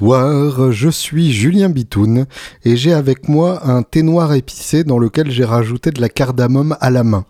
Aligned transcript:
Bonsoir, 0.00 0.70
je 0.70 0.90
suis 0.90 1.32
Julien 1.32 1.70
Bitoun 1.70 2.26
et 2.64 2.76
j'ai 2.76 2.92
avec 2.92 3.28
moi 3.28 3.68
un 3.68 3.82
thé 3.82 4.04
noir 4.04 4.32
épicé 4.32 4.84
dans 4.84 5.00
lequel 5.00 5.28
j'ai 5.28 5.44
rajouté 5.44 5.90
de 5.90 6.00
la 6.00 6.08
cardamome 6.08 6.76
à 6.80 6.90
la 6.90 7.02
main. 7.02 7.24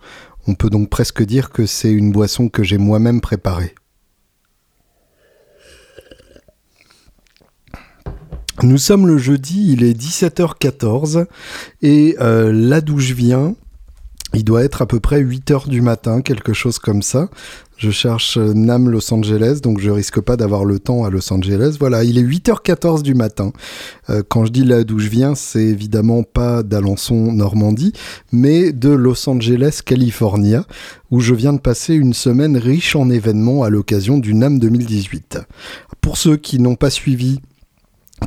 On 0.46 0.54
peut 0.54 0.68
donc 0.68 0.91
presque 0.91 1.23
dire 1.23 1.48
que 1.48 1.64
c'est 1.64 1.91
une 1.91 2.12
boisson 2.12 2.50
que 2.50 2.62
j'ai 2.62 2.77
moi-même 2.77 3.23
préparée. 3.23 3.74
Nous 8.62 8.77
sommes 8.77 9.06
le 9.06 9.16
jeudi, 9.16 9.73
il 9.73 9.82
est 9.82 9.98
17h14 9.98 11.24
et 11.80 12.16
euh, 12.20 12.52
là 12.52 12.82
d'où 12.82 12.98
je 12.98 13.14
viens, 13.14 13.55
il 14.38 14.45
doit 14.45 14.62
être 14.62 14.83
à 14.83 14.87
peu 14.87 15.01
près 15.01 15.19
8 15.19 15.51
heures 15.51 15.69
du 15.69 15.80
matin, 15.80 16.23
quelque 16.23 16.52
chose 16.52 16.79
comme 16.79 17.02
ça. 17.02 17.29
Je 17.77 17.91
cherche 17.91 18.37
euh, 18.38 18.55
NAM 18.55 18.88
Los 18.88 19.12
Angeles, 19.12 19.59
donc 19.62 19.80
je 19.80 19.91
risque 19.91 20.20
pas 20.20 20.37
d'avoir 20.37 20.65
le 20.65 20.79
temps 20.79 21.05
à 21.05 21.10
Los 21.10 21.33
Angeles. 21.33 21.77
Voilà, 21.79 22.05
il 22.05 22.19
est 22.19 22.23
8h14 22.23 23.02
du 23.02 23.15
matin. 23.15 23.52
Euh, 24.10 24.23
quand 24.29 24.45
je 24.45 24.52
dis 24.52 24.65
là 24.65 24.84
d'où 24.84 25.01
je 25.01 25.09
viens, 25.09 25.34
c'est 25.34 25.65
évidemment 25.65 26.23
pas 26.23 26.62
d'Alençon, 26.62 27.32
Normandie, 27.32 27.93
mais 28.30 28.73
de 28.73 28.91
Los 28.91 29.29
Angeles, 29.29 29.80
California, 29.84 30.65
où 31.10 31.20
je 31.20 31.34
viens 31.34 31.52
de 31.52 31.60
passer 31.60 31.95
une 31.95 32.15
semaine 32.15 32.57
riche 32.57 32.95
en 32.95 33.10
événements 33.10 33.65
à 33.65 33.70
l'occasion 33.70 34.18
du 34.18 34.34
NAM 34.34 34.60
2018. 34.60 35.41
Pour 36.01 36.16
ceux 36.16 36.37
qui 36.37 36.60
n'ont 36.60 36.77
pas 36.77 36.91
suivi, 36.91 37.41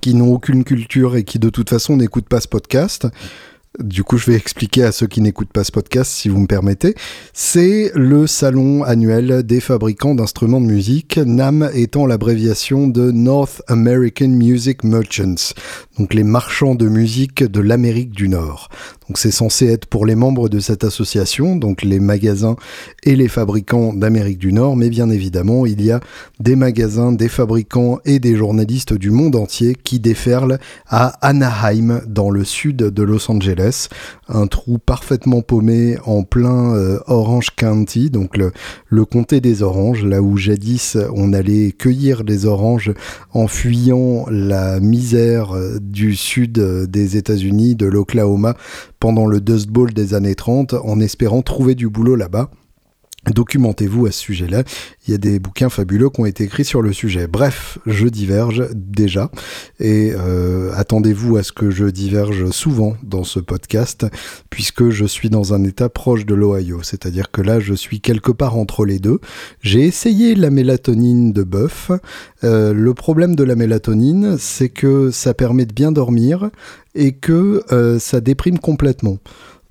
qui 0.02 0.14
n'ont 0.14 0.34
aucune 0.34 0.66
culture 0.66 1.16
et 1.16 1.24
qui 1.24 1.40
de 1.40 1.50
toute 1.50 1.70
façon 1.70 1.96
n'écoutent 1.96 2.30
pas 2.30 2.42
ce 2.42 2.48
podcast, 2.48 3.08
du 3.80 4.04
coup, 4.04 4.18
je 4.18 4.30
vais 4.30 4.36
expliquer 4.36 4.84
à 4.84 4.92
ceux 4.92 5.08
qui 5.08 5.22
n'écoutent 5.22 5.54
pas 5.54 5.64
ce 5.64 5.72
podcast, 5.72 6.12
si 6.12 6.28
vous 6.28 6.42
me 6.42 6.48
permettez. 6.48 6.94
C'est 7.34 7.92
le 7.96 8.28
salon 8.28 8.84
annuel 8.84 9.44
des 9.44 9.62
fabricants 9.62 10.14
d'instruments 10.14 10.60
de 10.60 10.66
musique, 10.66 11.18
NAM 11.18 11.70
étant 11.74 12.06
l'abréviation 12.06 12.88
de 12.88 13.12
North 13.12 13.62
American 13.68 14.28
Music 14.28 14.84
Merchants, 14.84 15.54
donc 15.98 16.14
les 16.14 16.24
marchands 16.24 16.76
de 16.76 16.90
musique 16.90 17.44
de 17.44 17.62
l'Amérique 17.62 18.12
du 18.12 18.28
Nord. 18.28 18.70
Donc 19.12 19.18
c'est 19.18 19.30
censé 19.30 19.68
être 19.68 19.88
pour 19.88 20.06
les 20.06 20.16
membres 20.16 20.48
de 20.48 20.62
cette 20.62 20.86
association, 20.86 21.58
donc 21.58 21.82
les 21.82 22.00
magasins 22.00 22.56
et 23.04 23.18
les 23.18 23.28
fabricants 23.28 23.92
d'Amérique 23.92 24.38
du 24.38 24.54
Nord, 24.54 24.78
mais 24.78 24.90
bien 24.90 25.10
évidemment, 25.10 25.66
il 25.66 25.84
y 25.84 25.92
a 25.92 26.00
des 26.40 26.56
magasins, 26.56 27.12
des 27.12 27.28
fabricants 27.28 28.00
et 28.06 28.20
des 28.20 28.38
journalistes 28.38 28.94
du 28.94 29.12
monde 29.12 29.36
entier 29.36 29.76
qui 29.76 30.00
déferlent 30.00 30.60
à 30.88 31.08
Anaheim, 31.28 32.00
dans 32.08 32.30
le 32.30 32.46
sud 32.46 32.78
de 32.78 33.04
Los 33.04 33.30
Angeles, 33.30 33.90
un 34.30 34.48
trou 34.48 34.78
parfaitement 34.78 35.42
paumé 35.42 35.98
en 36.06 36.24
plein 36.24 36.74
euh, 36.74 37.00
Orange 37.08 37.50
County, 37.58 38.12
donc 38.12 38.38
le, 38.38 38.54
le 38.88 39.04
comté 39.04 39.42
des 39.42 39.62
oranges, 39.62 40.06
là 40.06 40.22
où 40.22 40.38
jadis 40.38 40.98
on 41.14 41.34
allait 41.34 41.74
cueillir 41.74 42.24
des 42.24 42.46
oranges 42.46 42.94
en 43.34 43.48
fuyant 43.48 44.26
la 44.30 44.80
misère 44.80 45.54
euh, 45.54 45.80
du 45.82 46.16
sud 46.16 46.60
euh, 46.60 46.88
des 46.88 47.18
États-Unis, 47.18 47.76
de 47.76 47.88
l'Oklahoma, 47.88 48.56
pendant 49.02 49.26
le 49.26 49.42
Dust 49.42 49.68
Bowl 49.68 49.92
des 49.94 50.14
années 50.14 50.36
30, 50.36 50.76
en 50.76 51.00
espérant 51.00 51.42
trouver 51.42 51.74
du 51.74 51.90
boulot 51.90 52.16
là-bas. 52.16 52.52
Documentez-vous 53.30 54.08
à 54.08 54.12
ce 54.12 54.20
sujet-là. 54.20 54.64
Il 55.06 55.12
y 55.12 55.14
a 55.14 55.20
des 55.20 55.38
bouquins 55.38 55.70
fabuleux 55.70 56.10
qui 56.10 56.22
ont 56.22 56.26
été 56.26 56.46
écrits 56.46 56.66
sur 56.66 56.82
le 56.82 56.92
sujet. 56.92 57.28
Bref, 57.28 57.78
je 57.86 58.08
diverge 58.08 58.68
déjà 58.74 59.30
et 59.80 60.12
euh, 60.16 60.72
attendez-vous 60.76 61.38
à 61.38 61.44
ce 61.44 61.52
que 61.52 61.70
je 61.70 61.86
diverge 61.86 62.50
souvent 62.50 62.96
dans 63.04 63.24
ce 63.24 63.40
podcast 63.40 64.08
puisque 64.50 64.90
je 64.90 65.06
suis 65.06 65.30
dans 65.30 65.54
un 65.54 65.64
état 65.64 65.88
proche 65.88 66.26
de 66.26 66.34
l'Ohio. 66.34 66.82
C'est-à-dire 66.82 67.30
que 67.30 67.42
là, 67.42 67.60
je 67.60 67.76
suis 67.76 68.02
quelque 68.02 68.32
part 68.32 68.58
entre 68.58 68.86
les 68.86 68.98
deux. 68.98 69.20
J'ai 69.62 69.82
essayé 69.82 70.34
la 70.34 70.50
mélatonine 70.50 71.32
de 71.32 71.44
bœuf. 71.44 71.92
Euh, 72.44 72.74
le 72.74 72.94
problème 72.96 73.36
de 73.36 73.44
la 73.44 73.56
mélatonine, 73.56 74.38
c'est 74.40 74.70
que 74.70 75.12
ça 75.12 75.36
permet 75.36 75.68
de 75.68 75.74
bien 75.74 75.92
dormir 75.92 76.50
et 76.96 77.14
que 77.14 77.64
euh, 77.72 78.00
ça 78.00 78.20
déprime 78.20 78.58
complètement. 78.58 79.18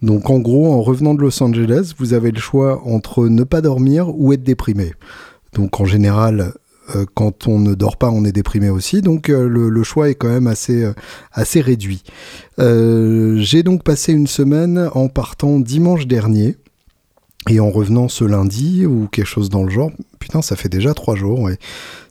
Donc 0.02 0.30
en 0.30 0.38
gros, 0.38 0.72
en 0.72 0.82
revenant 0.82 1.14
de 1.14 1.20
Los 1.20 1.42
Angeles, 1.42 1.94
vous 1.98 2.14
avez 2.14 2.30
le 2.30 2.40
choix 2.40 2.82
entre 2.86 3.28
ne 3.28 3.44
pas 3.44 3.60
dormir 3.60 4.08
ou 4.14 4.32
être 4.32 4.42
déprimé. 4.42 4.92
Donc 5.52 5.80
en 5.80 5.84
général, 5.84 6.54
euh, 6.96 7.04
quand 7.14 7.46
on 7.46 7.58
ne 7.58 7.74
dort 7.74 7.96
pas, 7.96 8.10
on 8.10 8.24
est 8.24 8.32
déprimé 8.32 8.70
aussi. 8.70 9.02
Donc 9.02 9.28
euh, 9.28 9.46
le, 9.48 9.82
choix 9.82 10.08
est 10.08 10.14
quand 10.14 10.28
même 10.28 10.46
assez, 10.46 10.84
euh, 10.84 10.92
réduit. 11.36 12.02
J'ai 12.58 13.62
donc 13.62 13.82
passé 13.82 14.12
une 14.12 14.26
semaine 14.26 14.90
en 14.94 15.08
partant 15.08 15.60
dimanche 15.60 16.06
dernier. 16.06 16.56
Et 17.48 17.58
en 17.58 17.70
revenant 17.70 18.08
ce 18.08 18.24
lundi 18.24 18.84
ou 18.84 19.08
quelque 19.10 19.26
chose 19.26 19.48
dans 19.48 19.64
le 19.64 19.70
genre, 19.70 19.90
putain, 20.18 20.42
ça 20.42 20.56
fait 20.56 20.68
déjà 20.68 20.92
trois 20.92 21.16
jours, 21.16 21.40
ouais. 21.40 21.58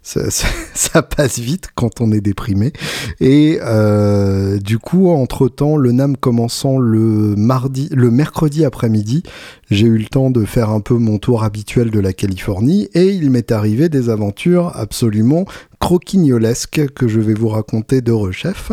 ça, 0.73 1.01
passe 1.01 1.39
vite 1.39 1.69
quand 1.75 2.01
on 2.01 2.11
est 2.11 2.21
déprimé. 2.21 2.73
Et 3.19 3.59
euh, 3.61 4.57
du 4.57 4.79
coup, 4.79 5.09
entre-temps, 5.09 5.77
le 5.77 5.91
NAM 5.91 6.17
commençant 6.17 6.77
le 6.77 7.35
mardi, 7.35 7.89
le 7.91 8.09
mercredi 8.09 8.65
après-midi, 8.65 9.23
j'ai 9.69 9.85
eu 9.85 9.97
le 9.97 10.05
temps 10.05 10.31
de 10.31 10.45
faire 10.45 10.69
un 10.69 10.79
peu 10.79 10.95
mon 10.95 11.17
tour 11.17 11.43
habituel 11.43 11.91
de 11.91 11.99
la 11.99 12.13
Californie 12.13 12.89
et 12.93 13.09
il 13.09 13.29
m'est 13.29 13.51
arrivé 13.51 13.89
des 13.89 14.09
aventures 14.09 14.71
absolument 14.75 15.45
croquignolesques 15.79 16.93
que 16.93 17.07
je 17.07 17.19
vais 17.19 17.33
vous 17.33 17.47
raconter 17.47 18.01
de 18.01 18.11
rechef. 18.11 18.71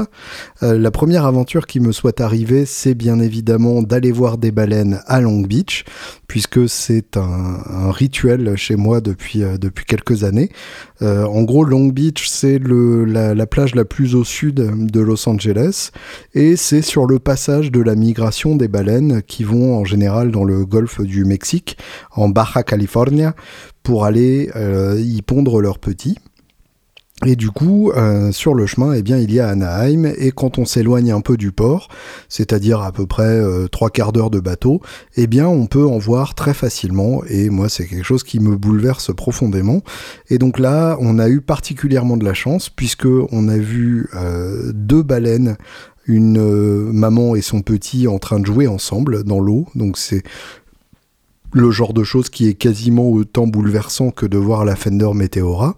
Euh, 0.63 0.77
la 0.77 0.91
première 0.91 1.25
aventure 1.25 1.67
qui 1.67 1.79
me 1.79 1.93
soit 1.93 2.21
arrivée, 2.21 2.67
c'est 2.67 2.95
bien 2.95 3.21
évidemment 3.21 3.83
d'aller 3.83 4.11
voir 4.11 4.39
des 4.39 4.51
baleines 4.51 5.01
à 5.07 5.21
Long 5.21 5.41
Beach, 5.41 5.85
puisque 6.27 6.69
c'est 6.69 7.17
un, 7.17 7.91
rituel 7.93 8.57
chez 8.57 8.75
moi 8.75 9.01
depuis, 9.01 9.45
euh, 9.45 9.57
quelques 9.87 10.25
années. 10.25 10.51
Euh, 11.01 11.25
en 11.25 11.45
gros, 11.45 11.65
Long 11.65 11.87
Beach, 11.87 12.29
c'est 12.29 12.59
la, 12.59 13.35
la, 13.35 13.47
plage 13.47 13.75
la 13.77 13.85
plus 13.85 14.17
au 14.17 14.25
sud 14.25 14.55
de 14.55 15.01
Los 15.01 15.29
Angeles, 15.29 15.93
et 16.35 16.57
c'est 16.57 16.83
sur 16.83 17.07
le 17.07 17.21
passage 17.21 17.71
de 17.71 17.81
la 17.81 17.95
migration 17.95 18.57
des 18.57 18.69
baleines 18.69 19.23
qui 19.23 19.45
vont 19.45 19.79
en 19.79 19.85
général 19.85 20.33
dans 20.33 20.45
le 20.45 20.67
golfe 20.67 21.01
du 21.01 21.25
Mexique, 21.25 21.79
en 22.11 22.29
Baja 22.29 22.65
California, 22.65 23.35
pour 23.85 24.05
aller 24.05 24.51
y 24.99 25.23
pondre 25.23 25.61
leurs 25.61 25.79
petits. 25.79 26.19
Et 27.25 27.35
du 27.35 27.51
coup, 27.51 27.93
euh, 27.93 28.31
sur 28.31 28.53
le 28.53 28.67
chemin, 28.67 28.93
eh 28.93 29.03
bien, 29.03 29.17
il 29.17 29.33
y 29.33 29.41
a 29.41 29.49
Anaheim, 29.49 30.05
et 30.19 30.33
quand 30.33 30.59
on 30.59 30.67
s'éloigne 30.67 31.13
un 31.13 31.23
peu 31.23 31.39
du 31.39 31.51
port, 31.51 31.89
c'est-à-dire 32.29 32.83
à 32.83 32.93
peu 32.93 33.07
près 33.07 33.25
euh, 33.25 33.69
trois 33.69 33.89
quarts 33.89 34.13
d'heure 34.13 34.29
de 34.29 34.39
bateau, 34.39 34.83
eh 35.17 35.27
bien, 35.27 35.49
on 35.49 35.65
peut 35.65 35.87
en 35.87 35.97
voir 35.97 36.35
très 36.35 36.53
facilement, 36.53 37.23
et 37.27 37.49
moi, 37.49 37.71
c'est 37.71 37.87
quelque 37.87 38.05
chose 38.05 38.23
qui 38.23 38.39
me 38.39 38.55
bouleverse 38.57 39.15
profondément. 39.15 39.81
Et 40.29 40.37
donc 40.37 40.59
là, 40.59 40.99
on 41.01 41.19
a 41.19 41.31
eu 41.31 41.41
particulièrement 41.41 42.19
de 42.19 42.25
la 42.25 42.35
chance, 42.35 42.69
puisque 42.69 43.07
on 43.07 43.49
a 43.49 43.57
vu 43.57 44.11
euh, 44.15 44.73
deux 44.75 45.03
baleines 45.03 45.57
une 46.09 46.93
maman 46.93 47.35
et 47.35 47.41
son 47.41 47.63
petit 47.63 48.07
en 48.07 48.19
train 48.19 48.39
de 48.39 48.47
jouer 48.47 48.69
ensemble 48.69 49.25
dans 49.25 49.41
l'eau. 49.41 49.67
Donc 49.75 49.99
c'est 49.99 50.23
le 51.57 51.71
genre 51.71 51.95
de 51.95 52.05
choses 52.05 52.29
qui 52.29 52.49
est 52.49 52.55
quasiment 52.55 53.09
autant 53.09 53.47
bouleversant 53.47 54.11
que 54.11 54.27
de 54.27 54.37
voir 54.37 54.65
la 54.65 54.77
Fender 54.77 55.09
Meteora. 55.15 55.77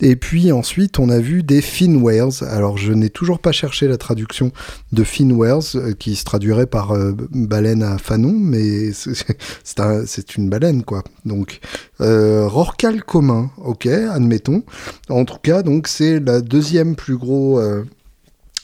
Et 0.00 0.16
puis 0.16 0.50
ensuite, 0.50 0.98
on 0.98 1.10
a 1.10 1.18
vu 1.18 1.42
des 1.42 1.60
finwares. 1.60 2.42
Alors, 2.42 2.78
je 2.78 2.92
n'ai 2.92 3.10
toujours 3.10 3.38
pas 3.38 3.52
cherché 3.52 3.86
la 3.86 3.98
traduction 3.98 4.50
de 4.92 5.04
finwares, 5.04 5.76
euh, 5.76 5.92
qui 5.92 6.16
se 6.16 6.24
traduirait 6.24 6.66
par 6.66 6.92
euh, 6.92 7.12
baleine 7.32 7.82
à 7.82 7.98
fanon, 7.98 8.32
mais 8.32 8.92
c'est 8.92 10.36
une 10.36 10.48
baleine, 10.48 10.84
quoi. 10.84 11.04
Donc, 11.26 11.60
euh, 12.00 12.46
rorcal 12.48 13.04
commun, 13.04 13.50
ok, 13.58 13.86
admettons. 13.86 14.62
En 15.10 15.26
tout 15.26 15.38
cas, 15.42 15.62
donc, 15.62 15.86
c'est 15.86 16.18
la 16.18 16.40
deuxième 16.40 16.96
plus 16.96 17.16
gros... 17.16 17.60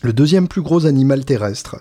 le 0.03 0.13
deuxième 0.13 0.49
plus 0.49 0.63
gros 0.63 0.87
animal 0.87 1.25
terrestre. 1.25 1.77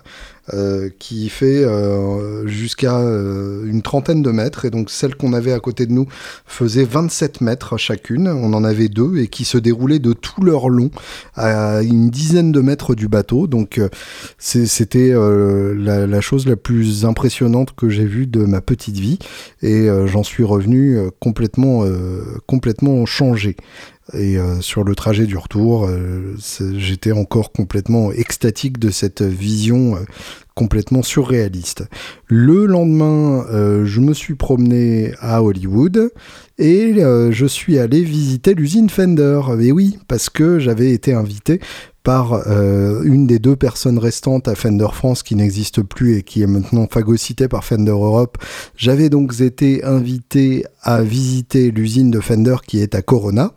Euh, 0.54 0.90
qui 1.00 1.28
fait 1.28 1.64
euh, 1.64 2.46
jusqu'à 2.46 3.00
euh, 3.00 3.66
une 3.66 3.82
trentaine 3.82 4.22
de 4.22 4.30
mètres. 4.30 4.64
Et 4.64 4.70
donc 4.70 4.90
celle 4.90 5.16
qu'on 5.16 5.32
avait 5.32 5.52
à 5.52 5.58
côté 5.58 5.86
de 5.86 5.92
nous 5.92 6.06
faisait 6.46 6.84
27 6.84 7.40
mètres 7.40 7.76
chacune. 7.78 8.28
On 8.28 8.52
en 8.52 8.62
avait 8.62 8.88
deux 8.88 9.16
et 9.16 9.26
qui 9.26 9.44
se 9.44 9.58
déroulaient 9.58 9.98
de 9.98 10.12
tout 10.12 10.44
leur 10.44 10.68
long 10.68 10.92
à 11.34 11.82
une 11.82 12.10
dizaine 12.10 12.52
de 12.52 12.60
mètres 12.60 12.94
du 12.94 13.08
bateau. 13.08 13.48
Donc 13.48 13.80
c'était 14.38 15.14
la, 15.14 16.20
chose 16.20 16.46
la 16.46 16.54
plus 16.54 17.04
impressionnante 17.04 17.74
que 17.74 17.88
j'ai 17.88 18.06
vue 18.06 18.28
de 18.28 18.44
ma 18.44 18.60
petite 18.60 18.98
vie. 18.98 19.18
Et 19.62 19.88
j'en 20.06 20.22
suis 20.22 20.44
revenu 20.44 21.00
complètement 21.18 23.04
changé. 23.04 23.56
Et 24.12 24.38
euh, 24.38 24.60
sur 24.60 24.84
le 24.84 24.94
trajet 24.94 25.26
du 25.26 25.36
retour, 25.36 25.86
euh, 25.86 26.36
j'étais 26.74 27.10
encore 27.10 27.50
complètement 27.50 28.12
extatique 28.12 28.78
de 28.78 28.90
cette 28.90 29.22
vision 29.22 29.96
euh, 29.96 30.00
complètement 30.54 31.02
surréaliste. 31.02 31.84
Le 32.26 32.66
lendemain, 32.66 33.44
je 33.84 34.00
me 34.00 34.14
suis 34.14 34.36
promené 34.36 35.12
à 35.20 35.42
Hollywood 35.42 36.10
et 36.56 36.94
je 36.94 37.46
suis 37.46 37.78
allé 37.78 38.02
visiter 38.02 38.54
l'usine 38.54 38.88
Fender. 38.88 39.42
Et 39.60 39.70
oui, 39.70 39.98
parce 40.08 40.30
que 40.30 40.58
j'avais 40.58 40.92
été 40.92 41.12
invité 41.12 41.60
par 42.02 42.48
une 42.48 43.26
des 43.26 43.38
deux 43.38 43.54
personnes 43.54 43.98
restantes 43.98 44.48
à 44.48 44.54
Fender 44.54 44.88
France 44.94 45.22
qui 45.22 45.34
n'existe 45.34 45.82
plus 45.82 46.16
et 46.16 46.22
qui 46.22 46.40
est 46.40 46.46
maintenant 46.46 46.88
phagocytée 46.90 47.48
par 47.48 47.62
Fender 47.62 47.90
Europe. 47.90 48.38
J'avais 48.78 49.10
donc 49.10 49.38
été 49.42 49.84
invité 49.84 50.64
à 50.80 51.02
visiter 51.02 51.70
l'usine 51.70 52.10
de 52.10 52.20
Fender 52.20 52.56
qui 52.66 52.80
est 52.80 52.94
à 52.94 53.02
Corona 53.02 53.52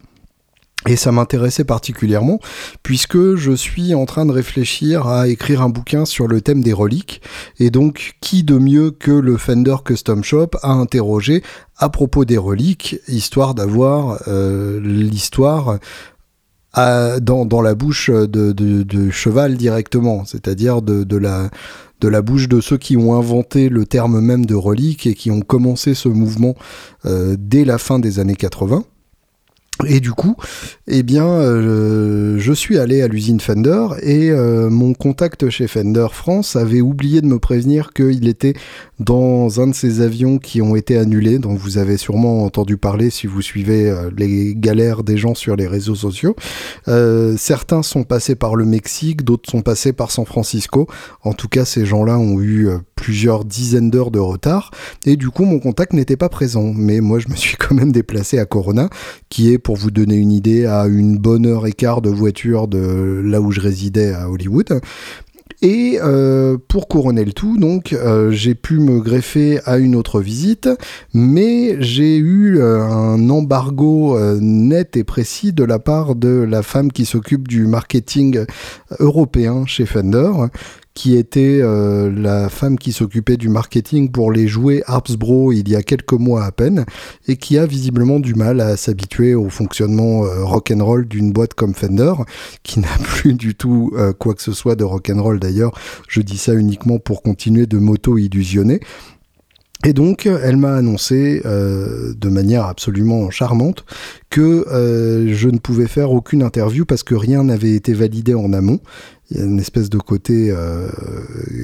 Et 0.88 0.96
ça 0.96 1.12
m'intéressait 1.12 1.66
particulièrement 1.66 2.40
puisque 2.84 3.36
je 3.36 3.52
suis 3.52 3.94
en 3.94 4.06
train 4.06 4.26
de 4.26 4.32
réfléchir 4.32 5.08
à 5.08 5.28
écrire 5.28 5.62
un 5.62 5.70
bouquin 5.70 6.06
sur 6.06 6.28
le 6.28 6.40
thème 6.40 6.64
des 6.64 6.72
reliques. 6.72 7.22
Et 7.60 7.70
donc, 7.70 8.14
qui 8.22 8.44
de 8.44 8.58
mieux 8.58 8.92
que 8.92 9.12
le 9.12 9.36
Fender 9.36 9.76
Custom 9.84 10.24
Shop 10.24 10.52
a 10.64 10.72
interrogé 10.72 11.44
à 11.78 11.90
propos 11.90 12.24
des 12.24 12.38
reliques, 12.38 12.98
histoire 13.08 13.56
d'avoir 13.56 14.22
euh, 14.28 14.80
l'histoire 14.82 15.80
dans, 16.76 17.62
la 17.62 17.76
bouche 17.76 18.10
de, 18.10 19.10
cheval 19.12 19.58
directement, 19.58 20.24
c'est-à-dire 20.26 20.82
de, 20.82 21.04
de, 21.04 21.18
la, 21.18 21.50
de 22.00 22.08
la 22.08 22.22
bouche 22.22 22.48
de 22.48 22.62
ceux 22.62 22.78
qui 22.78 22.96
ont 22.96 23.18
inventé 23.18 23.70
le 23.70 23.86
terme 23.86 24.22
même 24.22 24.46
de 24.46 24.56
relique 24.56 25.08
et 25.08 25.14
qui 25.14 25.32
ont 25.32 25.42
commencé 25.42 25.94
ce 25.94 26.10
mouvement 26.10 26.56
euh, 27.06 27.36
dès 27.38 27.66
la 27.66 27.78
fin 27.78 28.00
des 28.00 28.20
années 28.20 28.36
80. 28.36 28.84
Et 29.88 30.02
du 30.02 30.12
coup, 30.12 30.36
eh 30.88 31.04
bien, 31.04 31.26
euh, 31.26 32.36
je 32.38 32.52
suis 32.52 32.78
allé 32.78 33.02
à 33.02 33.08
l'usine 33.08 33.40
Fender 33.40 33.88
et 34.04 34.30
euh, 34.30 34.70
mon 34.70 34.94
contact 34.94 35.50
chez 35.50 35.68
Fender 35.68 36.08
France 36.12 36.58
avait 36.58 36.82
oublié 36.82 37.22
de 37.22 37.28
me 37.28 37.40
prévenir 37.40 37.94
qu'il 37.94 38.28
était 38.28 38.56
dans 39.00 39.62
un 39.62 39.68
de 39.68 39.74
ces 39.74 40.02
avions 40.02 40.38
qui 40.38 40.62
ont 40.62 40.76
été 40.76 40.98
annulés, 40.98 41.40
dont 41.40 41.56
vous 41.56 41.78
avez 41.78 41.96
sûrement 41.96 42.44
entendu 42.44 42.76
parler 42.76 43.10
si 43.10 43.26
vous 43.26 43.42
suivez 43.42 43.90
euh, 43.90 44.10
les 44.18 44.54
galères 44.54 45.04
des 45.04 45.16
gens 45.16 45.34
sur 45.34 45.56
les 45.56 45.68
réseaux 45.68 45.96
sociaux. 45.96 46.36
certains 47.38 47.82
sont 47.82 48.04
passés 48.04 48.36
par 48.36 48.58
le 48.58 48.66
Mexique, 48.66 49.24
d'autres 49.24 49.50
sont 49.50 49.62
passés 49.62 49.94
par 49.94 50.12
San 50.12 50.26
Francisco. 50.26 50.88
En 51.24 51.32
tout 51.32 51.48
cas, 51.48 51.64
ces 51.64 51.86
gens-là 51.86 52.20
ont 52.20 52.42
eu 52.42 52.68
plusieurs 52.96 53.46
dizaines 53.46 53.90
d'heures 53.90 54.12
de 54.12 54.20
retard 54.20 54.72
et 55.06 55.16
du 55.16 55.30
coup, 55.30 55.46
mon 55.46 55.60
contact 55.60 55.94
n'était 55.94 56.18
pas 56.18 56.28
présent. 56.28 56.74
Mais 56.76 57.00
moi, 57.00 57.20
je 57.20 57.30
me 57.30 57.36
suis 57.36 57.56
quand 57.60 57.74
même 57.74 57.94
déplacé 57.94 58.40
à 58.40 58.46
Corona, 58.46 58.90
qui 59.30 59.54
est 59.54 59.58
pour 59.69 59.69
vous 59.76 59.92
donner 59.92 60.16
une 60.16 60.32
idée, 60.32 60.66
à 60.66 60.88
une 60.88 61.18
bonne 61.18 61.46
heure 61.46 61.68
et 61.68 61.74
quart 61.74 62.02
de 62.02 62.10
voiture 62.10 62.68
de 62.68 63.22
là 63.24 63.42
où 63.42 63.52
je 63.52 63.60
résidais 63.60 64.14
à 64.14 64.30
Hollywood. 64.30 64.82
Et 65.62 66.00
euh, 66.02 66.58
pour 66.70 66.88
couronner 66.88 67.26
le 67.26 67.34
tout, 67.34 67.58
donc, 67.58 67.92
euh, 67.92 68.32
j'ai 68.32 68.56
pu 68.56 68.80
me 68.80 69.02
greffer 69.02 69.60
à 69.66 69.78
une 69.78 69.96
autre 69.96 70.22
visite, 70.22 70.70
mais 71.14 71.82
j'ai 71.82 72.16
eu 72.16 72.60
euh, 72.60 72.82
un 72.82 73.30
embargo 73.30 74.18
net 74.40 74.96
et 74.96 75.04
précis 75.04 75.52
de 75.52 75.66
la 75.66 75.80
part 75.80 76.16
de 76.16 76.30
la 76.30 76.64
femme 76.64 76.92
qui 76.94 77.06
s'occupe 77.06 77.48
du 77.48 77.68
marketing 77.68 78.46
européen 79.00 79.66
chez 79.66 79.86
Fender, 79.86 80.32
qui 81.00 81.16
était 81.16 81.62
euh, 81.62 82.12
la 82.14 82.50
femme 82.50 82.78
qui 82.78 82.92
s'occupait 82.92 83.38
du 83.38 83.48
marketing 83.48 84.12
pour 84.12 84.34
les 84.34 84.50
jouets 84.50 84.84
Harpsbro 84.86 85.54
il 85.54 85.70
y 85.70 85.78
a 85.78 85.82
quelques 85.82 86.12
mois 86.12 86.44
à 86.44 86.52
peine, 86.52 86.86
et 87.30 87.38
qui 87.38 87.58
a 87.58 87.66
visiblement 87.66 88.20
du 88.20 88.36
mal 88.36 88.60
à 88.60 88.76
s'habituer 88.76 89.34
au 89.34 89.48
fonctionnement 89.48 90.26
euh, 90.26 90.44
rock'n'roll 90.44 91.08
d'une 91.08 91.32
boîte 91.32 91.54
comme 91.54 91.74
Fender, 91.74 92.12
qui 92.64 92.82
n'a 92.82 92.90
plus 93.04 93.34
du 93.34 93.56
tout 93.56 93.94
euh, 93.96 94.12
quoi 94.12 94.34
que 94.34 94.42
ce 94.42 94.52
soit 94.52 94.76
de 94.76 94.84
rock'n'roll 94.84 95.40
d'ailleurs. 95.40 95.72
Je 96.10 96.20
dis 96.20 96.38
ça 96.38 96.54
uniquement 96.54 97.00
pour 97.00 97.24
continuer 97.24 97.66
de 97.66 97.78
m'auto-illusionner. 97.78 98.82
Et 99.86 99.94
donc, 99.94 100.26
elle 100.26 100.58
m'a 100.58 100.76
annoncé 100.76 101.42
de 101.46 102.30
manière 102.30 102.66
absolument 102.66 103.30
charmante 103.30 103.86
que 104.30 104.66
je 105.32 105.48
ne 105.48 105.58
pouvais 105.58 105.88
faire 105.88 106.12
aucune 106.12 106.44
interview 106.44 106.84
parce 106.84 107.04
que 107.04 107.16
rien 107.16 107.46
n'avait 107.46 107.76
été 107.76 107.94
validé 107.94 108.34
en 108.34 108.52
amont 108.52 108.82
il 109.32 109.38
y 109.38 109.42
a 109.42 109.46
une 109.46 109.60
espèce 109.60 109.90
de 109.90 110.00
côté 110.00 110.50
euh, 110.52 110.90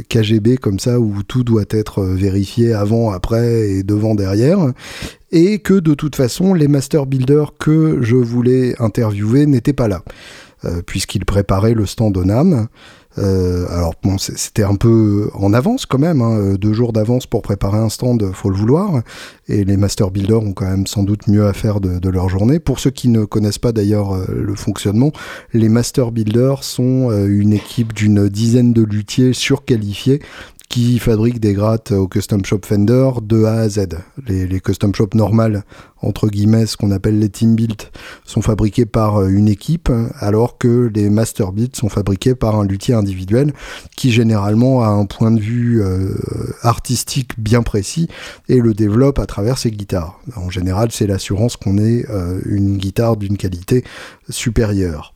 KGB 0.09 0.57
comme 0.57 0.77
ça 0.77 0.99
où 0.99 1.23
tout 1.23 1.43
doit 1.43 1.65
être 1.69 2.03
vérifié 2.03 2.73
avant, 2.73 3.09
après 3.09 3.69
et 3.69 3.83
devant, 3.83 4.13
derrière. 4.13 4.59
Et 5.31 5.59
que 5.59 5.73
de 5.73 5.95
toute 5.95 6.15
façon, 6.15 6.53
les 6.53 6.67
master 6.67 7.07
builders 7.07 7.53
que 7.57 7.99
je 8.01 8.15
voulais 8.15 8.75
interviewer 8.79 9.47
n'étaient 9.47 9.73
pas 9.73 9.87
là, 9.87 10.03
euh, 10.63 10.81
puisqu'ils 10.85 11.25
préparaient 11.25 11.73
le 11.73 11.85
stand 11.85 12.15
Onam. 12.15 12.67
Euh, 13.17 13.65
alors 13.69 13.93
bon, 14.03 14.17
c'était 14.17 14.63
un 14.63 14.75
peu 14.75 15.29
en 15.33 15.53
avance 15.53 15.85
quand 15.85 15.97
même, 15.97 16.21
hein, 16.21 16.37
euh, 16.37 16.57
deux 16.57 16.73
jours 16.73 16.91
d'avance 16.91 17.27
pour 17.27 17.41
préparer 17.41 17.77
un 17.77 17.89
stand, 17.89 18.31
faut 18.33 18.49
le 18.49 18.57
vouloir. 18.57 19.01
Et 19.47 19.63
les 19.63 19.77
master 19.77 20.11
builders 20.11 20.41
ont 20.41 20.53
quand 20.53 20.65
même 20.65 20.87
sans 20.87 21.03
doute 21.03 21.27
mieux 21.27 21.45
à 21.45 21.53
faire 21.53 21.79
de, 21.79 22.09
leur 22.09 22.29
journée. 22.29 22.59
Pour 22.59 22.79
ceux 22.79 22.91
qui 22.91 23.07
ne 23.09 23.25
connaissent 23.25 23.59
pas 23.59 23.71
d'ailleurs 23.71 24.13
euh, 24.13 24.25
le 24.29 24.55
fonctionnement, 24.55 25.11
les 25.53 25.69
master 25.69 26.11
builders 26.11 26.63
sont 26.63 27.11
une 27.27 27.53
équipe 27.53 27.93
d'une 27.93 28.29
dizaine 28.29 28.73
de 28.73 28.83
luthiers 28.83 29.33
surqualifiés 29.33 30.21
qui 30.69 30.99
fabriquent 30.99 31.39
des 31.39 31.53
grattes 31.53 31.91
au 31.91 32.07
custom 32.07 32.43
shop 32.43 32.61
Fender 32.65 33.09
de 33.21 33.43
A 33.45 33.59
à 33.59 33.69
Z. 33.69 33.87
Les, 34.27 34.59
custom 34.59 34.93
shop 34.93 35.09
normales, 35.13 35.63
entre 36.01 36.27
guillemets, 36.27 36.65
ce 36.65 36.77
qu'on 36.77 36.91
appelle 36.91 37.19
les 37.19 37.29
team 37.29 37.55
built, 37.55 37.91
sont 38.25 38.41
fabriqués 38.41 38.85
par 38.85 39.17
euh, 39.17 39.27
une 39.29 39.47
équipe, 39.47 39.89
alors 40.19 40.57
que 40.57 40.91
les 40.93 41.09
master 41.09 41.51
built 41.51 41.75
sont 41.75 41.89
fabriqués 41.89 42.35
par 42.35 42.55
un 42.55 42.65
luthier 42.65 42.93
individuel 42.93 43.53
qui 43.95 44.11
généralement 44.11 44.83
a 44.83 44.87
un 44.87 45.05
point 45.05 45.31
de 45.31 45.39
vue 45.39 45.81
euh, 45.81 46.13
artistique 46.61 47.39
bien 47.39 47.63
précis 47.63 48.07
et 48.49 48.59
le 48.59 48.73
développe 48.73 49.19
à 49.19 49.25
travers 49.25 49.57
ses 49.57 49.71
guitares. 49.71 50.19
En 50.35 50.49
général, 50.49 50.89
c'est 50.91 51.07
l'assurance 51.07 51.57
qu'on 51.57 51.77
ait 51.77 52.05
euh, 52.09 52.39
une 52.45 52.77
guitare 52.77 53.17
d'une 53.17 53.37
qualité 53.37 53.83
supérieure. 54.29 55.14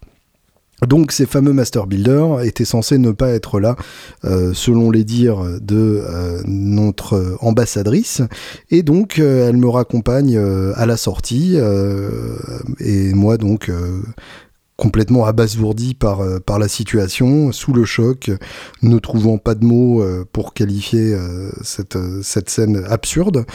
Donc 0.88 1.12
ces 1.12 1.26
fameux 1.26 1.54
master 1.54 1.88
builders 1.88 2.42
étaient 2.42 2.66
censés 2.66 2.98
ne 2.98 3.12
pas 3.12 3.30
être 3.30 3.60
là, 3.60 3.76
euh, 4.26 4.54
selon 4.54 4.92
les 4.92 5.04
dires 5.04 5.44
de 5.62 6.02
euh, 6.04 6.42
notre 6.46 7.38
ambassadrice, 7.42 8.22
et 8.70 8.84
donc 8.84 9.20
euh, 9.20 9.50
elle 9.50 9.58
me 9.58 9.68
raccompagne 9.68 10.38
à 10.76 10.86
la 10.86 10.98
sortie, 10.98 11.58
et 12.80 13.14
moi 13.14 13.38
donc 13.38 13.72
complètement 14.80 15.26
abasourdi 15.26 15.94
par, 15.94 16.22
euh, 16.22 16.40
par 16.40 16.58
la 16.58 16.70
situation, 16.70 17.52
sous 17.52 17.74
le 17.74 17.84
choc, 17.84 18.31
ne 18.81 18.98
trouvant 18.98 19.38
pas 19.38 19.54
de 19.54 19.66
mots 19.66 20.02
euh, 20.02 20.26
pour 20.31 20.54
qualifier 20.54 21.14
euh, 21.14 21.50
cette, 21.62 21.98
cette 22.24 22.50
scène 22.50 22.86
absurde. 22.90 23.46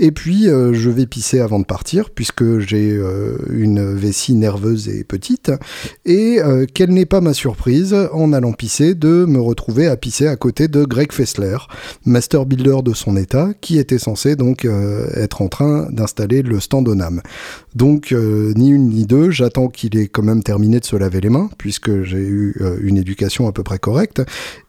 Et 0.00 0.10
puis, 0.10 0.46
je 0.46 0.90
vais 0.90 1.06
pisser 1.06 1.38
avant 1.38 1.60
de 1.60 1.64
partir, 1.64 2.10
puisque 2.10 2.58
j'ai 2.58 2.98
une 3.50 3.94
vessie 3.94 4.34
nerveuse 4.34 4.88
et 4.88 5.04
petite, 5.04 5.52
et 6.04 6.38
quelle 6.74 6.90
n'est 6.90 7.06
pas 7.06 7.20
ma 7.20 7.34
surprise, 7.34 7.94
en 8.12 8.32
allant 8.32 8.52
pisser, 8.52 8.94
de 8.94 9.24
me 9.26 9.40
retrouver 9.40 9.86
à 9.86 9.96
pisser 9.96 10.26
à 10.26 10.36
côté 10.36 10.66
de 10.66 10.84
Greg 10.84 11.12
Fessler, 11.12 11.58
master 12.04 12.46
builder 12.46 12.78
de 12.82 12.94
son 12.94 13.16
état, 13.16 13.50
qui 13.60 13.78
était 13.78 13.98
censé 13.98 14.34
donc 14.34 14.66
être 15.14 15.42
en 15.42 15.48
train 15.48 15.88
d'installer 15.90 16.42
le 16.42 16.58
stand 16.58 16.88
Onam. 16.88 17.20
Donc, 17.74 18.12
ni 18.12 18.70
une 18.70 18.88
ni 18.88 19.06
deux, 19.06 19.30
j'attends 19.30 19.68
qu'il 19.68 19.96
ait 19.96 20.08
quand 20.08 20.22
même 20.22 20.42
terminé 20.42 20.80
de 20.80 20.84
se 20.84 20.96
laver 20.96 21.20
les 21.20 21.30
mains, 21.30 21.48
puisque 21.58 22.02
j'ai 22.02 22.18
eu 22.18 22.54
euh, 22.60 22.78
une 22.82 22.96
éducation 22.96 23.48
à 23.48 23.52
peu 23.52 23.62
près 23.62 23.78
correcte. 23.78 24.22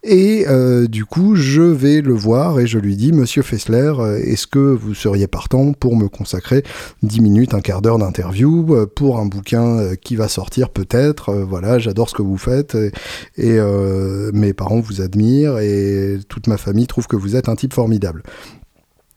Et 0.03 0.45
euh, 0.48 0.88
du 0.88 1.05
coup, 1.05 1.36
je 1.36 1.62
vais 1.62 2.01
le 2.01 2.13
voir 2.13 2.60
et 2.60 2.67
je 2.67 2.79
lui 2.79 2.95
dis, 2.95 3.12
Monsieur 3.12 3.41
Fessler, 3.41 3.93
euh, 4.00 4.17
est-ce 4.17 4.48
que 4.48 4.60
vous 4.60 4.93
seriez 4.93 5.27
partant 5.27 5.74
pour 5.74 5.95
me 5.95 6.07
consacrer 6.07 6.63
10 7.03 7.22
minutes, 7.22 7.53
un 7.53 7.62
quart 7.62 7.81
d'heure 7.81 7.98
d'interview 7.98 8.88
pour 8.95 9.19
un 9.19 9.25
bouquin 9.25 9.95
qui 9.95 10.15
va 10.15 10.27
sortir 10.27 10.69
peut-être 10.69 11.33
Voilà, 11.33 11.79
j'adore 11.79 12.10
ce 12.10 12.15
que 12.15 12.22
vous 12.22 12.38
faites 12.38 12.77
et 13.38 13.60
mes 14.33 14.53
parents 14.53 14.79
vous 14.79 15.01
admirent 15.01 15.60
et 15.60 16.19
toute 16.27 16.48
ma 16.48 16.57
famille 16.57 16.88
trouve 16.88 17.07
que 17.07 17.15
vous 17.15 17.36
êtes 17.36 17.50
un 17.50 17.55
type 17.55 17.74
formidable. 17.74 18.24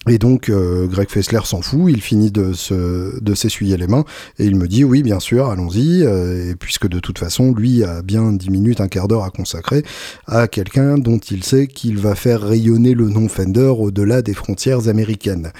Et 0.08 0.18
donc 0.18 0.50
euh, 0.50 0.86
Greg 0.86 1.08
Fessler 1.10 1.40
s'en 1.44 1.62
fout, 1.62 1.90
il 1.92 2.00
finit 2.00 2.30
de 2.30 2.52
se 2.52 3.20
de 3.20 3.34
s'essuyer 3.34 3.76
les 3.76 3.88
mains 3.88 4.04
et 4.38 4.44
il 4.44 4.54
me 4.54 4.68
dit 4.68 4.84
oui 4.84 5.02
bien 5.02 5.18
sûr 5.18 5.50
allons-y 5.50 6.04
euh, 6.04 6.54
puisque 6.60 6.86
de 6.86 7.00
toute 7.00 7.18
façon 7.18 7.52
lui 7.52 7.82
a 7.82 8.02
bien 8.02 8.32
dix 8.32 8.50
minutes 8.50 8.80
un 8.80 8.86
quart 8.86 9.08
d'heure 9.08 9.24
à 9.24 9.30
consacrer 9.30 9.82
à 10.28 10.46
quelqu'un 10.46 10.96
dont 10.96 11.18
il 11.18 11.42
sait 11.42 11.66
qu'il 11.66 11.98
va 11.98 12.14
faire 12.14 12.40
rayonner 12.40 12.94
le 12.94 13.08
nom 13.08 13.28
Fender 13.28 13.72
au-delà 13.76 14.22
des 14.22 14.34
frontières 14.34 14.88
américaines. 14.88 15.50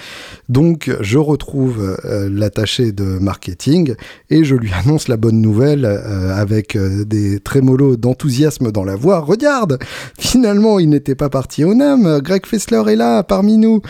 Donc 0.47 0.95
je 1.01 1.17
retrouve 1.17 1.97
euh, 2.05 2.29
l'attaché 2.31 2.93
de 2.93 3.03
marketing 3.03 3.95
et 4.29 4.45
je 4.45 4.55
lui 4.55 4.71
annonce 4.71 5.09
la 5.09 5.17
bonne 5.17 5.41
nouvelle 5.41 5.85
avec 5.85 6.77
des 6.77 7.41
trémolos 7.41 7.97
d'enthousiasme 7.97 8.71
dans 8.71 8.85
la 8.85 8.95
voix. 8.95 9.19
Regarde, 9.19 9.77
finalement 10.17 10.79
il 10.79 10.89
n'était 10.89 11.15
pas 11.15 11.29
parti 11.29 11.65
au 11.65 11.73
NAM, 11.73 12.21
Greg 12.21 12.45
Fessler 12.45 12.83
est 12.87 12.95
là 12.95 13.23
parmi 13.23 13.57
nous. 13.57 13.81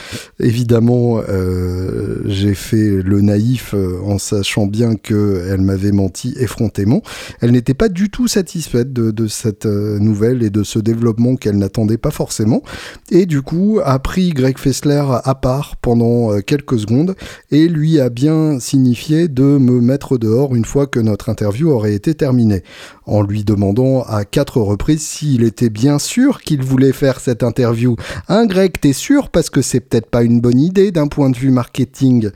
Évidemment, 0.48 1.20
euh, 1.28 2.22
j'ai 2.24 2.54
fait 2.54 3.02
le 3.04 3.20
naïf 3.20 3.74
euh, 3.74 4.00
en 4.06 4.18
sachant 4.18 4.66
bien 4.66 4.96
qu'elle 4.96 5.60
m'avait 5.60 5.92
menti 5.92 6.36
effrontément. 6.40 7.02
Elle 7.42 7.52
n'était 7.52 7.74
pas 7.74 7.90
du 7.90 8.10
tout 8.10 8.30
satisfaite 8.30 8.94
de, 8.94 9.28
cette 9.28 9.66
euh, 9.66 10.00
nouvelle 10.00 10.44
et 10.44 10.50
de 10.50 10.64
ce 10.64 10.80
développement 10.80 11.36
qu'elle 11.36 11.58
n'attendait 11.58 11.98
pas 11.98 12.12
forcément. 12.12 12.64
Et 13.12 13.26
du 13.26 13.42
coup, 13.42 13.82
a 13.84 14.00
pris 14.00 14.30
Greg 14.30 14.58
Fessler 14.58 15.04
à 15.22 15.36
part 15.36 15.76
pendant 15.76 16.40
quelques 16.40 16.80
secondes 16.80 17.16
et 17.52 17.68
lui 17.68 18.00
a 18.00 18.10
bien 18.10 18.62
signifié 18.62 19.28
de 19.28 19.44
me 19.44 19.82
mettre 19.82 20.18
dehors 20.18 20.56
une 20.56 20.64
fois 20.64 20.88
que 20.88 21.02
notre 21.02 21.28
interview 21.28 21.72
aurait 21.72 21.94
été 21.94 22.14
terminée 22.14 22.64
en 23.08 23.22
lui 23.22 23.44
demandant 23.44 24.04
à 24.04 24.26
quatre 24.26 24.62
reprises 24.62 25.02
s'il 25.02 25.44
était 25.44 25.70
bien 25.70 25.98
sûr 25.98 26.42
qu'il 26.42 26.62
voulait 26.62 26.92
faire 26.92 27.20
cette 27.20 27.42
interview. 27.42 27.96
Hein, 28.28 28.46
Greg, 28.46 28.74
t'es 28.80 28.94
sûr? 28.94 29.30
Parce 29.30 29.50
que 29.50 29.62
c'est 29.62 29.80
peut-être 29.80 30.08
pas 30.08 30.24
une 30.24 30.37
bonne 30.42 30.60
idée 30.60 30.92
d'un 30.92 31.08
point 31.08 31.30
de 31.30 31.38
vue 31.38 31.52
marketing. 31.52 32.30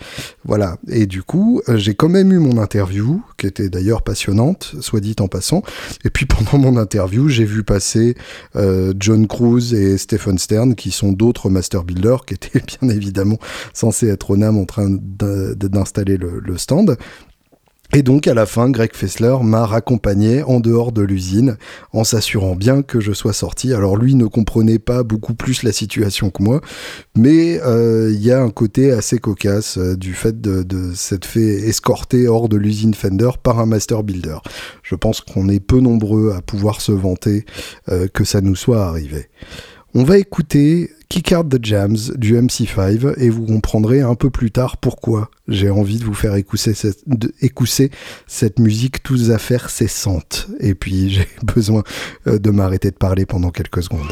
Voilà. 0.44 0.78
Et 0.88 1.06
du 1.06 1.24
coup, 1.24 1.62
euh, 1.70 1.78
j'ai 1.78 1.96
quand 1.96 2.10
même 2.10 2.32
eu 2.32 2.40
mon 2.40 2.58
interview, 2.58 3.22
qui 3.38 3.48
était 3.48 3.70
d'ailleurs 3.70 4.02
passionnante, 4.02 4.76
soit 4.82 5.00
dit 5.00 5.16
en 5.20 5.28
passant. 5.28 5.64
Et 6.06 6.10
puis 6.10 6.26
pendant 6.28 6.58
mon 6.58 6.78
interview, 6.78 7.30
j'ai 7.30 7.46
vu 7.46 7.64
passer 7.64 8.16
euh, 8.56 8.94
John 9.00 9.28
Cruise 9.28 9.74
et 9.74 9.98
Stephen 9.98 10.38
Stern, 10.38 10.76
qui 10.76 10.92
sont 10.92 11.12
d'autres 11.12 11.50
master 11.50 11.84
builders, 11.84 12.26
qui 12.26 12.34
étaient 12.36 12.62
bien 12.80 12.90
évidemment 12.90 13.38
censés 13.74 14.08
être 14.08 14.32
au 14.32 14.38
NAM 14.38 14.58
en 14.58 14.66
train 14.66 14.90
d'installer 14.90 16.18
le 16.18 16.58
stand. 16.58 16.98
Et 17.94 18.04
donc 18.04 18.26
à 18.28 18.34
la 18.34 18.46
fin, 18.46 18.70
Greg 18.70 18.92
Fessler 18.94 19.36
m'a 19.44 19.66
raccompagné 19.66 20.44
en 20.44 20.62
dehors 20.62 20.94
de 20.94 21.02
l'usine 21.02 21.58
en 21.92 22.06
s'assurant 22.06 22.56
bien 22.56 22.84
que 22.84 23.02
je 23.02 23.12
sois 23.12 23.34
sorti. 23.34 23.74
Alors 23.74 23.98
lui 23.98 24.16
ne 24.16 24.28
comprenait 24.28 24.80
pas 24.80 25.04
beaucoup 25.04 25.34
plus 25.34 25.64
la 25.64 25.74
situation 25.74 26.30
que 26.30 26.42
moi, 26.42 26.62
mais 27.18 27.60
euh, 27.62 28.10
il 28.14 28.24
y 28.24 28.32
a 28.32 28.42
un 28.42 28.50
côté 28.50 28.94
assez 28.94 29.18
cocasse 29.18 29.78
euh, 29.78 29.98
du 29.98 30.14
fait 30.14 30.40
de, 30.40 30.94
s'être 30.96 31.26
fait 31.26 31.42
escorter 31.42 32.30
hors 32.30 32.48
de 32.48 32.56
l'usine 32.56 32.94
Fender 32.94 33.32
par 33.44 33.60
un 33.60 33.66
master 33.66 34.04
builder. 34.04 34.38
Je 34.84 34.96
pense 34.96 35.20
qu'on 35.20 35.50
est 35.50 35.60
peu 35.60 35.82
nombreux 35.82 36.34
à 36.34 36.42
pouvoir 36.42 36.80
se 36.80 36.94
vanter 36.94 37.46
euh, 37.90 38.08
que 38.08 38.24
ça 38.24 38.40
nous 38.40 38.56
soit 38.56 38.86
arrivé. 38.86 39.28
On 39.94 40.06
va 40.06 40.18
écouter 40.18 40.90
Kick 41.10 41.34
Out 41.38 41.50
the 41.50 41.60
Jams 41.62 41.98
du 42.16 42.36
MC5 42.36 43.20
et 43.20 43.30
vous 43.30 43.46
comprendrez 43.46 44.00
un 44.00 44.16
peu 44.16 44.30
plus 44.30 44.50
tard 44.50 44.78
pourquoi 44.78 45.30
j'ai 45.50 45.70
envie 45.70 45.98
de 45.98 46.06
vous 46.06 46.14
faire 46.14 46.34
cette, 46.56 47.94
cette 48.26 48.60
musique 48.60 49.04
tous 49.04 49.32
affaires 49.32 49.70
cessantes. 49.70 50.48
Et 50.62 50.76
puis 50.76 51.10
j'ai 51.14 51.28
besoin 51.44 51.84
euh, 52.28 52.40
de 52.40 52.52
m'arrêter 52.52 52.90
de 52.90 52.96
parler 52.96 53.26
pendant 53.26 53.52
quelques 53.52 53.84
secondes. 53.84 54.08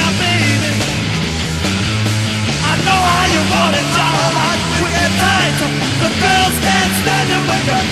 now, 0.00 0.12
baby. 0.16 0.72
I 2.64 2.72
know 2.86 3.00
how 3.08 3.24
you 3.34 3.42
want 3.52 3.74
it, 3.76 3.86
quick 4.80 4.96
and 5.04 5.14
tight 5.20 5.56
girls 6.20 6.56
can't 6.64 6.92
stand 7.02 7.28
it 7.28 7.42
when 7.48 7.60
you're 7.68 7.84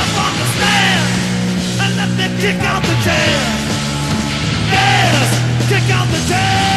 up 0.00 0.12
on 0.24 0.32
the 0.38 0.46
stand 0.54 1.06
And 1.82 1.92
let 1.98 2.10
kick 2.42 2.58
out 2.66 2.82
the 2.82 2.96
jam. 3.06 3.50
Kick 5.68 5.86
out 5.96 6.08
the 6.14 6.20
jam. 6.30 6.68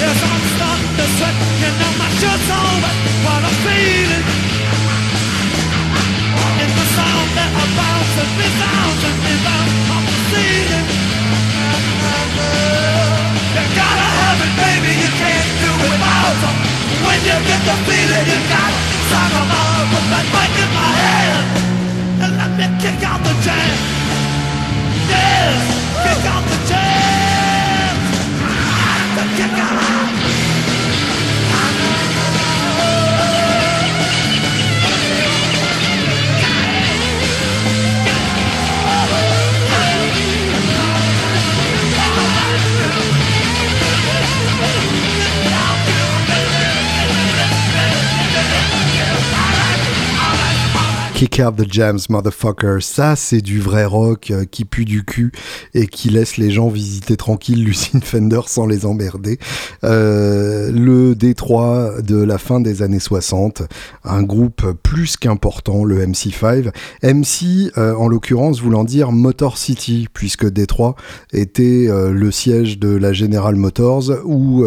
I'm 0.00 0.44
starting 0.56 0.92
to 0.98 1.06
sweat, 1.16 1.36
you 1.62 1.70
know 1.78 1.92
my 1.98 2.08
shirt's 2.18 2.50
on. 2.50 2.69
When 17.10 17.18
you 17.24 17.36
get 17.48 17.60
the 17.64 17.76
feeling 17.86 18.26
you 18.26 18.38
got, 18.48 18.72
song 19.10 19.30
them 19.32 19.50
all, 19.50 19.82
put 19.90 20.04
that 20.12 20.26
mic 20.34 20.52
in 20.62 20.70
my 20.74 20.90
hand, 21.00 21.59
The 51.40 51.66
jams, 51.66 52.00
motherfucker. 52.10 52.82
Ça, 52.82 53.16
c'est 53.16 53.40
du 53.40 53.60
vrai 53.60 53.86
rock 53.86 54.30
euh, 54.30 54.44
qui 54.44 54.66
pue 54.66 54.84
du 54.84 55.04
cul 55.06 55.32
et 55.72 55.86
qui 55.86 56.10
laisse 56.10 56.36
les 56.36 56.50
gens 56.50 56.68
visiter 56.68 57.16
tranquille 57.16 57.64
l'usine 57.64 58.02
Fender 58.02 58.42
sans 58.46 58.66
les 58.66 58.84
emmerder. 58.84 59.38
Euh, 59.82 60.70
le 60.70 61.14
Détroit 61.14 62.02
de 62.02 62.22
la 62.22 62.36
fin 62.36 62.60
des 62.60 62.82
années 62.82 63.00
60, 63.00 63.62
un 64.04 64.22
groupe 64.22 64.70
plus 64.82 65.16
qu'important, 65.16 65.82
le 65.82 66.04
MC5. 66.04 66.72
MC, 67.02 67.72
euh, 67.78 67.94
en 67.94 68.06
l'occurrence, 68.06 68.60
voulant 68.60 68.84
dire 68.84 69.10
Motor 69.10 69.56
City, 69.56 70.08
puisque 70.12 70.46
Détroit 70.46 70.94
était 71.32 71.88
le 71.90 72.30
siège 72.30 72.78
de 72.78 72.94
la 72.94 73.14
General 73.14 73.56
Motors 73.56 74.10
où 74.24 74.64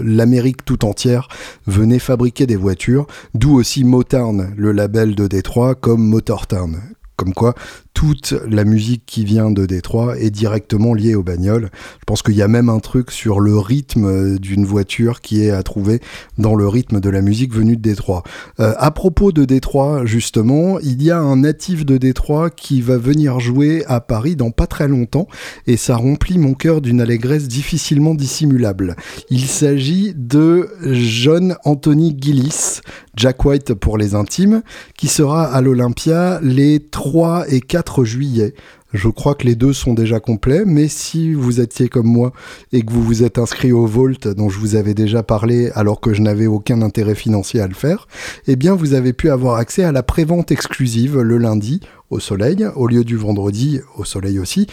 l'Amérique 0.00 0.64
tout 0.64 0.86
entière 0.86 1.28
venait 1.66 1.98
fabriquer 1.98 2.46
des 2.46 2.56
voitures, 2.56 3.06
d'où 3.34 3.54
aussi 3.54 3.84
Motown, 3.84 4.54
le 4.56 4.72
label 4.72 5.14
de 5.14 5.26
Détroit 5.26 5.65
comme 5.74 6.06
Motortown. 6.06 6.80
Comme 7.16 7.32
quoi, 7.32 7.54
toute 7.96 8.34
la 8.46 8.64
musique 8.64 9.04
qui 9.06 9.24
vient 9.24 9.50
de 9.50 9.64
Détroit 9.64 10.18
est 10.18 10.28
directement 10.28 10.92
liée 10.92 11.14
aux 11.14 11.22
bagnoles. 11.22 11.70
Je 11.98 12.04
pense 12.06 12.20
qu'il 12.20 12.34
y 12.34 12.42
a 12.42 12.46
même 12.46 12.68
un 12.68 12.78
truc 12.78 13.10
sur 13.10 13.40
le 13.40 13.56
rythme 13.56 14.38
d'une 14.38 14.66
voiture 14.66 15.22
qui 15.22 15.42
est 15.42 15.50
à 15.50 15.62
trouver 15.62 16.00
dans 16.36 16.54
le 16.54 16.68
rythme 16.68 17.00
de 17.00 17.08
la 17.08 17.22
musique 17.22 17.54
venue 17.54 17.74
de 17.74 17.80
Détroit. 17.80 18.22
Euh, 18.60 18.74
à 18.76 18.90
propos 18.90 19.32
de 19.32 19.46
Détroit, 19.46 20.04
justement, 20.04 20.78
il 20.80 21.02
y 21.02 21.10
a 21.10 21.18
un 21.18 21.36
natif 21.36 21.86
de 21.86 21.96
Détroit 21.96 22.50
qui 22.50 22.82
va 22.82 22.98
venir 22.98 23.40
jouer 23.40 23.82
à 23.86 24.02
Paris 24.02 24.36
dans 24.36 24.50
pas 24.50 24.66
très 24.66 24.88
longtemps 24.88 25.26
et 25.66 25.78
ça 25.78 25.96
remplit 25.96 26.36
mon 26.36 26.52
cœur 26.52 26.82
d'une 26.82 27.00
allégresse 27.00 27.48
difficilement 27.48 28.14
dissimulable. 28.14 28.94
Il 29.30 29.46
s'agit 29.46 30.12
de 30.14 30.68
John 30.82 31.56
Anthony 31.64 32.14
Gillis, 32.20 32.80
Jack 33.16 33.42
White 33.42 33.72
pour 33.72 33.96
les 33.96 34.14
intimes, 34.14 34.60
qui 34.98 35.08
sera 35.08 35.44
à 35.46 35.62
l'Olympia 35.62 36.40
les 36.42 36.80
3 36.80 37.46
et 37.48 37.62
4 37.62 37.85
juillet. 38.04 38.54
Je 38.92 39.08
crois 39.08 39.34
que 39.34 39.46
les 39.46 39.56
deux 39.56 39.72
sont 39.72 39.94
déjà 39.94 40.20
complets, 40.20 40.64
mais 40.64 40.88
si 40.88 41.32
vous 41.32 41.60
étiez 41.60 41.88
comme 41.88 42.06
moi 42.06 42.32
et 42.72 42.82
que 42.82 42.92
vous 42.92 43.02
vous 43.02 43.24
êtes 43.24 43.38
inscrit 43.38 43.72
au 43.72 43.86
Volt 43.86 44.28
dont 44.28 44.48
je 44.48 44.58
vous 44.58 44.74
avais 44.74 44.94
déjà 44.94 45.22
parlé 45.22 45.70
alors 45.74 46.00
que 46.00 46.14
je 46.14 46.22
n'avais 46.22 46.46
aucun 46.46 46.82
intérêt 46.82 47.14
financier 47.14 47.60
à 47.60 47.68
le 47.68 47.74
faire, 47.74 48.06
eh 48.46 48.56
bien 48.56 48.74
vous 48.74 48.94
avez 48.94 49.12
pu 49.12 49.30
avoir 49.30 49.56
accès 49.56 49.84
à 49.84 49.92
la 49.92 50.02
prévente 50.02 50.52
exclusive 50.52 51.20
le 51.20 51.38
lundi 51.38 51.80
au 52.10 52.20
soleil, 52.20 52.66
au 52.76 52.86
lieu 52.86 53.04
du 53.04 53.16
vendredi 53.16 53.80
au 53.96 54.04
soleil 54.04 54.38
aussi, 54.38 54.66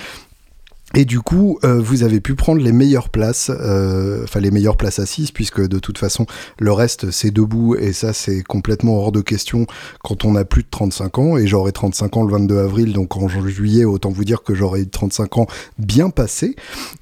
et 0.95 1.05
du 1.05 1.21
coup, 1.21 1.57
euh, 1.63 1.81
vous 1.81 2.03
avez 2.03 2.19
pu 2.19 2.35
prendre 2.35 2.61
les 2.61 2.71
meilleures 2.71 3.09
places, 3.09 3.49
euh, 3.49 4.23
enfin 4.23 4.39
les 4.39 4.51
meilleures 4.51 4.77
places 4.77 4.99
assises, 4.99 5.31
puisque 5.31 5.61
de 5.67 5.79
toute 5.79 5.97
façon, 5.97 6.27
le 6.59 6.71
reste 6.71 7.09
c'est 7.09 7.31
debout, 7.31 7.75
et 7.75 7.93
ça 7.93 8.13
c'est 8.13 8.43
complètement 8.43 8.97
hors 8.97 9.11
de 9.11 9.21
question 9.21 9.65
quand 10.03 10.23
on 10.23 10.35
a 10.35 10.45
plus 10.45 10.61
de 10.61 10.67
35 10.69 11.17
ans, 11.17 11.37
et 11.37 11.47
j'aurai 11.47 11.71
35 11.71 12.17
ans 12.17 12.23
le 12.23 12.31
22 12.31 12.59
avril, 12.59 12.93
donc 12.93 13.17
en 13.17 13.27
juillet, 13.27 13.85
autant 13.85 14.11
vous 14.11 14.23
dire 14.23 14.43
que 14.43 14.53
j'aurai 14.53 14.81
eu 14.81 14.87
35 14.87 15.37
ans 15.39 15.47
bien 15.79 16.11
passé, 16.11 16.55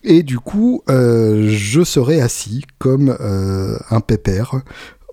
et 0.04 0.24
du 0.24 0.40
coup, 0.40 0.84
euh, 0.90 1.50
je 1.50 1.84
serai 1.84 2.22
assis 2.22 2.64
comme 2.80 3.18
un 3.90 4.00
pépère 4.00 4.62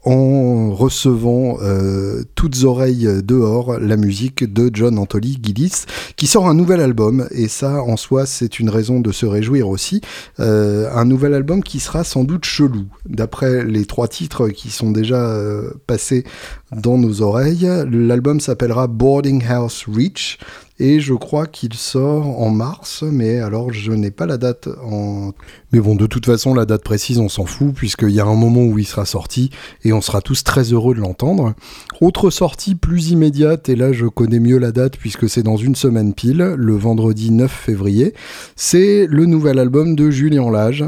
en 0.08 0.72
recevant 0.72 1.58
euh, 1.60 2.22
toutes 2.34 2.64
oreilles 2.64 3.22
dehors 3.22 3.78
la 3.78 3.98
musique 3.98 4.50
de 4.50 4.70
John 4.72 4.98
Anthony 4.98 5.38
Gillis 5.42 5.84
qui 6.16 6.26
sort 6.26 6.48
un 6.48 6.54
nouvel 6.54 6.80
album. 6.80 7.28
Et 7.30 7.46
ça 7.46 7.82
en 7.82 7.98
soi 7.98 8.24
c'est 8.24 8.58
une 8.58 8.70
raison 8.70 9.00
de 9.00 9.12
se 9.12 9.26
réjouir 9.26 9.68
aussi. 9.68 10.00
Euh, 10.40 10.88
un 10.94 11.04
nouvel 11.04 11.34
album 11.34 11.62
qui 11.62 11.78
sera 11.78 12.04
sans 12.04 12.24
doute 12.24 12.46
chelou 12.46 12.86
d'après 13.06 13.64
les 13.64 13.84
trois 13.84 14.08
titres 14.08 14.48
qui 14.48 14.70
sont 14.70 14.92
déjà 14.92 15.20
euh, 15.20 15.72
passés 15.86 16.24
dans 16.72 16.98
nos 16.98 17.22
oreilles. 17.22 17.68
L'album 17.90 18.40
s'appellera 18.40 18.86
Boarding 18.86 19.44
House 19.46 19.86
Reach 19.86 20.38
et 20.80 21.00
je 21.00 21.14
crois 21.14 21.46
qu'il 21.46 21.74
sort 21.74 22.40
en 22.40 22.50
mars, 22.50 23.02
mais 23.02 23.40
alors 23.40 23.72
je 23.72 23.90
n'ai 23.90 24.12
pas 24.12 24.26
la 24.26 24.36
date 24.36 24.68
en... 24.84 25.32
Mais 25.72 25.80
bon, 25.80 25.96
de 25.96 26.06
toute 26.06 26.26
façon, 26.26 26.54
la 26.54 26.66
date 26.66 26.84
précise, 26.84 27.18
on 27.18 27.28
s'en 27.28 27.46
fout, 27.46 27.74
puisqu'il 27.74 28.10
y 28.10 28.20
a 28.20 28.24
un 28.24 28.36
moment 28.36 28.62
où 28.62 28.78
il 28.78 28.86
sera 28.86 29.04
sorti, 29.04 29.50
et 29.84 29.92
on 29.92 30.00
sera 30.00 30.20
tous 30.20 30.44
très 30.44 30.72
heureux 30.72 30.94
de 30.94 31.00
l'entendre. 31.00 31.54
Autre 32.00 32.30
sortie 32.30 32.76
plus 32.76 33.10
immédiate, 33.10 33.68
et 33.68 33.74
là 33.74 33.92
je 33.92 34.06
connais 34.06 34.38
mieux 34.38 34.58
la 34.58 34.70
date, 34.70 34.96
puisque 34.96 35.28
c'est 35.28 35.42
dans 35.42 35.56
une 35.56 35.74
semaine 35.74 36.14
pile, 36.14 36.54
le 36.56 36.76
vendredi 36.76 37.32
9 37.32 37.50
février, 37.50 38.14
c'est 38.54 39.08
le 39.08 39.26
nouvel 39.26 39.58
album 39.58 39.96
de 39.96 40.10
Julien 40.10 40.48
Lage, 40.48 40.84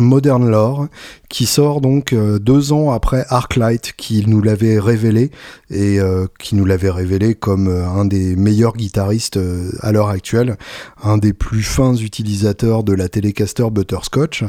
Modern 0.00 0.48
Lore, 0.48 0.88
qui 1.28 1.46
sort 1.46 1.80
donc 1.80 2.12
euh, 2.12 2.38
deux 2.38 2.72
ans 2.72 2.90
après 2.92 3.24
Arclight, 3.28 3.92
qui 3.96 4.24
nous 4.26 4.40
l'avait 4.40 4.78
révélé 4.78 5.30
et 5.70 5.98
euh, 6.00 6.26
qui 6.38 6.54
nous 6.54 6.64
l'avait 6.64 6.90
révélé 6.90 7.34
comme 7.34 7.68
euh, 7.68 7.88
un 7.88 8.04
des 8.04 8.36
meilleurs 8.36 8.76
guitaristes 8.76 9.38
à 9.80 9.92
l'heure 9.92 10.08
actuelle, 10.08 10.56
un 11.02 11.18
des 11.18 11.32
plus 11.32 11.62
fins 11.62 11.94
utilisateurs 11.94 12.84
de 12.84 12.92
la 12.92 13.08
Telecaster 13.08 13.66
Butterscotch. 13.70 14.44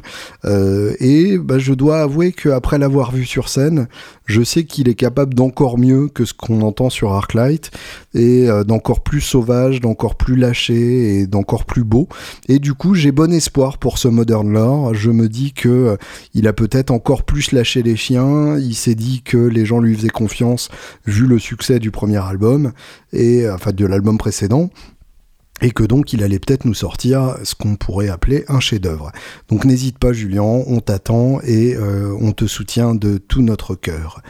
et 1.00 1.38
bah, 1.38 1.60
je 1.60 1.74
dois 1.74 2.02
avouer 2.02 2.32
qu'après 2.32 2.78
l'avoir 2.78 3.12
vu 3.12 3.26
sur 3.26 3.50
scène, 3.50 3.88
je 4.26 4.44
sais 4.44 4.64
qu'il 4.64 4.90
est 4.90 4.96
capable 4.96 5.34
d'encore 5.34 5.78
mieux 5.78 6.08
que 6.08 6.26
ce 6.26 6.34
qu'on 6.34 6.62
entend 6.62 6.90
sur 6.90 7.14
Arclight 7.14 7.72
et 8.14 8.48
d'encore 8.66 9.02
plus 9.02 9.22
sauvage, 9.22 9.82
d'encore 9.82 10.16
plus 10.16 10.36
lâché 10.36 11.20
et 11.20 11.28
d'encore 11.28 11.66
plus 11.66 11.84
beau. 11.84 12.08
Et 12.48 12.60
du 12.60 12.74
coup, 12.74 12.96
j'ai 12.96 13.12
bon 13.12 13.32
espoir 13.34 13.78
pour 13.78 13.98
ce 13.98 14.08
Modern 14.08 14.52
Lore. 14.52 14.94
Je 14.94 15.12
me 15.12 15.28
dis 15.36 15.54
que 15.54 15.98
il 16.34 16.48
a 16.48 16.54
peut-être 16.54 16.92
encore 16.92 17.24
plus 17.24 17.52
lâché 17.52 17.84
les 17.84 17.96
chiens. 17.96 18.58
Il 18.58 18.76
s'est 18.76 18.96
dit 18.96 19.22
que 19.22 19.38
les 19.38 19.66
gens 19.66 19.80
lui 19.80 19.96
faisaient 19.96 20.10
confiance 20.10 20.70
vu 21.06 21.28
le 21.28 21.38
succès 21.40 21.80
du 21.80 21.92
premier 21.92 22.18
album 22.18 22.72
et 23.14 23.50
enfin 23.50 23.72
de 23.72 23.86
l'album 23.86 24.18
précédent 24.18 24.70
et 25.62 25.72
que 25.72 25.84
donc 25.84 26.12
il 26.14 26.24
allait 26.24 26.40
peut-être 26.40 26.66
nous 26.66 26.74
sortir 26.74 27.38
ce 27.44 27.56
qu'on 27.56 27.76
pourrait 27.76 28.10
appeler 28.10 28.44
un 28.48 28.60
chef-d'œuvre. 28.60 29.12
Donc 29.50 29.66
n'hésite 29.66 29.98
pas 29.98 30.12
Julien, 30.12 30.44
on 30.44 30.80
t'attend 30.82 31.40
et 31.42 31.76
euh, 31.76 32.16
on 32.20 32.32
te 32.32 32.46
soutient 32.46 32.94
de 32.96 33.18
tout 33.18 33.42
notre 33.42 33.76
cœur. 33.76 34.22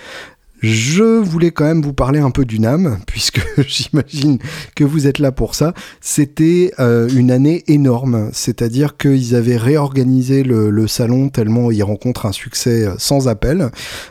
Je 0.67 1.03
voulais 1.03 1.51
quand 1.51 1.65
même 1.65 1.83
vous 1.83 1.93
parler 1.93 2.17
un 2.17 2.31
peu 2.31 2.43
d'une 2.43 2.65
âme, 2.65 2.97
puisque 3.05 3.39
j'imagine 3.67 4.39
que 4.75 4.83
vous 4.83 5.05
êtes 5.05 5.19
là 5.19 5.31
pour 5.31 5.53
ça. 5.53 5.75
C'était 6.01 6.71
euh, 6.79 7.07
une 7.09 7.29
année 7.29 7.63
énorme, 7.67 8.31
c'est-à-dire 8.33 8.97
qu'ils 8.97 9.35
avaient 9.35 9.57
réorganisé 9.57 10.41
le, 10.41 10.87
salon 10.87 11.29
tellement 11.29 11.69
il 11.69 11.83
rencontre 11.83 12.25
un 12.25 12.31
succès 12.31 12.87
euh, 12.87 12.95
sans 12.97 13.27
appel. 13.27 13.69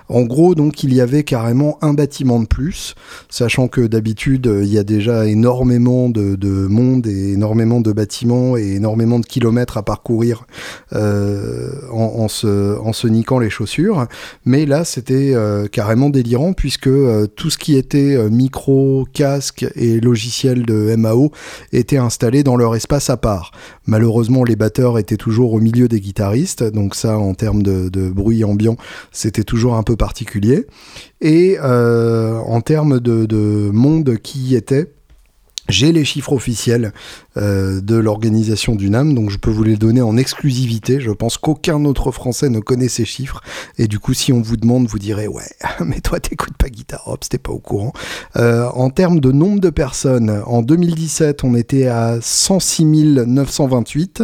En 0.08 0.22
gros, 0.22 0.54
donc, 0.54 0.84
il 0.84 0.94
y 0.94 1.00
avait 1.00 1.24
carrément 1.24 1.76
un 1.82 1.92
bâtiment 1.92 2.38
de 2.38 2.46
plus, 2.46 2.94
sachant 3.28 3.66
que 3.66 3.80
d'habitude, 3.80 4.48
il 4.62 4.68
y 4.68 4.78
a 4.78 4.84
déjà 4.84 5.26
énormément 5.26 6.08
de, 6.08 6.36
monde 6.68 7.08
et 7.08 7.32
énormément 7.32 7.80
de 7.80 7.90
bâtiments 7.90 8.56
et 8.56 8.74
énormément 8.74 9.18
de 9.18 9.26
kilomètres 9.26 9.76
à 9.76 9.82
parcourir 9.82 10.46
euh, 10.92 11.72
en 11.90 12.28
se 12.28 13.06
niquant 13.08 13.40
les 13.40 13.50
chaussures. 13.50 14.06
Mais 14.44 14.66
là, 14.66 14.84
c'était 14.84 15.34
carrément 15.72 16.10
délirant 16.10 16.43
puisque 16.52 16.88
euh, 16.88 17.26
tout 17.26 17.50
ce 17.50 17.58
qui 17.58 17.76
était 17.76 18.16
euh, 18.16 18.28
micro, 18.28 19.06
casque 19.12 19.66
et 19.74 20.00
logiciel 20.00 20.66
de 20.66 20.94
MAO 20.96 21.30
était 21.72 21.96
installé 21.96 22.42
dans 22.42 22.56
leur 22.56 22.74
espace 22.76 23.10
à 23.10 23.16
part. 23.16 23.52
Malheureusement, 23.86 24.44
les 24.44 24.56
batteurs 24.56 24.98
étaient 24.98 25.16
toujours 25.16 25.54
au 25.54 25.60
milieu 25.60 25.88
des 25.88 26.00
guitaristes, 26.00 26.62
donc 26.62 26.94
ça, 26.94 27.18
en 27.18 27.34
termes 27.34 27.62
de, 27.62 28.10
bruit 28.10 28.44
ambiant, 28.44 28.76
c'était 29.12 29.44
toujours 29.44 29.74
un 29.74 29.82
peu 29.82 29.96
particulier. 29.96 30.66
Et 31.20 31.56
euh, 31.62 32.38
en 32.38 32.60
termes 32.60 33.00
de, 33.00 33.26
de 33.26 33.70
monde 33.72 34.16
qui 34.22 34.40
y 34.40 34.56
était, 34.56 34.92
j'ai 35.68 35.92
les 35.92 36.04
chiffres 36.04 36.32
officiels 36.32 36.92
euh, 37.36 37.80
de 37.80 37.96
l'organisation 37.96 38.74
du 38.74 38.90
NAM, 38.90 39.14
donc 39.14 39.30
je 39.30 39.38
peux 39.38 39.50
vous 39.50 39.64
les 39.64 39.76
donner 39.76 40.02
en 40.02 40.16
exclusivité. 40.16 41.00
Je 41.00 41.10
pense 41.10 41.38
qu'aucun 41.38 41.84
autre 41.84 42.10
Français 42.10 42.48
ne 42.48 42.60
connaît 42.60 42.88
ces 42.88 43.04
chiffres. 43.04 43.40
Et 43.78 43.88
du 43.88 43.98
coup, 43.98 44.14
si 44.14 44.32
on 44.32 44.42
vous 44.42 44.56
demande, 44.56 44.86
vous 44.86 44.98
direz 44.98 45.26
ouais, 45.26 45.50
mais 45.84 46.00
toi 46.00 46.20
t'écoutes 46.20 46.56
pas 46.56 46.68
Guitar 46.68 47.08
Ops, 47.08 47.28
t'es 47.28 47.38
pas 47.38 47.52
au 47.52 47.58
courant. 47.58 47.92
Euh, 48.36 48.68
en 48.74 48.90
termes 48.90 49.20
de 49.20 49.32
nombre 49.32 49.60
de 49.60 49.70
personnes, 49.70 50.42
en 50.46 50.62
2017, 50.62 51.44
on 51.44 51.54
était 51.54 51.86
à 51.86 52.18
106 52.20 52.84
928 52.84 54.22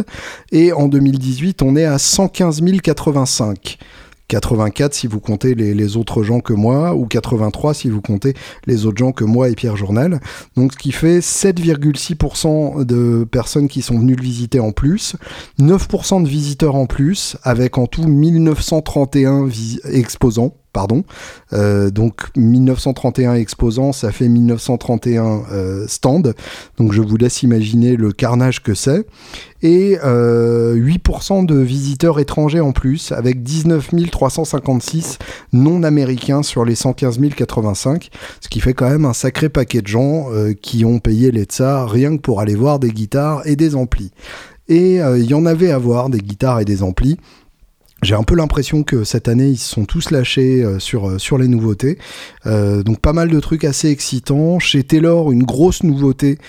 et 0.51 0.73
en 0.73 0.87
2018, 0.87 1.61
on 1.61 1.75
est 1.75 1.85
à 1.85 1.97
115 1.97 2.61
085. 2.83 3.77
84 4.31 4.93
si 4.93 5.07
vous 5.07 5.19
comptez 5.19 5.55
les, 5.55 5.97
autres 5.97 6.23
gens 6.23 6.39
que 6.39 6.53
moi, 6.53 6.95
ou 6.95 7.05
83 7.05 7.73
si 7.73 7.89
vous 7.89 8.01
comptez 8.01 8.33
les 8.65 8.85
autres 8.85 8.97
gens 8.97 9.11
que 9.11 9.25
moi 9.25 9.49
et 9.49 9.55
Pierre 9.55 9.75
Journal. 9.75 10.21
Donc 10.55 10.71
ce 10.71 10.77
qui 10.77 10.93
fait 10.93 11.19
7,6% 11.19 12.85
de 12.85 13.25
personnes 13.29 13.67
qui 13.67 13.81
sont 13.81 13.99
venues 13.99 14.15
le 14.15 14.23
visiter 14.23 14.59
en 14.59 14.71
plus, 14.71 15.15
9% 15.59 16.23
de 16.23 16.29
visiteurs 16.29 16.75
en 16.75 16.85
plus, 16.85 17.35
avec 17.43 17.77
en 17.77 17.87
tout 17.87 18.07
1931 18.07 19.49
exposants 19.91 20.55
pardon. 20.73 21.03
Euh, 21.53 21.89
donc 21.89 22.21
1931 22.35 23.35
exposants, 23.35 23.91
ça 23.91 24.11
fait 24.11 24.27
1931 24.27 25.43
euh, 25.51 25.85
stands. 25.87 26.33
Donc 26.77 26.93
je 26.93 27.01
vous 27.01 27.17
laisse 27.17 27.43
imaginer 27.43 27.95
le 27.95 28.11
carnage 28.11 28.63
que 28.63 28.73
c'est. 28.73 29.05
Et 29.63 29.95
8% 29.95 30.01
euh, 30.03 31.45
de 31.45 31.55
visiteurs 31.59 32.19
étrangers 32.19 32.61
en 32.61 32.71
plus, 32.71 33.11
avec 33.11 33.43
19 33.43 33.91
356 34.11 35.19
non 35.53 35.83
américains 35.83 36.41
sur 36.41 36.65
les 36.65 36.73
115 36.73 37.19
085, 37.35 38.09
ce 38.39 38.49
qui 38.49 38.59
fait 38.59 38.73
quand 38.73 38.89
même 38.89 39.05
un 39.05 39.13
sacré 39.13 39.49
paquet 39.49 39.81
de 39.81 39.87
gens 39.87 40.29
qui 40.63 40.83
ont 40.83 40.97
payé 40.97 41.29
les 41.29 41.43
tsars 41.43 41.89
rien 41.91 42.17
que 42.17 42.21
pour 42.21 42.41
aller 42.41 42.55
voir 42.55 42.79
des 42.79 42.89
guitares 42.89 43.45
et 43.45 43.55
des 43.55 43.75
amplis. 43.75 44.11
Et 44.67 44.95
il 44.95 45.25
y 45.25 45.33
en 45.35 45.45
avait 45.45 45.71
à 45.71 45.77
voir 45.77 46.09
des 46.09 46.21
guitares 46.21 46.59
et 46.59 46.65
des 46.65 46.81
amplis. 46.81 47.17
J'ai 48.01 48.15
un 48.15 48.23
peu 48.23 48.35
l'impression 48.35 48.81
que 48.81 49.03
cette 49.03 49.27
année 49.27 49.49
ils 49.49 49.57
se 49.57 49.69
sont 49.69 49.85
tous 49.85 50.09
lâchés 50.09 50.63
euh, 50.63 50.79
sur, 50.79 51.07
euh, 51.07 51.17
sur 51.19 51.37
les 51.37 51.47
nouveautés. 51.47 51.99
Euh, 52.47 52.81
donc 52.81 52.99
pas 52.99 53.13
mal 53.13 53.29
de 53.29 53.39
trucs 53.39 53.63
assez 53.63 53.91
excitants. 53.91 54.57
Chez 54.57 54.83
Taylor, 54.83 55.31
une 55.31 55.43
grosse 55.43 55.83
nouveauté 55.83 56.39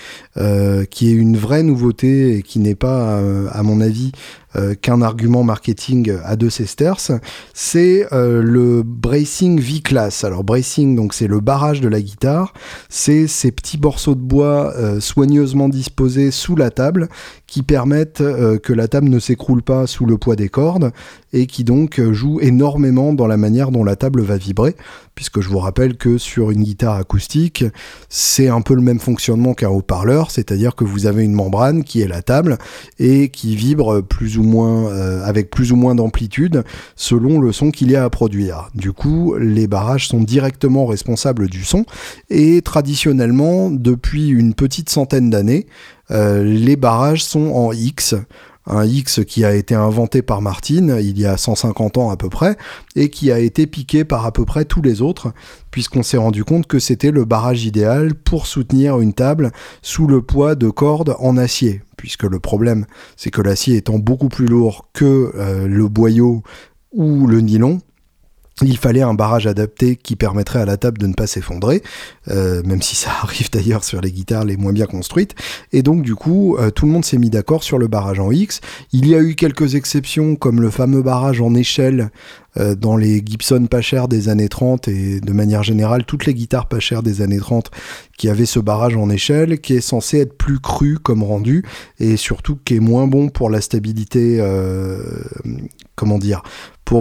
qui 0.89 1.09
est 1.09 1.13
une 1.13 1.37
vraie 1.37 1.61
nouveauté 1.61 2.37
et 2.37 2.41
qui 2.41 2.57
n'est 2.57 2.75
pas, 2.75 3.21
à 3.51 3.63
mon 3.63 3.81
avis, 3.81 4.11
qu'un 4.81 5.01
argument 5.01 5.43
marketing 5.43 6.13
à 6.23 6.35
deux 6.35 6.49
sesterces, 6.49 7.11
c'est 7.53 8.07
euh, 8.11 8.41
le 8.41 8.83
bracing 8.83 9.59
V-Class. 9.59 10.23
Alors 10.23 10.43
bracing, 10.43 10.95
donc 10.95 11.13
c'est 11.13 11.27
le 11.27 11.39
barrage 11.39 11.81
de 11.81 11.87
la 11.87 12.01
guitare, 12.01 12.53
c'est 12.89 13.27
ces 13.27 13.51
petits 13.51 13.79
morceaux 13.79 14.15
de 14.15 14.21
bois 14.21 14.73
euh, 14.75 14.99
soigneusement 14.99 15.69
disposés 15.69 16.31
sous 16.31 16.55
la 16.55 16.71
table 16.71 17.09
qui 17.47 17.61
permettent 17.61 18.23
que 18.63 18.73
la 18.73 18.87
table 18.87 19.09
ne 19.09 19.19
s'écroule 19.19 19.61
pas 19.61 19.85
sous 19.85 20.07
le 20.07 20.17
poids 20.17 20.35
des 20.35 20.49
cordes 20.49 20.91
et 21.33 21.45
qui 21.45 21.63
donc 21.63 22.01
jouent 22.11 22.39
énormément 22.39 23.13
dans 23.13 23.27
la 23.27 23.37
manière 23.37 23.69
dont 23.69 23.83
la 23.83 23.95
table 23.95 24.21
va 24.21 24.37
vibrer, 24.37 24.75
puisque 25.15 25.41
je 25.41 25.49
vous 25.49 25.59
rappelle 25.59 25.95
que 25.95 26.17
sur 26.17 26.51
une 26.51 26.63
guitare 26.63 26.95
acoustique, 26.95 27.65
c'est 28.09 28.47
un 28.47 28.61
peu 28.61 28.73
le 28.75 28.81
même 28.81 28.99
fonctionnement 28.99 29.53
qu'un 29.53 29.69
haut-parleur, 29.69 30.31
c'est-à-dire 30.31 30.75
que 30.75 30.83
vous 30.83 31.05
avez 31.05 31.23
une 31.23 31.33
membrane 31.33 31.83
qui 31.83 32.01
est 32.01 32.07
la 32.07 32.21
table 32.21 32.57
et 32.99 33.29
qui 33.29 33.55
vibre 33.55 34.01
plus 34.01 34.37
ou 34.37 34.43
moins 34.43 34.87
euh, 34.91 35.23
avec 35.23 35.49
plus 35.49 35.71
ou 35.71 35.75
moins 35.75 35.95
d'amplitude 35.95 36.63
selon 36.95 37.39
le 37.39 37.51
son 37.51 37.71
qu'il 37.71 37.91
y 37.91 37.95
a 37.95 38.03
à 38.03 38.09
produire. 38.09 38.69
Du 38.75 38.91
coup, 38.91 39.35
les 39.37 39.67
barrages 39.67 40.07
sont 40.07 40.21
directement 40.21 40.85
responsables 40.85 41.47
du 41.47 41.63
son 41.63 41.85
et 42.29 42.61
traditionnellement, 42.61 43.69
depuis 43.69 44.29
une 44.29 44.53
petite 44.53 44.89
centaine 44.89 45.29
d'années, 45.29 45.67
euh, 46.11 46.43
les 46.43 46.75
barrages 46.75 47.23
sont 47.23 47.51
en 47.51 47.71
X 47.71 48.15
un 48.65 48.85
X 48.85 49.21
qui 49.25 49.43
a 49.45 49.53
été 49.53 49.75
inventé 49.75 50.21
par 50.21 50.41
Martin 50.41 50.97
il 50.99 51.19
y 51.19 51.25
a 51.25 51.37
150 51.37 51.97
ans 51.97 52.09
à 52.09 52.17
peu 52.17 52.29
près, 52.29 52.57
et 52.95 53.09
qui 53.09 53.31
a 53.31 53.39
été 53.39 53.67
piqué 53.67 54.03
par 54.03 54.25
à 54.25 54.31
peu 54.31 54.45
près 54.45 54.65
tous 54.65 54.81
les 54.81 55.01
autres, 55.01 55.33
puisqu'on 55.71 56.03
s'est 56.03 56.17
rendu 56.17 56.43
compte 56.43 56.67
que 56.67 56.79
c'était 56.79 57.11
le 57.11 57.25
barrage 57.25 57.65
idéal 57.65 58.13
pour 58.13 58.47
soutenir 58.47 58.99
une 58.99 59.13
table 59.13 59.51
sous 59.81 60.07
le 60.07 60.21
poids 60.21 60.55
de 60.55 60.69
cordes 60.69 61.15
en 61.19 61.37
acier, 61.37 61.81
puisque 61.97 62.23
le 62.23 62.39
problème 62.39 62.85
c'est 63.17 63.31
que 63.31 63.41
l'acier 63.41 63.77
étant 63.77 63.99
beaucoup 63.99 64.29
plus 64.29 64.47
lourd 64.47 64.87
que 64.93 65.31
euh, 65.35 65.67
le 65.67 65.87
boyau 65.87 66.43
ou 66.91 67.27
le 67.27 67.41
nylon, 67.41 67.79
il 68.61 68.77
fallait 68.77 69.01
un 69.01 69.15
barrage 69.15 69.47
adapté 69.47 69.95
qui 69.95 70.15
permettrait 70.15 70.59
à 70.59 70.65
la 70.65 70.77
table 70.77 70.99
de 70.99 71.07
ne 71.07 71.13
pas 71.13 71.25
s'effondrer, 71.25 71.81
euh, 72.29 72.61
même 72.63 72.81
si 72.81 72.95
ça 72.95 73.09
arrive 73.23 73.49
d'ailleurs 73.49 73.83
sur 73.83 73.99
les 73.99 74.11
guitares 74.11 74.45
les 74.45 74.57
moins 74.57 74.73
bien 74.73 74.85
construites. 74.85 75.33
Et 75.71 75.81
donc 75.81 76.03
du 76.03 76.15
coup, 76.15 76.55
euh, 76.57 76.69
tout 76.69 76.85
le 76.85 76.91
monde 76.91 77.05
s'est 77.05 77.17
mis 77.17 77.31
d'accord 77.31 77.63
sur 77.63 77.79
le 77.79 77.87
barrage 77.87 78.19
en 78.19 78.31
X. 78.31 78.61
Il 78.91 79.07
y 79.07 79.15
a 79.15 79.19
eu 79.19 79.35
quelques 79.35 79.75
exceptions, 79.75 80.35
comme 80.35 80.61
le 80.61 80.69
fameux 80.69 81.01
barrage 81.01 81.41
en 81.41 81.55
échelle 81.55 82.11
euh, 82.57 82.75
dans 82.75 82.95
les 82.95 83.23
Gibson 83.25 83.65
pas 83.65 83.81
chers 83.81 84.07
des 84.07 84.29
années 84.29 84.49
30 84.49 84.87
et 84.87 85.19
de 85.19 85.33
manière 85.33 85.63
générale 85.63 86.05
toutes 86.05 86.27
les 86.27 86.35
guitares 86.35 86.67
pas 86.67 86.79
chères 86.79 87.01
des 87.01 87.23
années 87.23 87.39
30 87.39 87.71
qui 88.15 88.29
avaient 88.29 88.45
ce 88.45 88.59
barrage 88.59 88.95
en 88.95 89.09
échelle 89.09 89.59
qui 89.59 89.73
est 89.73 89.81
censé 89.81 90.19
être 90.19 90.37
plus 90.37 90.59
cru 90.59 90.99
comme 90.99 91.23
rendu 91.23 91.65
et 91.99 92.15
surtout 92.15 92.59
qui 92.63 92.75
est 92.75 92.79
moins 92.79 93.07
bon 93.07 93.29
pour 93.29 93.49
la 93.49 93.59
stabilité 93.59 94.39
comment 95.95 96.19
dire 96.19 96.43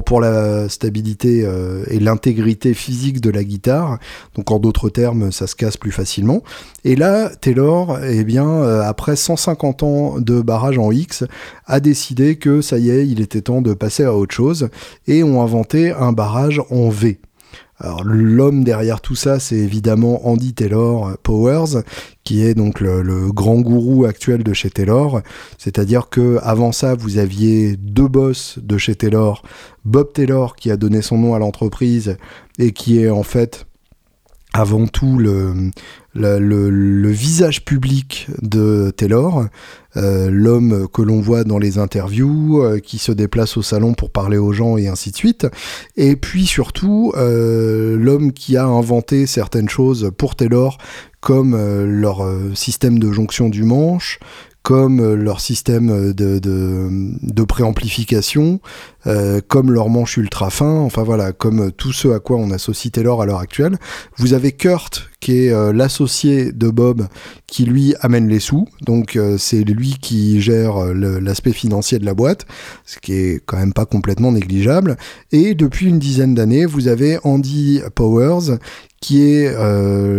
pour, 0.00 0.20
la 0.20 0.68
stabilité 0.68 1.46
et 1.88 1.98
l'intégrité 1.98 2.74
physique 2.74 3.20
de 3.20 3.30
la 3.30 3.44
guitare. 3.44 3.98
Donc 4.36 4.50
en 4.50 4.58
d'autres 4.58 4.88
termes, 4.88 5.32
ça 5.32 5.46
se 5.46 5.56
casse 5.56 5.76
plus 5.76 5.90
facilement. 5.90 6.42
Et 6.84 6.96
là, 6.96 7.30
Taylor, 7.30 7.98
eh 8.02 8.24
bien, 8.24 8.62
après 8.80 9.16
150 9.16 9.82
ans 9.82 10.20
de 10.20 10.40
barrage 10.40 10.78
en 10.78 10.92
X, 10.92 11.24
a 11.66 11.80
décidé 11.80 12.36
que 12.36 12.60
ça 12.60 12.78
y 12.78 12.90
est, 12.90 13.06
il 13.06 13.20
était 13.20 13.42
temps 13.42 13.62
de 13.62 13.74
passer 13.74 14.04
à 14.04 14.14
autre 14.14 14.34
chose 14.34 14.68
et 15.06 15.22
ont 15.22 15.42
inventé 15.42 15.92
un 15.92 16.12
barrage 16.12 16.60
en 16.70 16.88
V. 16.88 17.18
Alors 17.82 18.04
l'homme 18.04 18.62
derrière 18.62 19.00
tout 19.00 19.16
ça, 19.16 19.40
c'est 19.40 19.56
évidemment 19.56 20.28
Andy 20.28 20.54
Taylor 20.54 21.18
Powers, 21.24 21.82
qui 22.22 22.44
est 22.44 22.54
donc 22.54 22.80
le, 22.80 23.32
grand 23.32 23.60
gourou 23.60 24.04
actuel 24.04 24.44
de 24.44 24.52
chez 24.52 24.70
Taylor. 24.70 25.20
C'est-à-dire 25.58 26.08
que 26.08 26.38
avant 26.42 26.70
ça, 26.70 26.94
vous 26.94 27.18
aviez 27.18 27.76
deux 27.76 28.06
boss 28.06 28.60
de 28.62 28.78
chez 28.78 28.94
Taylor, 28.94 29.42
Bob 29.84 30.12
Taylor 30.12 30.54
qui 30.54 30.70
a 30.70 30.76
donné 30.76 31.02
son 31.02 31.18
nom 31.18 31.34
à 31.34 31.40
l'entreprise 31.40 32.16
et 32.60 32.70
qui 32.70 33.00
est 33.00 33.10
en 33.10 33.24
fait 33.24 33.66
avant 34.52 34.86
tout 34.86 35.18
le, 35.18 37.10
visage 37.10 37.64
public 37.64 38.28
de 38.42 38.92
Taylor, 38.94 39.46
euh, 39.96 40.30
l'homme 40.30 40.88
que 40.92 41.02
l'on 41.02 41.20
voit 41.20 41.44
dans 41.44 41.58
les 41.58 41.78
interviews, 41.78 42.62
euh, 42.62 42.78
qui 42.78 42.98
se 42.98 43.12
déplace 43.12 43.56
au 43.56 43.62
salon 43.62 43.94
pour 43.94 44.10
parler 44.10 44.38
aux 44.38 44.52
gens 44.52 44.76
et 44.76 44.88
ainsi 44.88 45.10
de 45.10 45.16
suite, 45.16 45.46
et 45.96 46.16
puis 46.16 46.46
surtout 46.46 47.12
euh, 47.16 47.96
l'homme 47.96 48.32
qui 48.32 48.56
a 48.56 48.64
inventé 48.64 49.26
certaines 49.26 49.68
choses 49.68 50.10
pour 50.16 50.34
Taylor, 50.36 50.78
comme 51.20 51.56
leur 51.84 52.28
système 52.54 52.98
de 52.98 53.12
jonction 53.12 53.48
du 53.48 53.62
manche, 53.62 54.18
comme 54.62 55.00
euh, 55.00 55.16
leur 55.16 55.40
système 55.40 55.90
euh, 55.90 56.12
de, 56.14 56.38
de, 56.38 57.42
préamplification, 57.44 58.60
euh, 59.06 59.40
comme 59.46 59.72
leur 59.72 59.88
manche 59.88 60.16
ultra 60.16 60.50
fin, 60.50 60.78
enfin 60.78 61.02
voilà, 61.02 61.32
comme 61.32 61.72
tout 61.72 61.92
ce 61.92 62.08
à 62.08 62.20
quoi 62.20 62.36
on 62.36 62.50
associe 62.50 62.92
Taylor 62.92 63.20
à 63.20 63.26
l'heure 63.26 63.40
actuelle. 63.40 63.76
Vous 64.16 64.32
avez 64.32 64.52
Kurt, 64.52 65.10
qui 65.20 65.46
est 65.46 65.72
l'associé 65.72 66.52
de 66.52 66.68
Bob, 66.68 67.06
qui 67.46 67.64
lui 67.64 67.94
amène 68.00 68.28
les 68.28 68.40
sous, 68.40 68.66
donc 68.84 69.16
c'est 69.38 69.62
lui 69.62 69.96
qui 70.00 70.40
gère 70.40 70.92
l'aspect 70.94 71.52
financier 71.52 72.00
de 72.00 72.04
la 72.04 72.14
boîte, 72.14 72.44
ce 72.86 72.98
qui 72.98 73.12
est 73.12 73.42
quand 73.44 73.56
même 73.56 73.72
pas 73.72 73.86
complètement 73.86 74.32
négligeable. 74.32 74.96
Et 75.30 75.54
depuis 75.54 75.86
une 75.86 76.00
dizaine 76.00 76.34
d'années, 76.34 76.66
vous 76.66 76.88
avez 76.88 77.18
Andy 77.22 77.82
Powers, 77.94 78.58
qui 79.00 79.22
est 79.22 79.54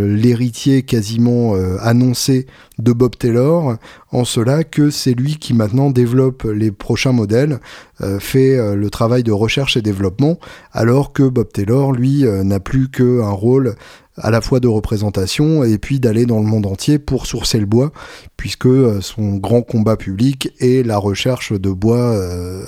l'héritier 0.07 0.83
quasiment 0.83 1.55
annoncé 1.81 2.47
de 2.83 2.93
Bob 2.93 3.17
Taylor, 3.17 3.77
en 4.11 4.25
cela 4.25 4.63
que 4.63 4.89
c'est 4.89 5.13
lui 5.13 5.37
qui 5.37 5.53
maintenant 5.53 5.89
développe 5.89 6.43
les 6.43 6.71
prochains 6.71 7.13
modèles, 7.13 7.59
euh, 8.01 8.19
fait 8.19 8.75
le 8.75 8.89
travail 8.89 9.23
de 9.23 9.31
recherche 9.31 9.77
et 9.77 9.81
développement, 9.81 10.37
alors 10.71 11.13
que 11.13 11.23
Bob 11.23 11.51
Taylor, 11.51 11.91
lui, 11.93 12.23
n'a 12.23 12.59
plus 12.59 12.89
qu'un 12.89 13.29
rôle 13.29 13.75
à 14.17 14.29
la 14.29 14.41
fois 14.41 14.59
de 14.59 14.67
représentation 14.67 15.63
et 15.63 15.77
puis 15.77 15.99
d'aller 15.99 16.25
dans 16.25 16.39
le 16.39 16.45
monde 16.45 16.65
entier 16.65 16.99
pour 16.99 17.25
sourcer 17.25 17.59
le 17.59 17.65
bois, 17.65 17.91
puisque 18.37 18.67
euh, 18.67 19.01
son 19.01 19.35
grand 19.35 19.61
combat 19.61 19.97
public 19.97 20.53
est 20.59 20.85
la 20.85 20.97
recherche 20.97 21.53
de 21.53 21.71
bois 21.71 21.97
euh, 21.97 22.63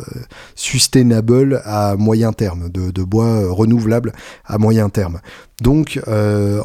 sustainable 0.56 1.62
à 1.65 1.95
moyen 1.97 2.34
terme, 2.34 2.69
de, 2.69 3.04
bois 3.04 3.25
euh, 3.25 3.51
renouvelable 3.51 4.13
à 4.45 4.58
moyen 4.58 4.89
terme. 4.89 5.19
Donc 5.62 6.01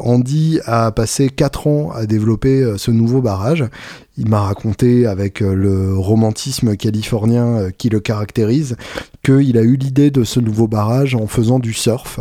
Andy 0.03 0.59
a 0.65 0.91
passé 0.91 1.29
4 1.29 1.67
ans 1.67 1.91
à 1.91 2.05
développer 2.05 2.73
ce 2.75 2.91
nouveau 2.91 3.21
barrage. 3.21 3.40
Il 4.17 4.29
m'a 4.29 4.41
raconté 4.41 5.05
avec 5.05 5.39
le 5.39 5.97
romantisme 5.97 6.75
californien 6.75 7.71
qui 7.77 7.89
le 7.89 7.99
caractérise 7.99 8.75
qu'il 9.23 9.57
a 9.57 9.61
eu 9.61 9.75
l'idée 9.75 10.11
de 10.11 10.23
ce 10.23 10.39
nouveau 10.39 10.67
barrage 10.67 11.15
en 11.15 11.27
faisant 11.27 11.59
du 11.59 11.73
surf 11.73 12.19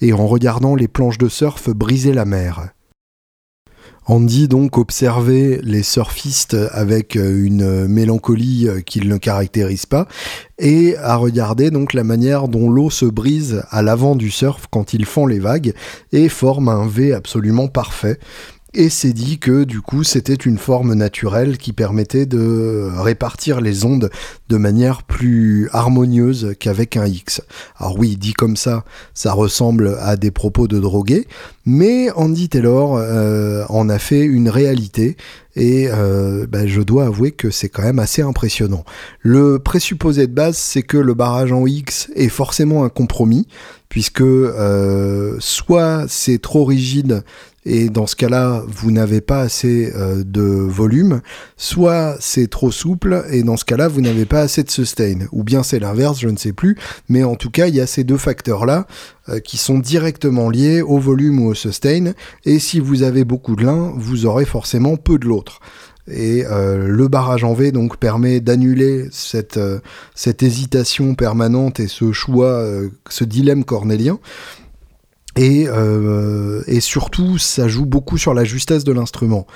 et 0.00 0.12
en 0.12 0.26
regardant 0.26 0.74
les 0.74 0.88
planches 0.88 1.18
de 1.18 1.28
surf 1.28 1.70
briser 1.70 2.12
la 2.12 2.24
mer. 2.24 2.74
Andy 4.06 4.48
donc 4.48 4.76
observait 4.76 5.60
les 5.62 5.82
surfistes 5.82 6.54
avec 6.72 7.16
euh, 7.16 7.42
une 7.42 7.88
mélancolie 7.88 8.68
euh, 8.68 8.80
qui 8.82 9.00
ne 9.00 9.16
caractérise 9.16 9.86
pas 9.86 10.06
et 10.58 10.94
a 10.98 11.16
regardé 11.16 11.70
donc 11.70 11.94
la 11.94 12.04
manière 12.04 12.48
dont 12.48 12.68
l'eau 12.68 12.90
se 12.90 13.06
brise 13.06 13.62
à 13.70 13.80
l'avant 13.80 14.14
du 14.14 14.30
surf 14.30 14.66
quand 14.70 14.92
ils 14.92 15.06
font 15.06 15.26
les 15.26 15.38
vagues 15.38 15.72
et 16.12 16.28
forme 16.28 16.68
un 16.68 16.86
V 16.86 17.14
absolument 17.14 17.66
parfait 17.66 18.18
et 18.74 18.88
s'est 18.88 19.12
dit 19.12 19.38
que 19.38 19.64
du 19.64 19.80
coup 19.80 20.04
c'était 20.04 20.34
une 20.34 20.58
forme 20.58 20.94
naturelle 20.94 21.58
qui 21.58 21.72
permettait 21.72 22.26
de 22.26 22.90
répartir 22.96 23.60
les 23.60 23.84
ondes 23.84 24.10
de 24.48 24.56
manière 24.56 25.02
plus 25.02 25.68
harmonieuse 25.72 26.54
qu'avec 26.58 26.96
un 26.96 27.06
X. 27.06 27.40
Alors 27.78 27.98
oui, 27.98 28.16
dit 28.16 28.32
comme 28.32 28.56
ça, 28.56 28.84
ça 29.14 29.32
ressemble 29.32 29.96
à 30.00 30.16
des 30.16 30.30
propos 30.30 30.68
de 30.68 30.78
drogué, 30.78 31.26
mais 31.64 32.10
Andy 32.12 32.48
Taylor 32.48 32.96
euh, 32.96 33.64
en 33.68 33.88
a 33.88 33.98
fait 33.98 34.22
une 34.22 34.48
réalité 34.48 35.16
et 35.56 35.88
euh, 35.88 36.46
bah, 36.48 36.66
je 36.66 36.80
dois 36.80 37.06
avouer 37.06 37.30
que 37.30 37.50
c'est 37.50 37.68
quand 37.68 37.82
même 37.82 37.98
assez 37.98 38.22
impressionnant. 38.22 38.84
Le 39.20 39.58
présupposé 39.58 40.26
de 40.26 40.32
base, 40.32 40.56
c'est 40.56 40.82
que 40.82 40.96
le 40.96 41.14
barrage 41.14 41.52
en 41.52 41.66
X 41.66 42.08
est 42.16 42.28
forcément 42.28 42.84
un 42.84 42.88
compromis, 42.88 43.46
puisque 43.88 44.20
euh, 44.20 45.36
soit 45.38 46.06
c'est 46.08 46.40
trop 46.40 46.64
rigide, 46.64 47.22
et 47.66 47.88
dans 47.88 48.06
ce 48.06 48.14
cas-là, 48.16 48.62
vous 48.68 48.90
n'avez 48.90 49.20
pas 49.20 49.40
assez 49.40 49.90
euh, 49.94 50.22
de 50.24 50.42
volume, 50.42 51.22
soit 51.56 52.16
c'est 52.20 52.48
trop 52.48 52.70
souple, 52.70 53.24
et 53.30 53.42
dans 53.42 53.56
ce 53.56 53.64
cas-là, 53.64 53.88
vous 53.88 54.02
n'avez 54.02 54.26
pas 54.26 54.40
assez 54.40 54.62
de 54.62 54.70
sustain. 54.70 55.20
Ou 55.32 55.44
bien 55.44 55.62
c'est 55.62 55.78
l'inverse, 55.78 56.20
je 56.20 56.28
ne 56.28 56.36
sais 56.36 56.52
plus, 56.52 56.76
mais 57.08 57.24
en 57.24 57.36
tout 57.36 57.50
cas, 57.50 57.66
il 57.68 57.74
y 57.74 57.80
a 57.80 57.86
ces 57.86 58.04
deux 58.04 58.18
facteurs-là 58.18 58.86
euh, 59.30 59.40
qui 59.40 59.56
sont 59.56 59.78
directement 59.78 60.50
liés 60.50 60.82
au 60.82 60.98
volume 60.98 61.40
ou 61.40 61.48
au 61.48 61.54
sustain, 61.54 62.12
et 62.44 62.58
si 62.58 62.80
vous 62.80 63.02
avez 63.02 63.24
beaucoup 63.24 63.56
de 63.56 63.64
l'un, 63.64 63.92
vous 63.96 64.26
aurez 64.26 64.44
forcément 64.44 64.96
peu 64.96 65.18
de 65.18 65.26
l'autre. 65.26 65.60
Et 66.06 66.44
euh, 66.44 66.86
le 66.86 67.08
barrage 67.08 67.44
en 67.44 67.54
V 67.54 67.72
donc 67.72 67.96
permet 67.96 68.40
d'annuler 68.40 69.06
cette, 69.10 69.58
cette 70.14 70.42
hésitation 70.42 71.14
permanente 71.14 71.80
et 71.80 71.88
ce 71.88 72.12
choix, 72.12 72.62
ce 73.08 73.24
dilemme 73.24 73.64
cornélien. 73.64 74.18
Et, 75.36 75.66
euh, 75.68 76.62
et, 76.66 76.80
surtout, 76.80 77.38
ça 77.38 77.66
joue 77.66 77.86
beaucoup 77.86 78.18
sur 78.18 78.34
la 78.34 78.44
justesse 78.44 78.84
de 78.84 78.92
l'instrument. 78.92 79.46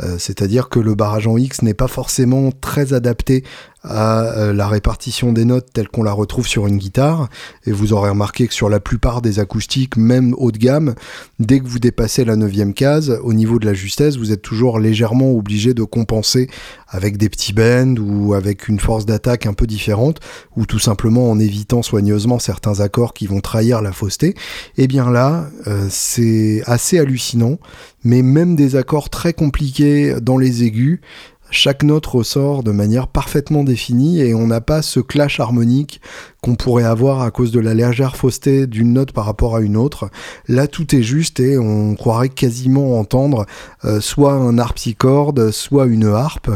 Euh, 0.00 0.16
c'est-à-dire 0.18 0.68
que 0.68 0.78
le 0.80 0.94
barrage 0.94 1.26
en 1.26 1.36
X 1.36 1.62
n'est 1.62 1.74
pas 1.74 1.88
forcément 1.88 2.50
très 2.52 2.94
adapté 2.94 3.44
à 3.88 4.24
euh, 4.24 4.52
la 4.52 4.68
répartition 4.68 5.32
des 5.32 5.44
notes 5.44 5.68
telle 5.72 5.88
qu'on 5.88 6.02
la 6.02 6.12
retrouve 6.12 6.46
sur 6.46 6.66
une 6.66 6.78
guitare. 6.78 7.28
Et 7.66 7.72
vous 7.72 7.92
aurez 7.92 8.10
remarqué 8.10 8.46
que 8.46 8.54
sur 8.54 8.68
la 8.68 8.80
plupart 8.80 9.22
des 9.22 9.38
acoustiques, 9.38 9.96
même 9.96 10.34
haut 10.38 10.52
de 10.52 10.58
gamme, 10.58 10.94
dès 11.38 11.60
que 11.60 11.66
vous 11.66 11.78
dépassez 11.78 12.24
la 12.24 12.36
neuvième 12.36 12.74
case, 12.74 13.18
au 13.22 13.32
niveau 13.32 13.58
de 13.58 13.66
la 13.66 13.74
justesse, 13.74 14.16
vous 14.16 14.32
êtes 14.32 14.42
toujours 14.42 14.78
légèrement 14.78 15.32
obligé 15.32 15.74
de 15.74 15.84
compenser 15.84 16.48
avec 16.88 17.16
des 17.16 17.28
petits 17.28 17.52
bends 17.52 17.96
ou 17.98 18.34
avec 18.34 18.68
une 18.68 18.78
force 18.78 19.06
d'attaque 19.06 19.46
un 19.46 19.52
peu 19.52 19.66
différente, 19.66 20.20
ou 20.56 20.66
tout 20.66 20.78
simplement 20.78 21.30
en 21.30 21.38
évitant 21.38 21.82
soigneusement 21.82 22.38
certains 22.38 22.80
accords 22.80 23.12
qui 23.12 23.26
vont 23.26 23.40
trahir 23.40 23.82
la 23.82 23.92
fausseté. 23.92 24.28
Et 24.28 24.84
eh 24.84 24.86
bien 24.86 25.10
là, 25.10 25.46
euh, 25.66 25.86
c'est 25.90 26.62
assez 26.66 26.98
hallucinant, 26.98 27.58
mais 28.04 28.22
même 28.22 28.56
des 28.56 28.76
accords 28.76 29.10
très 29.10 29.32
compliqués 29.32 30.16
dans 30.20 30.38
les 30.38 30.62
aigus, 30.62 31.00
chaque 31.50 31.82
note 31.82 32.06
ressort 32.06 32.62
de 32.62 32.72
manière 32.72 33.08
parfaitement 33.08 33.64
définie 33.64 34.20
et 34.20 34.34
on 34.34 34.46
n'a 34.46 34.60
pas 34.60 34.82
ce 34.82 35.00
clash 35.00 35.40
harmonique 35.40 36.00
qu'on 36.46 36.54
pourrait 36.54 36.84
avoir 36.84 37.22
à 37.22 37.32
cause 37.32 37.50
de 37.50 37.58
la 37.58 37.74
légère 37.74 38.16
fausseté 38.16 38.68
d'une 38.68 38.92
note 38.92 39.10
par 39.10 39.24
rapport 39.24 39.56
à 39.56 39.60
une 39.60 39.76
autre. 39.76 40.10
Là, 40.46 40.68
tout 40.68 40.94
est 40.94 41.02
juste 41.02 41.40
et 41.40 41.58
on 41.58 41.96
croirait 41.96 42.28
quasiment 42.28 43.00
entendre 43.00 43.46
euh, 43.84 44.00
soit 44.00 44.34
un 44.34 44.56
harpsichord, 44.56 45.34
soit 45.50 45.86
une 45.86 46.06
harpe. 46.06 46.48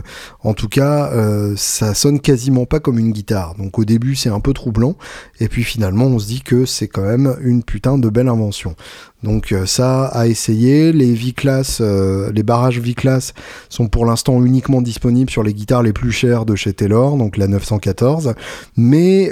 En 0.44 0.54
tout 0.54 0.68
cas, 0.68 1.10
euh, 1.10 1.54
ça 1.56 1.94
sonne 1.94 2.20
quasiment 2.20 2.66
pas 2.66 2.78
comme 2.78 3.00
une 3.00 3.10
guitare. 3.10 3.56
Donc 3.56 3.80
au 3.80 3.84
début, 3.84 4.14
c'est 4.14 4.28
un 4.28 4.38
peu 4.38 4.52
troublant 4.52 4.94
et 5.40 5.48
puis 5.48 5.64
finalement, 5.64 6.04
on 6.04 6.20
se 6.20 6.28
dit 6.28 6.42
que 6.42 6.66
c'est 6.66 6.86
quand 6.86 7.02
même 7.02 7.36
une 7.42 7.64
putain 7.64 7.98
de 7.98 8.08
belle 8.08 8.28
invention. 8.28 8.76
Donc 9.24 9.50
euh, 9.50 9.66
ça 9.66 10.04
à 10.06 10.28
essayer. 10.28 10.92
Les 10.92 11.14
V-Class, 11.14 11.80
les 11.80 12.42
barrages 12.44 12.78
V-Class 12.78 13.34
sont 13.68 13.88
pour 13.88 14.06
l'instant 14.06 14.40
uniquement 14.40 14.82
disponibles 14.82 15.30
sur 15.30 15.42
les 15.42 15.52
guitares 15.52 15.82
les 15.82 15.92
plus 15.92 16.12
chères 16.12 16.46
de 16.46 16.54
chez 16.54 16.72
Taylor, 16.72 17.16
donc 17.16 17.36
la 17.36 17.48
914. 17.48 18.34
Mais 18.76 19.30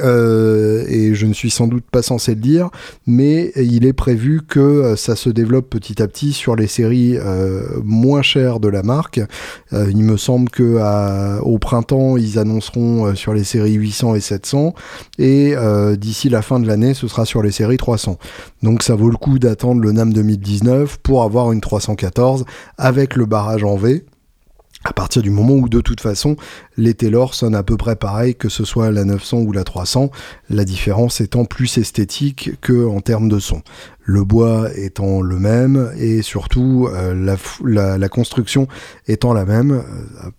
et 0.88 1.14
je 1.14 1.26
ne 1.26 1.32
suis 1.32 1.50
sans 1.50 1.66
doute 1.66 1.84
pas 1.90 2.02
censé 2.02 2.34
le 2.34 2.40
dire, 2.40 2.70
mais 3.06 3.52
il 3.56 3.86
est 3.86 3.92
prévu 3.92 4.42
que 4.46 4.60
euh, 4.60 4.96
ça 4.96 5.16
se 5.16 5.30
développe 5.30 5.70
petit 5.70 6.02
à 6.02 6.08
petit 6.08 6.32
sur 6.32 6.56
les 6.56 6.66
séries 6.66 7.16
euh, 7.16 7.62
moins 7.84 8.22
chères 8.22 8.60
de 8.60 8.68
la 8.68 8.82
marque. 8.82 9.20
il 9.72 10.02
me 10.02 10.16
semble 10.16 10.50
que 10.50 10.78
au 11.40 11.58
printemps, 11.58 12.16
ils 12.16 12.38
annonceront 12.38 13.14
sur 13.14 13.34
les 13.34 13.44
séries 13.44 13.74
800 13.74 14.14
et 14.14 14.20
700, 14.20 14.74
et 15.18 15.54
d'ici 15.96 16.28
la 16.28 16.42
fin 16.42 16.60
de 16.60 16.66
l'année, 16.66 16.94
ce 16.94 17.08
sera 17.08 17.24
sur 17.24 17.42
les 17.42 17.50
séries 17.50 17.76
300. 17.76 18.18
Donc 18.62 18.82
ça 18.82 18.94
vaut 18.94 19.10
le 19.10 19.16
coup 19.16 19.38
d'attendre 19.38 19.80
le 19.80 19.92
NAM 19.92 20.12
2019 20.12 20.98
pour 21.02 21.22
avoir 21.22 21.52
une 21.52 21.60
314 21.60 22.44
avec 22.76 23.16
le 23.16 23.26
barrage 23.26 23.64
en 23.64 23.76
V. 23.76 24.04
à 24.84 24.92
partir 24.92 25.22
du 25.22 25.30
moment 25.30 25.54
où 25.54 25.68
de 25.68 25.80
toute 25.80 26.00
façon 26.00 26.36
les 26.76 26.94
Taylor 26.94 27.34
sonnent 27.34 27.54
à 27.54 27.62
peu 27.62 27.76
près 27.76 27.96
pareil 27.96 28.36
que 28.36 28.48
ce 28.48 28.64
soit 28.64 28.90
la 28.90 29.04
900 29.04 29.38
ou 29.38 29.52
la 29.52 29.64
300, 29.64 30.10
la 30.50 30.64
différence 30.64 31.20
étant 31.20 31.44
plus 31.44 31.78
esthétique 31.78 32.52
que 32.60 32.86
en 32.86 33.00
termes 33.00 33.28
de 33.28 33.38
son. 33.38 33.62
Le 34.04 34.24
bois 34.24 34.68
étant 34.74 35.20
le 35.20 35.38
même 35.38 35.92
et 35.98 36.22
surtout 36.22 36.88
euh, 36.92 37.36
la, 37.64 38.08
construction 38.08 38.68
étant 39.06 39.34
la 39.34 39.44
même, 39.44 39.72
euh, 39.72 40.30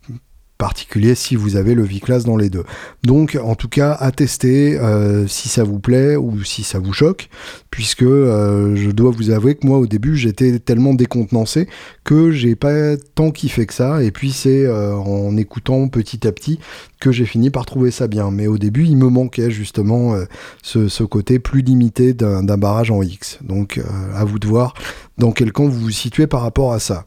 particulier 0.60 1.16
si 1.16 1.38
vous 1.38 1.56
avez 1.56 1.74
le 1.74 1.84
V-Class 1.84 2.26
dans 2.26 2.36
les 2.36 2.50
deux. 2.50 2.66
Donc 3.04 3.40
en 3.42 3.56
tout 3.56 3.70
cas 3.70 3.94
à 3.94 4.12
tester 4.12 4.78
euh, 4.78 5.26
si 5.26 5.48
ça 5.48 5.64
vous 5.64 5.80
plaît 5.80 6.18
ou 6.18 6.44
si 6.44 6.64
ça 6.64 6.80
vous 6.80 6.92
choque, 6.92 7.30
puisque 7.72 8.04
euh, 8.04 8.76
je 8.76 8.92
dois 8.92 9.10
vous 9.10 9.32
avouer 9.32 9.56
que 9.56 9.66
moi 9.66 9.78
au 9.80 9.88
début 9.88 10.18
j'étais 10.18 10.60
tellement 10.60 10.94
décontenancé 10.94 11.70
que 12.04 12.32
j'ai 12.32 12.56
pas 12.56 12.98
tant 13.16 13.32
kiffé 13.32 13.66
que 13.66 13.74
ça, 13.74 14.04
et 14.04 14.12
puis 14.12 14.32
c'est 14.32 14.66
euh, 14.66 14.94
en 14.94 15.38
écoutant 15.38 15.88
petit 15.88 16.28
à 16.28 16.34
petit 16.34 16.60
que 17.00 17.14
j'ai 17.14 17.26
fini 17.26 17.50
par 17.52 17.66
trouver 17.66 17.90
ça 17.90 18.08
bien. 18.08 18.30
Mais 18.30 18.48
au 18.48 18.58
début 18.58 18.84
il 18.84 18.98
me 18.98 19.08
manquait 19.08 19.52
justement 19.52 20.14
ce, 20.62 20.90
ce, 20.90 21.04
côté 21.04 21.40
plus 21.40 21.62
limité 21.62 22.14
d'un 22.14 22.58
barrage 22.58 22.92
en 22.92 23.02
X. 23.02 23.40
Donc 23.42 23.80
à 24.14 24.26
vous 24.26 24.40
de 24.40 24.48
voir 24.48 24.74
dans 25.18 25.32
quel 25.32 25.54
camp 25.54 25.68
vous 25.68 25.80
vous 25.80 25.92
situez 25.92 26.28
par 26.28 26.42
rapport 26.42 26.74
à 26.74 26.80
ça. 26.80 27.06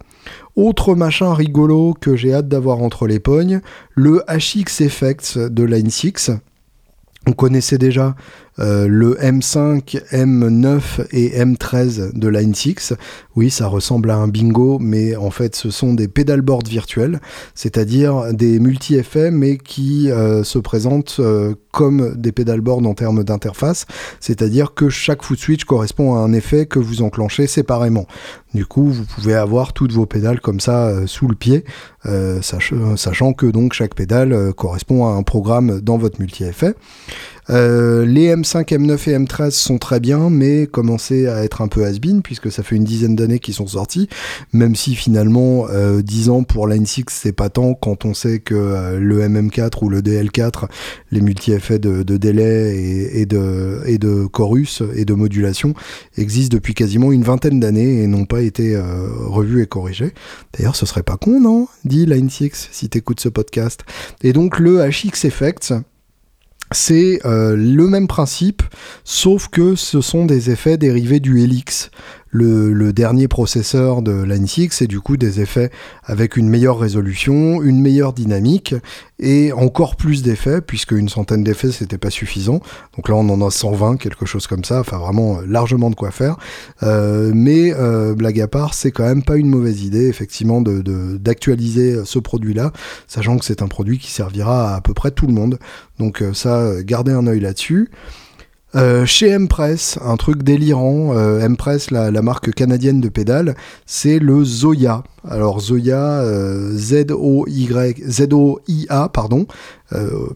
Autre 0.57 0.95
machin 0.95 1.35
rigolo 1.35 1.95
que 1.95 2.17
j'ai 2.17 2.35
hâte 2.35 2.49
d'avoir 2.49 2.83
entre 2.83 3.07
les 3.07 3.21
pognes, 3.21 3.61
le 3.95 4.23
HX 4.29 4.81
Effects 4.81 5.39
de 5.39 5.65
Line 5.65 5.91
6. 5.91 6.31
On 7.27 7.33
connaissait 7.33 7.79
déjà 7.79 8.17
euh, 8.59 8.87
le 8.87 9.15
M5, 9.15 10.03
M9 10.13 11.07
et 11.13 11.43
M13 11.43 12.13
de 12.13 12.29
Line 12.29 12.55
6. 12.55 12.93
Oui, 13.35 13.51
ça 13.51 13.67
ressemble 13.67 14.11
à 14.11 14.17
un 14.17 14.29
bingo, 14.29 14.79
mais 14.79 15.17
en 15.17 15.31
fait, 15.31 15.57
ce 15.57 15.71
sont 15.71 15.95
des 15.95 16.09
pédalboards 16.09 16.67
virtuels, 16.69 17.21
c'est-à-dire 17.55 18.35
des 18.35 18.61
multi-effets, 18.61 19.31
mais 19.31 19.57
qui 19.57 20.11
euh, 20.11 20.45
se 20.45 20.59
présentent 20.59 21.17
euh, 21.19 21.55
comme 21.71 22.15
des 22.17 22.33
pédalboards 22.33 22.87
en 22.87 22.95
termes 22.95 23.25
d'interface, 23.25 23.87
c'est-à-dire 24.21 24.75
que 24.75 24.91
chaque 24.91 25.23
foot 25.23 25.39
switch 25.39 25.65
correspond 25.65 26.15
à 26.15 26.19
un 26.19 26.35
effet 26.35 26.67
que 26.67 26.79
vous 26.79 27.01
enclenchez 27.01 27.47
séparément. 27.47 28.07
Du 28.53 28.67
coup, 28.67 28.91
vous 28.91 29.05
pouvez 29.05 29.35
avoir 29.35 29.73
toutes 29.73 29.93
vos 29.93 30.05
pédales 30.05 30.41
comme 30.41 30.61
ça 30.61 31.07
sous 31.07 31.27
le 31.27 31.35
pied, 31.35 31.65
sachant 32.43 33.33
que 33.33 33.47
donc 33.47 33.73
chaque 33.73 33.95
pédale 33.95 34.53
correspond 34.53 35.07
à 35.07 35.13
un 35.13 35.23
programme 35.23 35.81
dans 35.81 35.97
votre 35.97 36.21
multi-effet. 36.21 36.75
Euh, 37.51 38.05
les 38.07 38.35
M5, 38.35 38.69
M9 38.69 39.11
et 39.11 39.19
M13 39.19 39.51
sont 39.51 39.79
très 39.79 40.01
bien, 40.01 40.31
mais 40.31 40.67
commencent 40.67 41.11
à 41.11 41.45
être 41.45 41.61
un 41.61 41.69
peu 41.69 41.85
has-been, 41.85 42.23
puisque 42.23 42.53
ça 42.53 42.63
fait 42.63 42.77
une 42.77 42.85
dizaine 42.85 43.17
d'années 43.17 43.39
qu'ils 43.39 43.55
sont 43.55 43.67
sortis, 43.67 44.09
même 44.53 44.77
si 44.77 44.95
finalement, 44.95 45.67
euh, 45.71 46.03
10 46.03 46.31
ans 46.31 46.43
pour 46.45 46.69
Line 46.69 46.87
6, 46.87 47.05
c'est 47.11 47.33
pas 47.33 47.49
tant 47.49 47.75
quand 47.75 48.05
on 48.05 48.15
sait 48.15 48.39
que 48.39 48.55
euh, 48.55 48.99
le 48.99 49.27
MM4 49.27 49.83
ou 49.83 49.89
le 49.89 50.03
DL4, 50.03 50.69
les 51.11 51.21
multi-effets 51.21 51.79
de, 51.79 52.03
délai 52.17 53.11
et, 53.15 53.27
de, 53.27 53.83
et 53.87 53.99
de 53.99 54.27
chorus 54.27 54.83
et 54.95 55.05
de 55.05 55.15
modulation, 55.15 55.75
existent 56.17 56.55
depuis 56.55 56.75
quasiment 56.75 57.13
une 57.13 57.23
vingtaine 57.23 57.61
d'années 57.61 58.03
et 58.03 58.07
n'ont 58.07 58.27
pas 58.27 58.43
été 58.43 58.77
euh, 58.77 59.09
revus 59.27 59.63
et 59.63 59.67
corrigés. 59.67 60.13
D'ailleurs, 60.57 60.77
ce 60.77 60.87
serait 60.87 61.03
pas 61.03 61.17
con, 61.17 61.41
non? 61.41 61.69
Dit 61.85 62.07
Line 62.07 62.31
6, 62.31 62.69
si 62.71 62.89
t'écoutes 62.89 63.21
ce 63.21 63.29
podcast. 63.29 63.81
Et 64.23 64.33
donc, 64.33 64.59
le 64.59 64.89
HX 64.89 65.25
Effects, 65.25 65.73
c'est 66.75 67.21
euh, 67.25 67.57
le 67.57 67.87
même 67.89 68.09
principe, 68.09 68.63
sauf 69.05 69.49
que 69.49 69.75
ce 69.75 70.01
sont 70.01 70.25
des 70.25 70.51
effets 70.51 70.77
dérivés 70.77 71.21
du 71.21 71.43
Helix 71.43 71.91
le, 72.33 72.93
dernier 72.93 73.29
processeur 73.29 74.03
de 74.03 74.23
Line 74.23 74.47
6 74.47 74.83
et 74.83 74.87
du 74.87 75.01
coup 75.01 75.17
des 75.17 75.41
effets 75.41 75.71
avec 76.05 76.37
une 76.37 76.49
meilleure 76.49 76.79
résolution, 76.79 77.63
une 77.63 77.81
meilleure 77.81 78.13
dynamique 78.13 78.75
et 79.19 79.53
encore 79.53 79.97
plus 79.97 80.23
d'effets 80.23 80.61
puisque 80.61 80.93
une 80.93 81.09
centaine 81.09 81.45
d'effets 81.45 81.71
c'était 81.71 81.99
pas 81.99 82.11
suffisant. 82.11 82.61
Donc 82.97 83.09
là 83.09 83.15
on 83.15 83.29
en 83.29 83.47
a 83.47 83.51
120, 83.51 83.97
quelque 83.99 84.27
chose 84.27 84.47
comme 84.47 84.65
ça, 84.65 84.81
enfin 84.81 84.99
vraiment 84.99 85.39
euh, 85.39 85.43
largement 85.47 85.91
de 85.91 85.95
quoi 85.95 86.11
faire. 86.11 86.37
Euh, 86.83 87.33
mais 87.35 87.75
euh, 87.75 88.15
blague 88.15 88.41
à 88.41 88.49
part, 88.49 88.75
c'est 88.75 88.91
quand 88.91 89.05
même 89.05 89.23
pas 89.23 89.37
une 89.37 89.49
mauvaise 89.49 89.83
idée 89.83 90.09
effectivement 90.09 90.63
d'actualiser 90.63 92.05
ce 92.05 92.19
produit-là, 92.19 92.73
sachant 93.07 93.37
que 93.39 93.45
c'est 93.45 93.63
un 93.63 93.69
produit 93.69 93.99
qui 93.99 94.11
servira 94.11 94.75
à 94.75 94.77
à 94.77 94.81
peu 94.81 94.95
près 94.95 95.13
tout 95.13 95.29
le 95.29 95.33
monde. 95.33 95.59
Donc 96.01 96.25
ça, 96.35 96.83
gardez 96.83 97.13
un 97.13 97.27
œil 97.29 97.39
là-dessus. 97.39 97.91
Euh, 98.75 99.05
chez 99.05 99.29
M-Press, 99.29 99.99
un 100.03 100.17
truc 100.17 100.43
délirant, 100.43 101.15
euh, 101.15 101.41
M-Press, 101.41 101.91
la, 101.91 102.11
marque 102.23 102.53
canadienne 102.53 103.01
de 103.03 103.09
pédales, 103.11 103.55
c'est 103.85 104.19
le 104.19 104.45
Zoya. 104.45 105.03
Alors 105.29 105.61
Zoya, 105.61 106.23
euh, 106.23 106.71
Z-O-Y, 106.75 108.03
Z-O-I-A, 108.09 109.09
pardon, 109.11 109.47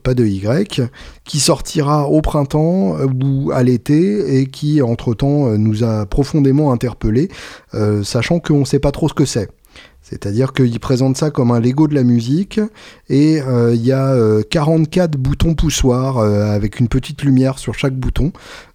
pas 0.03 0.12
de 0.12 0.27
Y, 0.27 0.83
qui 1.25 1.40
sortira 1.40 2.11
au 2.11 2.20
printemps 2.20 2.96
ou 3.22 3.51
à 3.53 3.62
l'été 3.62 4.38
et 4.38 4.46
qui, 4.49 4.83
entre-temps, 4.83 5.57
nous 5.57 5.83
a 5.83 6.05
profondément 6.05 6.72
interpellés, 6.72 7.31
sachant 8.03 8.38
qu'on 8.38 8.61
ne 8.61 8.64
sait 8.66 8.81
pas 8.81 8.92
trop 8.92 9.09
ce 9.09 9.14
que 9.14 9.25
c'est. 9.25 9.49
C'est-à-dire 10.09 10.53
qu'il 10.53 10.79
présente 10.79 11.16
ça 11.16 11.33
comme 11.33 11.51
un 11.51 11.59
Lego 11.59 11.88
de 11.88 11.95
la 11.97 12.05
musique 12.05 12.61
et 13.09 13.42
euh, 13.42 13.75
il 13.75 13.85
y 13.85 13.90
a 13.90 14.14
44 14.51 15.16
euh, 15.16 15.19
boutons 15.19 15.55
poussoirs 15.57 16.19
euh, 16.19 16.55
avec 16.55 16.79
une 16.79 16.87
petite 16.87 17.25
lumière 17.25 17.59
sur 17.59 17.75
chaque 17.75 17.97
bouton. 17.97 18.31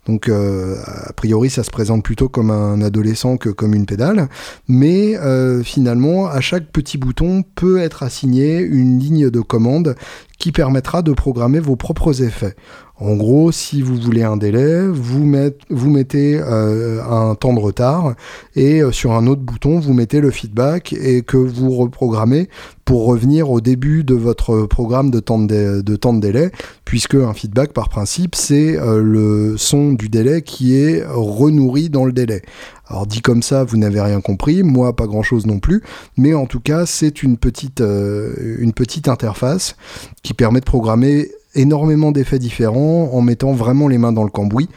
Donc 0.08 0.30
a 0.30 1.13
priori 1.13 1.52
ça 1.52 1.63
se 1.63 1.70
présente 1.70 2.04
plutôt 2.04 2.28
comme 2.28 2.50
un 2.50 2.82
adolescent 2.82 3.38
que 3.38 3.50
comme 3.50 3.76
une 3.76 3.86
pédale. 3.86 4.30
Mais 4.67 5.15
finalement 5.63 6.26
à 6.26 6.41
chaque 6.41 6.72
petit 6.72 6.98
bouton 6.98 7.44
peut 7.44 7.80
être 7.80 8.02
assigné 8.02 8.60
une 8.60 8.98
ligne 8.98 9.30
de 9.30 9.39
commande 9.41 9.96
qui 10.39 10.52
permettra 10.52 11.04
de 11.04 11.13
programmer 11.13 11.60
vos 11.60 11.76
propres 11.76 12.24
effets. 12.24 12.56
En 13.02 13.16
gros, 13.16 13.52
si 13.52 13.82
vous 13.82 13.96
voulez 13.96 14.22
un 14.22 14.38
délai, 14.38 14.88
vous, 14.88 15.26
mettez 15.26 16.40
euh, 16.40 17.02
un 17.04 17.34
temps 17.34 17.54
de 17.54 17.60
retard 17.60 18.14
et 18.56 18.84
euh, 18.84 18.92
sur 18.92 19.14
un 19.14 19.26
autre 19.26 19.42
bouton, 19.42 19.80
vous 19.80 19.94
mettez 19.94 20.22
le 20.22 20.30
feedback 20.30 20.94
et 20.94 21.24
que 21.24 21.36
vous 21.36 21.72
reprogrammez 21.72 22.48
pour 22.86 23.08
revenir 23.08 23.50
au 23.50 23.60
début 23.60 24.04
de 24.04 24.14
votre 24.14 24.68
programme 24.68 25.10
de 25.10 25.20
temps 25.20 25.40
de, 25.40 26.20
délai, 26.20 26.52
puisque 26.86 27.16
un 27.16 27.34
feedback 27.34 27.74
par 27.74 27.90
principe, 27.90 28.36
c'est 28.36 28.78
euh, 28.78 29.02
le 29.02 29.58
son 29.58 29.94
du 29.94 30.08
délai 30.08 30.44
qui 30.44 30.76
est 30.76 31.04
renourri 31.04 31.90
dans 31.90 32.06
le 32.06 32.14
délai. 32.14 32.44
Alors 32.86 33.08
dit 33.08 33.22
comme 33.22 33.42
ça, 33.42 33.64
vous 33.64 33.78
n'avez 33.78 34.02
rien 34.02 34.22
compris, 34.22 34.62
moi 34.62 34.96
pas 34.96 35.08
grand-chose 35.08 35.48
non 35.48 35.58
plus, 35.58 35.82
mais 36.18 36.36
en 36.36 36.46
tout 36.46 36.60
cas, 36.60 36.86
c'est 36.86 37.24
une 37.24 37.38
petite, 37.38 37.82
une 37.82 38.74
petite 38.74 39.08
interface 39.08 39.76
qui 40.22 40.36
permet 40.36 40.60
de 40.60 40.66
programmer 40.66 41.32
énormément 41.56 42.12
d'effets 42.12 42.40
différents 42.40 43.10
en 43.14 43.22
mettant 43.22 43.54
vraiment 43.54 43.88
les 43.88 43.98
mains 43.98 44.12
dans 44.12 44.24
le 44.24 44.30
cambouis. 44.30 44.70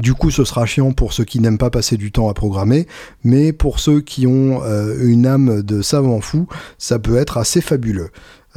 Du 0.00 0.14
coup, 0.14 0.30
ce 0.30 0.44
sera 0.44 0.64
chiant 0.64 0.92
pour 0.92 1.12
ceux 1.12 1.24
qui 1.24 1.40
n'aiment 1.40 1.58
pas 1.58 1.70
passer 1.70 1.96
du 1.96 2.12
temps 2.12 2.28
à 2.28 2.34
programmer, 2.34 2.86
mais 3.24 3.52
pour 3.52 3.80
ceux 3.80 4.00
qui 4.00 4.26
ont 4.26 4.62
euh, 4.62 4.96
une 5.04 5.26
âme 5.26 5.62
de 5.62 5.82
savant 5.82 6.20
fou, 6.20 6.46
ça 6.78 6.98
peut 6.98 7.16
être 7.16 7.36
assez 7.36 7.60
fabuleux. 7.60 8.10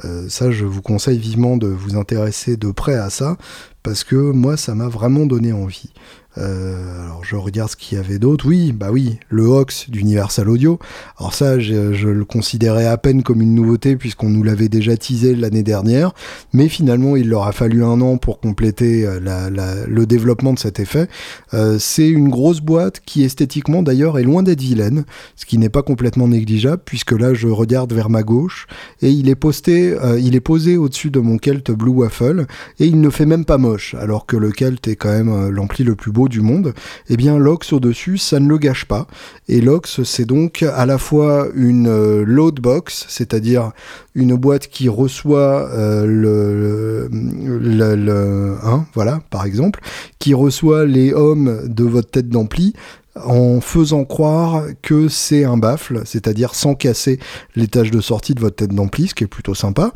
Euh, 0.06 0.30
ça, 0.30 0.52
je 0.52 0.66
vous 0.66 0.82
conseille 0.82 1.18
vivement 1.18 1.58
de 1.58 1.68
vous 1.68 1.98
intéresser 1.98 2.58
de 2.58 2.70
près 2.72 2.96
à 2.96 3.10
ça, 3.10 3.38
parce 3.82 4.04
que 4.04 4.16
moi, 4.16 4.56
ça 4.56 4.76
m'a 4.76 4.88
vraiment 4.88 5.26
donné 5.26 5.52
envie. 5.52 5.92
Euh, 6.38 7.04
alors 7.04 7.24
je 7.24 7.36
regarde 7.36 7.70
ce 7.70 7.76
qu'il 7.76 7.98
y 7.98 8.02
avait 8.02 8.20
d'autre. 8.20 8.46
Oui, 8.48 8.72
bah 8.72 8.90
oui, 8.92 9.20
le 9.30 9.44
Hox 9.44 9.90
d'Universal 9.90 10.50
Audio. 10.50 10.80
Alors 11.18 11.34
ça, 11.34 11.60
je, 11.60 12.08
le 12.08 12.26
considérais 12.26 12.86
à 12.86 12.98
peine 12.98 13.24
comme 13.24 13.42
une 13.42 13.54
nouveauté 13.54 13.96
puisqu'on 13.96 14.30
nous 14.30 14.44
l'avait 14.44 14.70
déjà 14.70 14.96
teasé 14.96 15.36
l'année 15.36 15.64
dernière. 15.64 16.14
Mais 16.54 16.70
finalement, 16.70 17.16
il 17.16 17.30
leur 17.30 17.48
a 17.48 17.52
fallu 17.52 17.84
un 17.84 18.00
an 18.02 18.18
pour 18.18 18.40
compléter 18.40 19.06
euh, 19.06 19.86
le 19.88 20.06
développement 20.06 20.54
de 20.54 20.60
cet 20.60 20.80
effet. 20.80 21.08
Euh, 21.54 21.78
c'est 21.80 22.08
une 22.08 22.30
grosse 22.30 22.62
boîte 22.62 23.02
qui 23.06 23.24
esthétiquement 23.24 23.84
d'ailleurs 23.84 24.18
est 24.18 24.24
loin 24.24 24.44
d'être 24.44 24.62
vilaine, 24.62 25.04
ce 25.36 25.46
qui 25.46 25.58
n'est 25.58 25.70
pas 25.70 25.84
complètement 25.84 26.28
négligeable 26.28 26.82
puisque 26.86 27.12
là, 27.12 27.34
je 27.34 27.48
regarde 27.48 27.94
vers 27.94 28.10
ma 28.10 28.24
gauche 28.24 28.68
et 29.02 29.10
il 29.10 29.30
est 29.30 29.36
posté, 29.36 29.96
il 30.20 30.36
est 30.36 30.42
posé 30.42 30.78
au-dessus 30.78 31.12
de 31.12 31.20
mon 31.20 31.38
Kelt 31.38 31.72
Blue 31.72 31.92
Waffle 31.92 32.46
et 32.80 32.86
il 32.86 33.02
ne 33.02 33.10
fait 33.10 33.26
même 33.26 33.46
pas 33.46 33.58
moche 33.58 33.96
alors 33.96 34.26
que 34.26 34.38
le 34.38 34.52
Kelt 34.52 34.88
est 34.88 34.96
quand 34.96 35.10
même 35.10 35.50
l'ampli 35.50 35.84
le 35.84 35.96
plus 35.96 36.12
beau 36.12 36.21
du 36.28 36.42
monde, 36.42 36.74
eh 37.10 37.18
bien 37.18 37.38
l'Ox 37.38 37.74
au-dessus, 37.74 38.18
ça 38.18 38.40
ne 38.40 38.48
le 38.48 38.58
gâche 38.58 38.86
pas. 38.86 39.08
Et 39.48 39.62
l'Ox, 39.62 40.04
c'est 40.04 40.26
donc 40.26 40.64
à 40.64 40.86
la 40.86 40.98
fois 40.98 41.48
une 41.56 41.88
euh, 41.88 42.24
load 42.26 42.60
box, 42.60 43.06
c'est-à-dire 43.10 43.72
une 44.16 44.36
boîte 44.36 44.68
qui 44.68 44.90
reçoit 44.90 45.70
euh, 45.72 46.06
le, 46.06 47.10
le, 47.12 48.56
hein, 48.64 48.86
voilà, 48.94 49.22
par 49.30 49.46
exemple, 49.46 49.82
qui 50.20 50.34
reçoit 50.34 50.86
les 50.86 51.14
hommes 51.14 51.62
de 51.66 51.84
votre 51.84 52.10
tête 52.10 52.30
d'ampli, 52.30 52.74
en 53.16 53.60
faisant 53.60 54.06
croire 54.06 54.64
que 54.82 55.10
c'est 55.10 55.44
un 55.44 55.58
baffle, 55.58 56.04
c'est-à-dire 56.06 56.56
sans 56.56 56.76
casser 56.76 57.20
les 57.56 57.68
tâches 57.68 57.92
de 57.92 58.00
sortie 58.00 58.34
de 58.34 58.40
votre 58.40 58.56
tête 58.56 58.74
d'ampli, 58.74 59.08
ce 59.08 59.16
qui 59.16 59.26
est 59.26 59.28
plutôt 59.28 59.54
sympa 59.54 59.92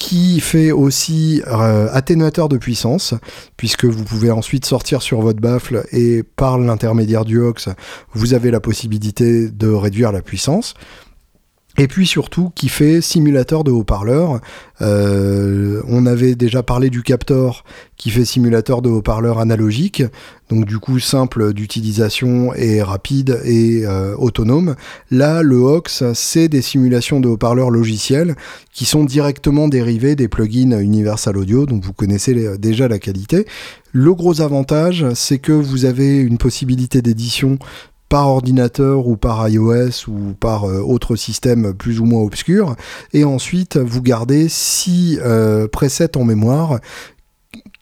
qui 0.00 0.40
fait 0.40 0.72
aussi 0.72 1.42
euh, 1.46 1.88
atténuateur 1.92 2.48
de 2.48 2.56
puissance, 2.56 3.12
puisque 3.58 3.84
vous 3.84 4.02
pouvez 4.02 4.30
ensuite 4.30 4.64
sortir 4.64 5.02
sur 5.02 5.20
votre 5.20 5.40
baffle 5.40 5.84
et 5.92 6.22
par 6.22 6.58
l'intermédiaire 6.58 7.26
du 7.26 7.38
Hox, 7.38 7.68
vous 8.14 8.32
avez 8.32 8.50
la 8.50 8.60
possibilité 8.60 9.50
de 9.50 9.68
réduire 9.68 10.10
la 10.10 10.22
puissance. 10.22 10.72
Et 11.80 11.88
puis 11.88 12.06
surtout 12.06 12.52
qui 12.54 12.68
fait 12.68 13.00
simulateur 13.00 13.64
de 13.64 13.70
haut-parleur. 13.70 14.42
Euh, 14.82 15.80
on 15.88 16.04
avait 16.04 16.34
déjà 16.34 16.62
parlé 16.62 16.90
du 16.90 17.02
Captor 17.02 17.64
qui 17.96 18.10
fait 18.10 18.26
simulateur 18.26 18.82
de 18.82 18.90
haut-parleur 18.90 19.38
analogique, 19.38 20.02
donc 20.50 20.66
du 20.66 20.78
coup 20.78 20.98
simple 20.98 21.54
d'utilisation 21.54 22.52
et 22.52 22.82
rapide 22.82 23.40
et 23.44 23.86
euh, 23.86 24.14
autonome. 24.16 24.74
Là, 25.10 25.42
le 25.42 25.56
Hox, 25.56 26.04
c'est 26.12 26.48
des 26.48 26.60
simulations 26.60 27.18
de 27.18 27.28
haut-parleurs 27.28 27.70
logiciels 27.70 28.36
qui 28.74 28.84
sont 28.84 29.04
directement 29.04 29.66
dérivés 29.66 30.16
des 30.16 30.28
plugins 30.28 30.78
Universal 30.78 31.38
Audio, 31.38 31.64
dont 31.64 31.80
vous 31.82 31.94
connaissez 31.94 32.58
déjà 32.58 32.88
la 32.88 32.98
qualité. 32.98 33.46
Le 33.92 34.14
gros 34.14 34.42
avantage, 34.42 35.06
c'est 35.14 35.38
que 35.38 35.52
vous 35.52 35.84
avez 35.84 36.18
une 36.18 36.38
possibilité 36.38 37.00
d'édition 37.02 37.58
par 38.10 38.28
ordinateur 38.28 39.06
ou 39.06 39.16
par 39.16 39.48
iOS 39.48 40.08
ou 40.08 40.34
par 40.38 40.64
euh, 40.64 40.80
autre 40.80 41.16
système 41.16 41.72
plus 41.72 42.00
ou 42.00 42.04
moins 42.04 42.22
obscur. 42.22 42.74
Et 43.14 43.24
ensuite, 43.24 43.78
vous 43.78 44.02
gardez 44.02 44.48
six 44.48 45.18
euh, 45.22 45.68
presets 45.68 46.18
en 46.18 46.24
mémoire 46.24 46.80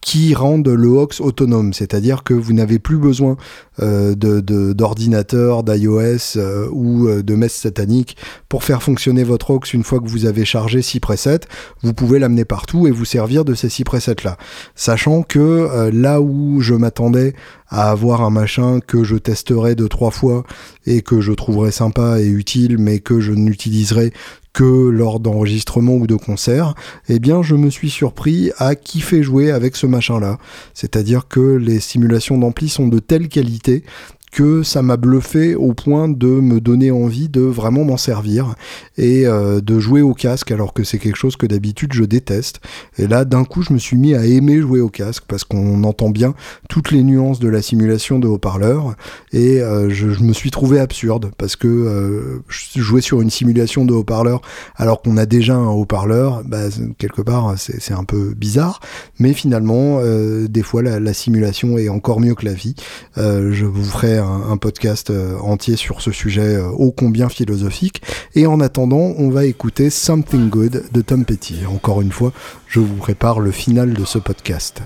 qui 0.00 0.34
rendent 0.34 0.68
le 0.68 0.88
Hox 0.88 1.20
autonome, 1.20 1.72
c'est-à-dire 1.72 2.22
que 2.22 2.32
vous 2.32 2.52
n'avez 2.52 2.78
plus 2.78 2.98
besoin 2.98 3.36
euh, 3.80 4.14
d'ordinateur, 4.14 5.62
d'iOS 5.62 6.36
euh, 6.36 6.68
ou 6.70 7.08
euh, 7.08 7.22
de 7.22 7.34
messe 7.34 7.54
satanique 7.54 8.16
pour 8.48 8.64
faire 8.64 8.82
fonctionner 8.82 9.24
votre 9.24 9.50
Hox 9.50 9.74
une 9.74 9.84
fois 9.84 10.00
que 10.00 10.08
vous 10.08 10.24
avez 10.24 10.44
chargé 10.44 10.82
6 10.82 11.00
presets. 11.00 11.40
Vous 11.82 11.94
pouvez 11.94 12.18
l'amener 12.18 12.44
partout 12.44 12.86
et 12.86 12.90
vous 12.90 13.04
servir 13.04 13.44
de 13.44 13.54
ces 13.54 13.68
6 13.68 13.84
presets-là. 13.84 14.36
Sachant 14.74 15.22
que 15.22 15.90
là 15.92 16.20
où 16.20 16.60
je 16.60 16.74
m'attendais 16.74 17.34
à 17.68 17.90
avoir 17.90 18.22
un 18.22 18.30
machin 18.30 18.80
que 18.80 19.04
je 19.04 19.16
testerai 19.16 19.74
deux 19.74 19.88
trois 19.88 20.10
fois 20.10 20.44
et 20.86 21.02
que 21.02 21.20
je 21.20 21.32
trouverai 21.32 21.70
sympa 21.70 22.20
et 22.20 22.26
utile 22.26 22.78
mais 22.78 23.00
que 23.00 23.20
je 23.20 23.32
n'utiliserai 23.32 24.12
que 24.58 24.88
lors 24.88 25.20
d'enregistrements 25.20 25.94
ou 25.94 26.08
de 26.08 26.16
concerts, 26.16 26.74
eh 27.08 27.20
bien 27.20 27.42
je 27.42 27.54
me 27.54 27.70
suis 27.70 27.90
surpris 27.90 28.50
à 28.58 28.74
kiffer 28.74 29.22
jouer 29.22 29.52
avec 29.52 29.76
ce 29.76 29.86
machin-là. 29.86 30.38
C'est-à-dire 30.74 31.28
que 31.28 31.38
les 31.38 31.78
simulations 31.78 32.36
d'ampli 32.36 32.68
sont 32.68 32.88
de 32.88 32.98
telle 32.98 33.28
qualité 33.28 33.84
que 34.30 34.62
ça 34.62 34.82
m'a 34.82 34.96
bluffé 34.96 35.54
au 35.54 35.74
point 35.74 36.08
de 36.08 36.26
me 36.26 36.60
donner 36.60 36.90
envie 36.90 37.28
de 37.28 37.40
vraiment 37.40 37.84
m'en 37.84 37.96
servir 37.96 38.54
et 38.96 39.26
euh, 39.26 39.60
de 39.60 39.78
jouer 39.78 40.02
au 40.02 40.14
casque 40.14 40.50
alors 40.52 40.72
que 40.72 40.84
c'est 40.84 40.98
quelque 40.98 41.16
chose 41.16 41.36
que 41.36 41.46
d'habitude 41.46 41.92
je 41.92 42.04
déteste. 42.04 42.60
Et 42.98 43.06
là 43.06 43.24
d'un 43.24 43.44
coup 43.44 43.62
je 43.62 43.72
me 43.72 43.78
suis 43.78 43.96
mis 43.96 44.14
à 44.14 44.24
aimer 44.24 44.60
jouer 44.60 44.80
au 44.80 44.88
casque 44.88 45.24
parce 45.28 45.44
qu'on 45.44 45.82
entend 45.84 46.10
bien 46.10 46.34
toutes 46.68 46.90
les 46.90 47.02
nuances 47.02 47.40
de 47.40 47.48
la 47.48 47.62
simulation 47.62 48.18
de 48.18 48.28
haut-parleur 48.28 48.94
et 49.32 49.60
euh, 49.60 49.88
je, 49.90 50.06
me 50.22 50.32
suis 50.32 50.50
trouvé 50.50 50.80
absurde 50.80 51.30
parce 51.38 51.56
que 51.56 51.68
euh, 51.68 52.42
jouer 52.48 53.00
sur 53.00 53.20
une 53.20 53.30
simulation 53.30 53.84
de 53.84 53.94
haut-parleur 53.94 54.40
alors 54.76 55.02
qu'on 55.02 55.16
a 55.16 55.26
déjà 55.26 55.54
un 55.54 55.68
haut-parleur, 55.68 56.42
bah, 56.44 56.68
quelque 56.98 57.22
part 57.22 57.54
c'est 57.56 57.94
un 57.94 58.04
peu 58.04 58.34
bizarre, 58.34 58.80
mais 59.18 59.32
finalement 59.32 60.00
des 60.48 60.62
fois 60.62 60.82
la, 60.82 61.00
la, 61.00 61.12
simulation 61.12 61.78
est 61.78 61.88
encore 61.88 62.20
mieux 62.20 62.34
que 62.34 62.44
la 62.44 62.52
vie. 62.52 62.74
je 63.16 63.64
vous 63.64 63.84
ferai 63.84 64.17
un, 64.18 64.56
podcast 64.56 65.10
euh, 65.10 65.38
entier 65.38 65.76
sur 65.76 66.00
ce 66.00 66.10
sujet 66.10 66.56
euh, 66.56 66.68
ô 66.70 66.90
combien 66.90 67.28
philosophique. 67.28 68.02
Et 68.34 68.46
en 68.46 68.60
attendant, 68.60 69.14
on 69.16 69.30
va 69.30 69.44
écouter 69.44 69.90
Something 69.90 70.48
Good 70.48 70.84
de 70.92 71.00
Tom 71.00 71.24
Petty. 71.24 71.66
Encore 71.66 72.02
une 72.02 72.12
fois, 72.12 72.32
je 72.66 72.80
vous 72.80 72.96
prépare 72.96 73.40
le 73.40 73.50
final 73.50 73.94
de 73.94 74.04
ce 74.04 74.18
podcast. 74.18 74.82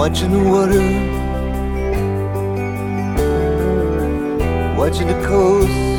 Watching 0.00 0.32
the 0.32 0.38
water, 0.38 0.80
watching 4.74 5.08
the 5.08 5.26
coast. 5.26 5.89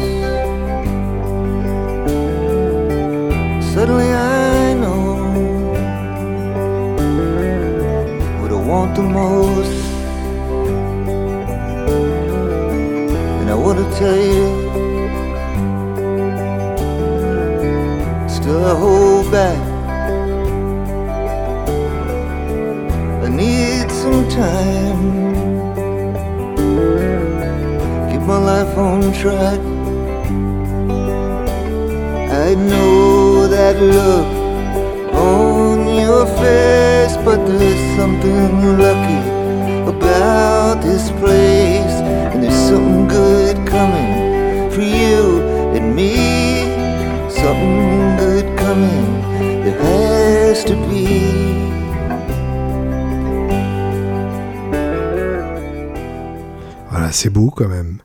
Même. 57.67 57.99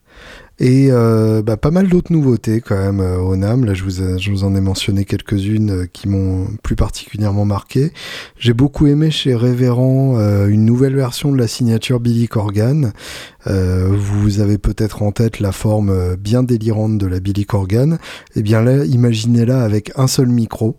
Et 0.58 0.88
euh, 0.90 1.42
bah, 1.42 1.58
pas 1.58 1.70
mal 1.70 1.88
d'autres 1.88 2.12
nouveautés 2.12 2.62
quand 2.62 2.76
même 2.76 3.00
euh, 3.00 3.18
au 3.18 3.36
NAM. 3.36 3.66
Là, 3.66 3.74
je 3.74 3.84
vous, 3.84 4.44
en 4.44 4.54
ai 4.54 4.60
mentionné 4.60 5.04
quelques-unes 5.04 5.70
euh, 5.70 5.86
qui 5.92 6.08
m'ont 6.08 6.46
plus 6.62 6.76
particulièrement 6.76 7.44
marqué. 7.44 7.92
J'ai 8.38 8.54
beaucoup 8.54 8.86
aimé 8.86 9.10
chez 9.10 9.34
Révérend 9.34 10.18
une 10.46 10.64
nouvelle 10.64 10.94
version 10.94 11.30
de 11.30 11.38
la 11.38 11.46
signature 11.46 12.00
Billy 12.00 12.28
Corgan. 12.28 12.92
vous 13.46 14.40
avez 14.40 14.58
peut-être 14.58 15.02
en 15.02 15.12
tête 15.12 15.40
la 15.40 15.52
forme 15.52 16.16
bien 16.16 16.42
délirante 16.42 16.98
de 16.98 17.06
la 17.06 17.20
Billy 17.20 17.44
Corgan. 17.44 17.98
Eh 18.34 18.42
bien 18.42 18.62
là, 18.62 18.84
imaginez-la 18.84 19.62
avec 19.62 19.92
un 19.96 20.06
seul 20.06 20.28
micro. 20.28 20.76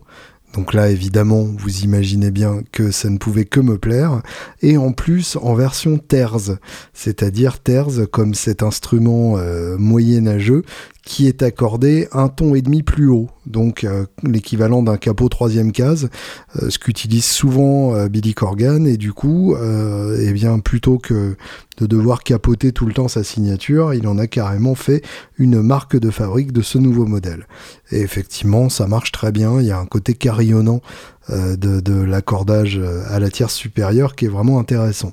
Donc 0.54 0.72
là, 0.72 0.88
évidemment, 0.90 1.42
vous 1.42 1.80
imaginez 1.80 2.30
bien 2.30 2.62
que 2.72 2.90
ça 2.90 3.10
ne 3.10 3.18
pouvait 3.18 3.44
que 3.44 3.60
me 3.60 3.78
plaire. 3.78 4.22
Et 4.62 4.76
en 4.76 4.92
plus, 4.92 5.36
en 5.36 5.54
version 5.54 5.98
terz, 5.98 6.58
c'est-à-dire 6.94 7.60
terz 7.60 8.06
comme 8.10 8.34
cet 8.34 8.62
instrument 8.62 9.36
euh, 9.38 9.76
moyenâgeux 9.76 10.64
qui 11.08 11.26
est 11.26 11.42
accordé 11.42 12.06
un 12.12 12.28
ton 12.28 12.54
et 12.54 12.60
demi 12.60 12.82
plus 12.82 13.08
haut, 13.08 13.30
donc 13.46 13.82
euh, 13.82 14.04
l'équivalent 14.22 14.82
d'un 14.82 14.98
capot 14.98 15.30
troisième 15.30 15.72
case, 15.72 16.10
euh, 16.56 16.68
ce 16.68 16.78
qu'utilise 16.78 17.24
souvent 17.24 17.94
euh, 17.94 18.08
Billy 18.08 18.34
Corgan, 18.34 18.86
et 18.86 18.98
du 18.98 19.14
coup, 19.14 19.56
eh 19.56 20.32
bien 20.32 20.58
plutôt 20.58 20.98
que 20.98 21.34
de 21.78 21.86
devoir 21.86 22.22
capoter 22.22 22.72
tout 22.72 22.84
le 22.84 22.92
temps 22.92 23.08
sa 23.08 23.24
signature, 23.24 23.94
il 23.94 24.06
en 24.06 24.18
a 24.18 24.26
carrément 24.26 24.74
fait 24.74 25.02
une 25.38 25.62
marque 25.62 25.98
de 25.98 26.10
fabrique 26.10 26.52
de 26.52 26.60
ce 26.60 26.76
nouveau 26.76 27.06
modèle. 27.06 27.46
Et 27.90 28.00
effectivement, 28.00 28.68
ça 28.68 28.86
marche 28.86 29.10
très 29.10 29.32
bien, 29.32 29.60
il 29.60 29.66
y 29.66 29.70
a 29.70 29.78
un 29.78 29.86
côté 29.86 30.12
carillonnant 30.12 30.82
de, 31.30 31.80
de 31.80 32.02
l'accordage 32.02 32.80
à 33.08 33.18
la 33.18 33.30
tierce 33.30 33.54
supérieure 33.54 34.14
qui 34.14 34.24
est 34.24 34.28
vraiment 34.28 34.58
intéressant. 34.58 35.12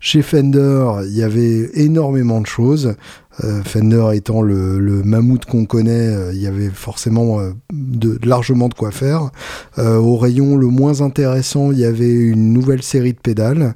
Chez 0.00 0.22
Fender, 0.22 0.86
il 1.04 1.16
y 1.16 1.22
avait 1.22 1.70
énormément 1.74 2.40
de 2.40 2.46
choses. 2.46 2.94
Euh, 3.44 3.62
Fender 3.62 4.10
étant 4.14 4.40
le, 4.40 5.02
mammouth 5.04 5.44
qu'on 5.44 5.66
connaît, 5.66 6.08
euh, 6.08 6.32
il 6.32 6.40
y 6.40 6.46
avait 6.46 6.70
forcément 6.70 7.40
euh, 7.40 7.52
de, 7.72 8.18
largement 8.24 8.68
de 8.68 8.74
quoi 8.74 8.90
faire. 8.90 9.30
au 9.78 10.16
rayon 10.16 10.56
le 10.56 10.68
moins 10.68 11.00
intéressant, 11.00 11.70
il 11.70 11.78
y 11.78 11.84
avait 11.84 12.12
une 12.12 12.52
nouvelle 12.52 12.82
série 12.82 13.12
de 13.12 13.18
pédales. 13.18 13.74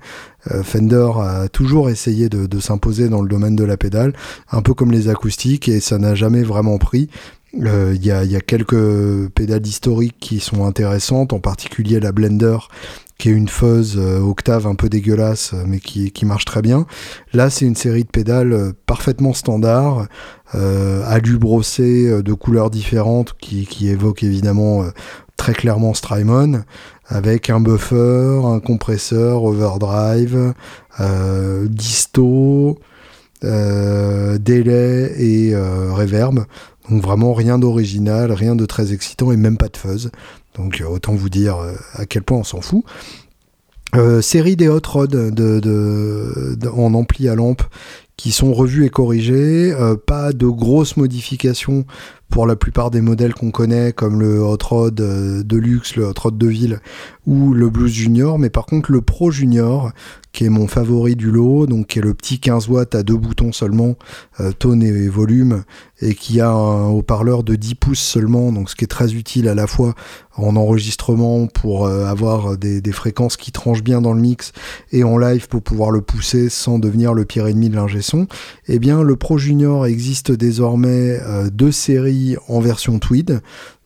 Fender 0.62 1.11
a 1.18 1.48
toujours 1.48 1.90
essayé 1.90 2.31
de, 2.31 2.61
s'imposer 2.61 3.11
dans 3.11 3.20
le 3.20 3.29
domaine 3.29 3.57
de 3.57 3.64
la 3.64 3.76
pédale, 3.76 4.14
un 4.50 4.62
peu 4.62 4.72
comme 4.72 4.90
les 4.90 5.09
acoustiques, 5.09 5.68
et 5.68 5.81
ça 5.81 5.98
n'a 5.98 6.14
jamais 6.14 6.42
vraiment 6.42 6.79
pris. 6.79 7.11
Il 7.52 8.04
y, 8.04 8.10
a, 8.12 8.40
quelques 8.40 9.28
pédales 9.30 9.66
historiques 9.66 10.16
qui 10.20 10.38
sont 10.40 10.64
intéressantes, 10.64 11.32
en 11.32 11.40
particulier 11.40 11.98
la 11.98 12.12
Blender 12.12 12.58
qui 13.20 13.28
est 13.28 13.32
une 13.32 13.48
fuzz 13.48 13.96
euh, 13.98 14.18
octave 14.20 14.66
un 14.66 14.74
peu 14.74 14.88
dégueulasse, 14.88 15.53
euh, 15.53 15.64
mais 15.66 15.78
qui, 15.78 16.24
marche 16.24 16.46
très 16.46 16.62
bien. 16.62 16.86
Là, 17.34 17.51
c'est 17.51 17.66
une 17.66 17.76
série 17.76 18.05
de 18.05 18.09
pédales 18.09 18.53
euh, 18.55 18.72
parfaitement 18.86 19.34
standard, 19.34 20.07
euh, 20.55 21.03
alu 21.07 21.36
brossé 21.36 22.22
de 22.22 22.32
couleurs 22.32 22.70
différentes, 22.70 23.34
qui, 23.38 23.66
qui 23.66 23.88
évoquent 23.90 24.22
évidemment 24.22 24.84
très 25.36 25.53
clairement 25.53 25.92
Strymon, 25.92 26.62
avec 27.07 27.51
un 27.51 27.61
buffer, 27.61 28.40
un 28.42 28.59
compresseur, 28.59 29.44
overdrive, 29.44 30.55
disto, 31.68 32.78
délai 33.42 35.14
et 35.18 35.55
reverb. 35.57 36.46
Donc 36.89 37.03
vraiment 37.03 37.35
rien 37.35 37.59
d'original, 37.59 38.33
rien 38.33 38.57
de 38.57 38.66
très 38.66 38.93
excitant 38.93 39.33
et 39.33 39.37
même 39.37 39.57
pas 39.57 39.68
de 39.68 39.76
fuzz. 39.76 40.11
Donc 40.57 40.83
autant 40.89 41.14
vous 41.14 41.28
dire 41.28 41.57
à 41.95 42.07
quel 42.07 42.22
point 42.22 42.39
on 42.39 42.45
s'en 42.45 42.61
fout. 42.61 42.85
série 44.22 44.57
des 44.57 44.68
hot 44.68 44.81
rods 44.87 45.07
de, 45.07 46.68
en 46.68 46.95
ampli 46.95 47.28
à 47.28 47.35
lampe 47.35 47.62
qui 48.16 48.33
sont 48.33 48.53
revus 48.53 48.85
et 48.85 48.91
corrigés, 48.91 49.72
pas 50.07 50.33
de 50.33 50.47
grosses 50.47 50.97
modifications 50.97 51.85
pour 52.31 52.47
la 52.47 52.57
plupart 52.57 52.91
des 52.91 53.01
modèles 53.01 53.35
qu'on 53.35 53.51
connaît, 53.51 53.93
comme 53.93 54.20
le 54.20 54.41
Hot 54.41 54.59
Rod 54.62 55.01
euh, 55.01 55.43
Deluxe, 55.43 55.97
le 55.97 56.07
Hot 56.07 56.14
Rod 56.16 56.39
de 56.39 56.47
ville 56.47 56.81
ou 57.26 57.53
le 57.53 57.68
Blues 57.68 57.93
Junior, 57.93 58.39
mais 58.39 58.51
par 58.51 58.66
contre 58.66 58.93
le 58.93 59.03
Pro 59.03 59.31
Junior, 59.31 59.91
qui 60.33 60.45
est 60.45 60.49
mon 60.49 60.66
favori 60.66 61.16
du 61.16 61.31
lot, 61.31 61.66
donc 61.66 61.89
qui 61.89 61.99
est 61.99 62.03
le 62.03 62.14
petit 62.14 62.39
15 62.39 62.68
watts 62.68 62.95
à 62.95 63.03
deux 63.03 63.16
boutons 63.16 63.53
seulement, 63.53 63.97
euh, 64.39 64.53
tone 64.53 64.83
et 64.83 65.09
volume, 65.09 65.64
et 66.01 66.14
qui 66.14 66.41
a 66.41 66.51
un 66.51 66.89
haut-parleur 66.89 67.43
de 67.43 67.57
10 67.57 67.74
pouces 67.74 68.01
seulement, 68.01 68.53
donc 68.53 68.70
ce 68.70 68.76
qui 68.76 68.85
est 68.85 68.89
très 68.89 69.14
utile 69.14 69.49
à 69.49 69.55
la 69.55 69.66
fois 69.66 69.95
en 70.37 70.57
enregistrement 70.57 71.47
pour 71.49 71.87
euh, 71.87 72.07
avoir 72.07 72.57
des, 72.57 72.81
fréquences 72.93 73.37
qui 73.37 73.53
tranchent 73.53 73.83
bien 73.83 74.01
dans 74.01 74.12
le 74.12 74.20
mix 74.20 74.53
et 74.93 75.05
en 75.05 75.18
live 75.18 75.49
pour 75.49 75.62
pouvoir 75.62 75.91
le 75.91 76.01
pousser 76.01 76.49
sans 76.49 76.78
devenir 76.78 77.12
le 77.14 77.24
pire 77.24 77.47
ennemi 77.47 77.68
de 77.68 77.76
l'ingé 77.76 78.01
son. 78.01 78.26
Eh 78.66 78.78
bien, 78.78 79.03
le 79.03 79.16
Pro 79.16 79.39
Junior 79.39 79.87
existe 79.87 80.33
désormais 80.33 81.20
deux 81.53 81.72
séries 81.72 82.37
en 82.49 82.61
version 82.61 82.99
tweed. 82.99 83.41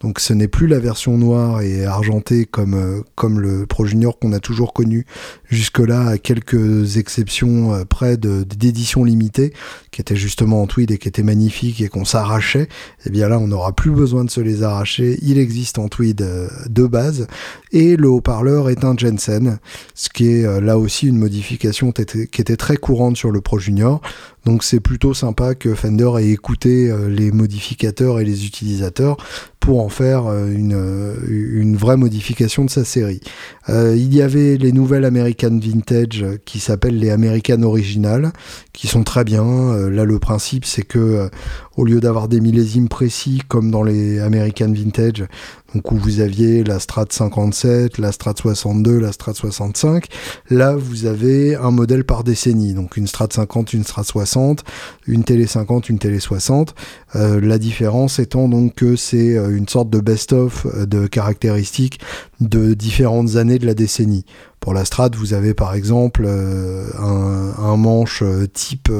Donc 0.05 0.21
ce 0.21 0.35
n'est 0.35 0.49
plus 0.49 0.67
la 0.67 0.79
version 0.79 1.17
noire 1.17 1.63
et 1.63 1.87
argentée 1.87 2.45
comme, 2.45 2.75
euh, 2.75 3.01
comme 3.15 3.41
le 3.41 3.65
Pro 3.65 3.87
Junior 3.87 4.19
qu'on 4.19 4.35
a 4.35 4.39
toujours 4.39 4.75
connu 4.75 5.07
jusque-là, 5.47 6.09
à 6.09 6.19
quelques 6.19 6.99
exceptions 6.99 7.73
euh, 7.73 7.85
près 7.87 8.19
d'éditions 8.19 9.03
limitées, 9.03 9.55
qui 9.93 10.03
étaient 10.03 10.15
justement 10.15 10.61
en 10.61 10.67
tweed 10.67 10.91
et 10.91 10.99
qui 10.99 11.09
étaient 11.09 11.23
magnifiques 11.23 11.81
et 11.81 11.89
qu'on 11.89 12.05
s'arrachait. 12.05 12.65
Et 12.65 12.69
eh 13.07 13.11
bien 13.11 13.31
là, 13.31 13.39
on 13.39 13.47
n'aura 13.47 13.73
plus 13.73 13.93
besoin 13.93 14.27
de 14.27 14.31
se 14.31 14.43
les 14.43 14.63
arracher. 14.63 15.19
Il 15.23 15.39
existe 15.39 15.79
en 15.79 15.89
tweed 15.89 16.21
euh, 16.21 16.49
de 16.69 16.87
base. 16.87 17.27
Et 17.75 17.97
le 17.97 18.09
haut-parleur 18.09 18.71
est 18.71 18.85
un 18.85 18.97
Jensen, 18.97 19.59
ce 19.95 20.09
qui 20.09 20.29
est 20.29 20.61
là 20.61 20.79
aussi 20.79 21.09
une 21.09 21.19
modification 21.19 21.91
qui 21.91 22.03
était 22.41 22.57
très 22.57 22.77
courante 22.77 23.17
sur 23.17 23.33
le 23.33 23.41
Pro 23.41 23.59
Junior. 23.59 24.01
Donc 24.47 24.63
c'est 24.63 24.79
plutôt 24.79 25.13
sympa 25.13 25.55
que 25.57 25.75
Fender 25.75 26.11
ait 26.19 26.31
écouté 26.31 26.95
les 27.09 27.33
modificateurs 27.33 28.21
et 28.21 28.25
les 28.25 28.47
utilisateurs 28.47 29.17
pour 29.65 29.83
en 29.83 29.89
faire 29.89 30.27
euh, 30.27 30.53
une, 30.53 30.75
euh, 30.75 31.77
vraie 31.77 31.97
modification 31.97 32.67
de 32.67 32.71
sa 32.71 32.85
série. 32.85 33.21
Euh, 33.71 33.97
il 33.97 34.15
y 34.15 34.21
avait 34.21 34.59
les 34.59 34.73
nouvelles 34.73 35.07
American 35.07 35.59
Vintage 35.59 36.25
qui 36.45 36.61
s'appellent 36.61 36.99
les 36.99 37.09
American 37.09 37.63
Original, 37.63 38.33
qui 38.75 38.89
sont 38.89 39.05
très 39.05 39.25
bien. 39.25 39.89
là, 39.89 40.05
le 40.05 40.19
principe, 40.19 40.67
c'est 40.67 40.83
que 40.83 41.31
au 41.77 41.85
lieu 41.85 42.01
d'avoir 42.01 42.29
des 42.29 42.41
millésimes 42.41 42.89
précis 42.89 43.41
comme 43.49 43.71
dans 43.71 43.83
les 43.83 44.21
American 44.21 44.73
Vintage, 44.73 45.25
donc 45.75 45.91
où 45.91 45.97
vous 45.97 46.21
aviez 46.21 46.63
la 46.63 46.79
Strat 46.79 47.07
57, 47.11 47.99
la 47.99 48.13
Strat 48.13 48.35
62, 48.37 48.99
la 48.99 49.13
Strat 49.13 49.35
65. 49.35 50.07
Là, 50.51 50.77
vous 50.77 51.07
avez 51.07 51.57
un 51.57 51.73
modèle 51.73 52.05
par 52.05 52.23
décennie, 52.23 52.75
donc 52.75 52.97
une 52.97 53.09
Strat 53.09 53.29
50, 53.31 53.73
une 53.73 53.83
Strat 53.83 54.05
60, 54.05 54.63
une 55.07 55.25
Télé 55.25 55.47
50, 55.47 55.89
une 55.89 55.99
Télé 55.99 56.21
60. 56.21 56.75
Euh, 57.17 57.41
la 57.41 57.59
différence 57.59 58.19
étant 58.19 58.49
donc 58.49 58.75
que 58.75 58.95
c'est 58.95 59.37
euh, 59.37 59.57
une 59.57 59.69
sorte 59.69 59.91
de 59.91 59.99
best-of 59.99 60.67
euh, 60.67 60.87
de 60.87 61.07
caractéristiques 61.07 62.01
de 62.41 62.75
différentes 62.75 63.37
années 63.37 63.59
de 63.59 63.67
la 63.67 63.75
décennie. 63.75 64.25
Pour 64.61 64.73
la 64.73 64.87
Strat, 64.87 65.11
vous 65.15 65.35
avez 65.35 65.53
par 65.53 65.75
exemple 65.75 66.27
un, 66.27 67.77
manche 67.77 68.23
type 68.55 68.91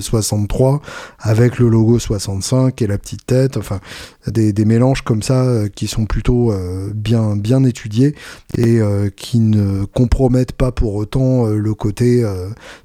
63 0.00 0.80
avec 1.18 1.58
le 1.58 1.68
logo 1.68 1.98
65 1.98 2.80
et 2.82 2.86
la 2.86 2.98
petite 2.98 3.26
tête, 3.26 3.56
enfin 3.56 3.80
des, 4.28 4.52
des 4.52 4.64
mélanges 4.64 5.02
comme 5.02 5.22
ça 5.22 5.64
qui 5.74 5.88
sont 5.88 6.06
plutôt 6.06 6.52
bien, 6.94 7.34
bien 7.34 7.64
étudiés 7.64 8.14
et 8.56 8.78
qui 9.16 9.40
ne 9.40 9.86
compromettent 9.86 10.52
pas 10.52 10.70
pour 10.70 10.94
autant 10.94 11.46
le 11.46 11.74
côté 11.74 12.24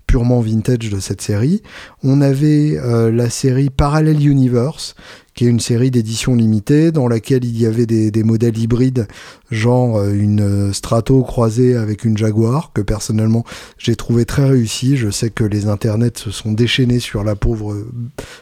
purement 0.07 0.41
vintage 0.41 0.89
de 0.89 0.99
cette 0.99 1.21
série. 1.21 1.61
On 2.01 2.19
avait 2.19 2.79
la 3.11 3.29
série 3.29 3.69
Parallel 3.69 4.25
Universe 4.27 4.95
qui 5.33 5.45
est 5.45 5.49
une 5.49 5.59
série 5.59 5.91
d'édition 5.91 6.35
limitée 6.35 6.91
dans 6.91 7.07
laquelle 7.07 7.43
il 7.43 7.59
y 7.59 7.65
avait 7.65 7.85
des, 7.85 8.23
modèles 8.23 8.57
hybrides, 8.57 9.07
genre 9.51 9.97
euh, 9.97 10.13
une 10.13 10.41
euh, 10.41 10.73
Strato 10.73 11.23
croisée 11.23 11.75
avec 11.75 12.05
une 12.05 12.17
Jaguar, 12.17 12.71
que 12.73 12.81
personnellement 12.81 13.43
j'ai 13.77 13.95
trouvé 13.95 14.25
très 14.25 14.45
réussi. 14.45 14.95
Je 14.95 15.09
sais 15.09 15.29
que 15.29 15.43
les 15.43 15.67
internets 15.67 16.17
se 16.17 16.31
sont 16.31 16.51
déchaînés 16.51 16.99
sur 16.99 17.23
la 17.23 17.35
pauvre 17.35 17.73
euh, 17.73 17.91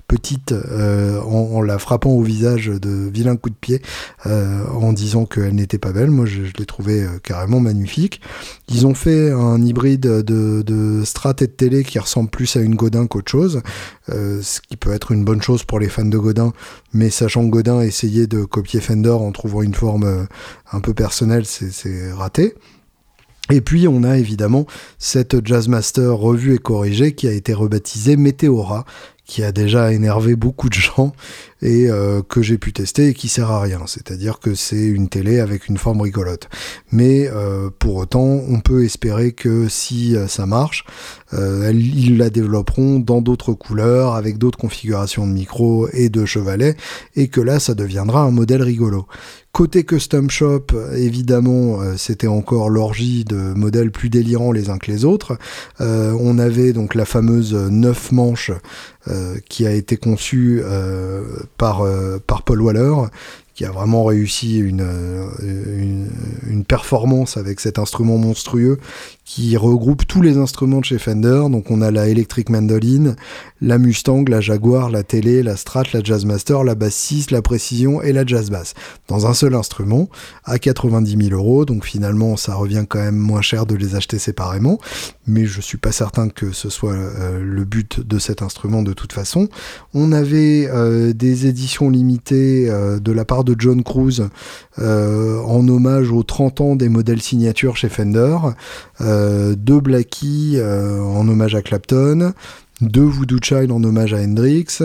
petite 0.07 0.53
en, 0.53 1.61
la 1.61 1.79
frappant 1.79 2.11
au 2.11 2.21
visage 2.21 2.67
de 2.67 3.09
vilains 3.11 3.37
coups 3.37 3.55
de 3.55 3.59
pied 3.59 3.81
en 4.25 4.93
disant 4.93 5.25
qu'elle 5.25 5.55
n'était 5.55 5.77
pas 5.77 5.91
belle. 5.91 6.11
Moi 6.11 6.25
je, 6.25 6.41
l'ai 6.57 6.65
trouvé 6.65 7.05
carrément 7.23 7.59
magnifique. 7.59 8.21
Ils 8.69 8.85
ont 8.85 8.93
fait 8.93 9.31
un 9.31 9.61
hybride 9.61 10.01
de, 10.01 10.61
de 10.61 11.03
Strat 11.05 11.35
et 11.39 11.47
de 11.47 11.51
télé 11.51 11.83
qui 11.83 11.99
ressemble 11.99 12.29
plus 12.29 12.55
à 12.55 12.61
une 12.61 12.75
Godin 12.75 13.07
qu'autre 13.07 13.31
chose, 13.31 13.61
ce 14.07 14.59
qui 14.67 14.75
peut 14.77 14.91
être 14.91 15.11
une 15.11 15.23
bonne 15.23 15.41
chose 15.41 15.63
pour 15.63 15.79
les 15.79 15.87
fans 15.87 16.05
de 16.05 16.17
Godin 16.17 16.51
mais 16.93 17.09
sachant 17.09 17.45
que 17.45 17.49
Godin 17.49 17.81
essayait 17.81 18.27
de 18.27 18.43
copier 18.43 18.81
Fender 18.81 19.09
en 19.09 19.31
trouvant 19.31 19.61
une 19.61 19.73
forme 19.73 20.03
euh, 20.03 20.25
un 20.71 20.79
peu 20.79 20.93
personnelle, 20.93 21.45
c'est 21.45 22.11
raté. 22.11 22.55
Et 23.49 23.59
puis 23.59 23.87
on 23.87 24.03
a 24.03 24.17
évidemment 24.17 24.65
cette 24.97 25.45
Jazzmaster 25.45 26.15
revue 26.15 26.55
et 26.55 26.57
corrigée 26.57 27.13
qui 27.15 27.27
a 27.27 27.31
été 27.31 27.53
rebaptisée 27.53 28.15
Meteora, 28.15 28.85
qui 29.25 29.43
a 29.43 29.51
déjà 29.51 29.91
énervé 29.91 30.35
beaucoup 30.35 30.69
de 30.69 30.73
gens 30.73 31.13
et 31.61 31.89
euh, 31.89 32.21
que 32.21 32.41
j'ai 32.41 32.57
pu 32.57 32.71
tester 32.71 33.09
et 33.09 33.13
qui 33.13 33.27
sert 33.27 33.51
à 33.51 33.61
rien. 33.61 33.81
C'est-à-dire 33.87 34.39
que 34.39 34.55
c'est 34.55 34.85
une 34.85 35.09
télé 35.09 35.39
avec 35.39 35.67
une 35.67 35.77
forme 35.77 36.01
rigolote. 36.01 36.49
Mais 36.91 37.27
euh, 37.27 37.69
pour 37.77 37.95
autant, 37.95 38.23
on 38.25 38.59
peut 38.61 38.85
espérer 38.85 39.31
que 39.31 39.67
si 39.67 40.15
ça 40.27 40.45
marche, 40.45 40.85
ils 41.33 42.17
la 42.17 42.29
développeront 42.29 42.99
dans 42.99 43.21
d'autres 43.21 43.53
couleurs, 43.53 44.15
avec 44.15 44.37
d'autres 44.37 44.57
configurations 44.57 45.27
de 45.27 45.31
micro 45.31 45.87
et 45.93 46.09
de 46.09 46.25
chevalet, 46.25 46.75
et 47.15 47.27
que 47.27 47.41
là, 47.41 47.59
ça 47.59 47.73
deviendra 47.73 48.23
un 48.23 48.31
modèle 48.31 48.61
rigolo. 48.61 49.07
Côté 49.51 49.83
custom 49.83 50.29
shop, 50.29 50.67
évidemment, 50.95 51.79
c'était 51.97 52.27
encore 52.27 52.69
l'orgie 52.69 53.25
de 53.25 53.35
modèles 53.35 53.91
plus 53.91 54.09
délirants 54.09 54.53
les 54.53 54.69
uns 54.69 54.77
que 54.77 54.89
les 54.89 55.03
autres. 55.03 55.37
on 55.79 56.39
avait 56.39 56.71
donc 56.71 56.95
la 56.95 57.05
fameuse 57.05 57.53
9 57.53 58.11
manches 58.13 58.51
qui 59.49 59.67
a 59.67 59.73
été 59.73 59.97
conçue 59.97 60.61
par, 61.57 61.81
euh, 61.81 62.19
Paul 62.45 62.61
Waller, 62.61 62.93
qui 63.53 63.65
a 63.65 63.71
vraiment 63.71 64.05
réussi 64.05 64.59
une, 64.59 64.83
performance 66.67 67.37
avec 67.37 67.59
cet 67.59 67.79
instrument 67.79 68.17
monstrueux 68.17 68.79
qui 69.33 69.55
regroupe 69.55 70.05
tous 70.05 70.21
les 70.21 70.35
instruments 70.35 70.81
de 70.81 70.85
chez 70.85 70.97
Fender. 70.97 71.43
Donc 71.49 71.71
on 71.71 71.81
a 71.81 71.89
la 71.89 72.09
Electric 72.09 72.49
Mandoline, 72.49 73.15
la 73.61 73.77
Mustang, 73.77 74.25
la 74.27 74.41
Jaguar, 74.41 74.89
la 74.89 75.03
Télé, 75.03 75.41
la 75.41 75.55
Strat, 75.55 75.85
la 75.93 76.03
Jazzmaster, 76.03 76.65
la 76.65 76.75
Bass 76.75 76.93
6, 76.93 77.31
la 77.31 77.41
Précision 77.41 78.01
et 78.01 78.11
la 78.11 78.25
Jazz 78.25 78.49
Bass. 78.49 78.73
Dans 79.07 79.27
un 79.27 79.33
seul 79.33 79.55
instrument, 79.55 80.09
à 80.43 80.59
90 80.59 81.29
000 81.29 81.33
euros. 81.33 81.63
Donc 81.63 81.85
finalement, 81.85 82.35
ça 82.35 82.55
revient 82.55 82.83
quand 82.89 82.99
même 82.99 83.15
moins 83.15 83.41
cher 83.41 83.65
de 83.65 83.73
les 83.73 83.95
acheter 83.95 84.19
séparément. 84.19 84.79
Mais 85.27 85.45
je 85.45 85.61
suis 85.61 85.77
pas 85.77 85.93
certain 85.93 86.27
que 86.27 86.51
ce 86.51 86.69
soit 86.69 86.91
euh, 86.91 87.39
le 87.41 87.63
but 87.63 88.05
de 88.05 88.19
cet 88.19 88.41
instrument 88.41 88.83
de 88.83 88.91
toute 88.91 89.13
façon. 89.13 89.47
On 89.93 90.11
avait 90.11 90.67
euh, 90.69 91.13
des 91.13 91.47
éditions 91.47 91.89
limitées 91.89 92.69
euh, 92.69 92.99
de 92.99 93.13
la 93.13 93.23
part 93.23 93.45
de 93.45 93.55
John 93.57 93.81
Cruz 93.81 94.27
en 94.77 95.67
hommage 95.67 96.11
aux 96.11 96.23
30 96.23 96.61
ans 96.61 96.75
des 96.75 96.89
modèles 96.89 97.21
signatures 97.21 97.77
chez 97.77 97.89
Fender. 97.89 98.37
Deux 99.55 99.79
Blackie 99.79 100.55
euh, 100.57 101.01
en 101.01 101.27
hommage 101.27 101.55
à 101.55 101.61
Clapton, 101.61 102.33
deux 102.81 103.01
Voodoo 103.01 103.37
Child 103.41 103.71
en 103.71 103.83
hommage 103.83 104.13
à 104.13 104.17
Hendrix, 104.17 104.79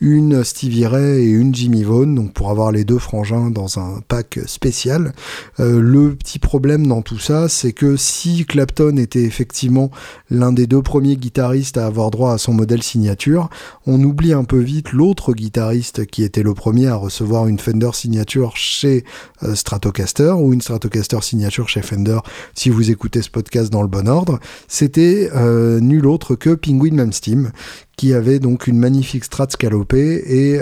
une 0.00 0.44
Stevie 0.44 0.86
Ray 0.86 1.26
et 1.26 1.30
une 1.30 1.54
Jimmy 1.54 1.82
Vaughan, 1.82 2.06
donc 2.06 2.32
pour 2.32 2.50
avoir 2.50 2.72
les 2.72 2.84
deux 2.84 2.98
frangins 2.98 3.50
dans 3.50 3.78
un 3.78 4.00
pack 4.08 4.40
spécial. 4.46 5.12
Euh, 5.60 5.80
le 5.80 6.14
petit 6.14 6.38
problème 6.38 6.86
dans 6.86 7.02
tout 7.02 7.18
ça, 7.18 7.48
c'est 7.48 7.72
que 7.72 7.96
si 7.96 8.46
Clapton 8.46 8.96
était 8.96 9.22
effectivement 9.22 9.90
l'un 10.30 10.52
des 10.52 10.66
deux 10.66 10.82
premiers 10.82 11.16
guitaristes 11.16 11.76
à 11.76 11.86
avoir 11.86 12.10
droit 12.10 12.32
à 12.32 12.38
son 12.38 12.52
modèle 12.52 12.82
signature, 12.82 13.50
on 13.86 14.02
oublie 14.02 14.32
un 14.32 14.44
peu 14.44 14.58
vite 14.58 14.92
l'autre 14.92 15.34
guitariste 15.34 16.06
qui 16.06 16.22
était 16.22 16.42
le 16.42 16.54
premier 16.54 16.86
à 16.86 16.94
recevoir 16.94 17.46
une 17.46 17.58
Fender 17.58 17.90
signature 17.92 18.56
chez 18.56 19.04
euh, 19.42 19.54
Stratocaster 19.54 20.32
ou 20.32 20.52
une 20.52 20.62
Stratocaster 20.62 21.18
signature 21.20 21.68
chez 21.68 21.82
Fender. 21.82 22.18
Si 22.54 22.70
vous 22.70 22.90
écoutez 22.90 23.22
ce 23.22 23.30
podcast 23.30 23.70
dans 23.70 23.82
le 23.82 23.88
bon 23.88 24.08
ordre, 24.08 24.40
c'était 24.66 25.30
euh, 25.34 25.80
nul 25.80 26.06
autre 26.06 26.34
que 26.34 26.50
Penguin 26.50 27.10
Steam 27.12 27.52
qui 28.00 28.14
avait 28.14 28.38
donc 28.38 28.66
une 28.66 28.78
magnifique 28.78 29.24
strat 29.24 29.48
scalopée 29.50 30.22
et 30.26 30.58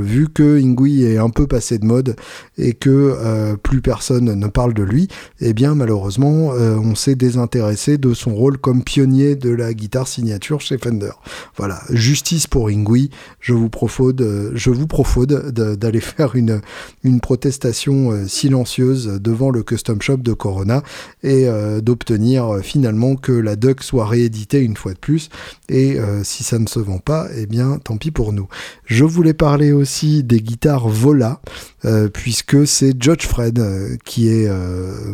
vu 0.00 0.26
que 0.28 0.60
Ingui 0.60 1.04
est 1.04 1.16
un 1.16 1.30
peu 1.30 1.46
passé 1.46 1.78
de 1.78 1.84
mode 1.84 2.16
et 2.58 2.72
que 2.72 3.54
plus 3.62 3.80
personne 3.80 4.34
ne 4.34 4.46
parle 4.48 4.74
de 4.74 4.82
lui, 4.82 5.06
eh 5.40 5.52
bien 5.52 5.76
malheureusement 5.76 6.48
on 6.48 6.96
s'est 6.96 7.14
désintéressé 7.14 7.98
de 7.98 8.14
son 8.14 8.34
rôle 8.34 8.58
comme 8.58 8.82
pionnier 8.82 9.36
de 9.36 9.50
la 9.50 9.74
guitare 9.74 10.08
signature 10.08 10.60
chez 10.60 10.76
Fender. 10.76 11.12
Voilà, 11.56 11.80
justice 11.90 12.48
pour 12.48 12.66
Ingui, 12.66 13.10
je 13.38 13.52
vous 13.52 13.68
profode, 13.68 14.50
je 14.52 14.70
vous 14.70 14.88
profode 14.88 15.52
d'aller 15.52 16.00
faire 16.00 16.34
une, 16.34 16.62
une 17.04 17.20
protestation 17.20 18.26
silencieuse 18.26 19.20
devant 19.20 19.50
le 19.50 19.62
custom 19.62 20.02
shop 20.02 20.16
de 20.16 20.32
Corona 20.32 20.82
et 21.22 21.46
d'obtenir 21.80 22.58
finalement 22.60 23.14
que 23.14 23.30
la 23.30 23.54
Duck 23.54 23.84
soit 23.84 24.08
rééditée 24.08 24.58
une 24.58 24.76
fois 24.76 24.94
de 24.94 24.98
plus. 24.98 25.28
Et 25.68 25.98
euh, 25.98 26.24
si 26.24 26.42
ça 26.42 26.58
ne 26.58 26.66
se 26.72 26.80
vend 26.80 26.98
pas, 26.98 27.28
eh 27.36 27.46
bien 27.46 27.78
tant 27.82 27.96
pis 27.96 28.10
pour 28.10 28.32
nous. 28.32 28.48
Je 28.84 29.04
voulais 29.04 29.34
parler 29.34 29.72
aussi 29.72 30.24
des 30.24 30.40
guitares 30.40 30.88
Vola, 30.88 31.40
euh, 31.84 32.08
puisque 32.08 32.66
c'est 32.66 32.94
George 33.00 33.26
Fred 33.26 33.58
euh, 33.58 33.96
qui 34.04 34.28
est 34.28 34.48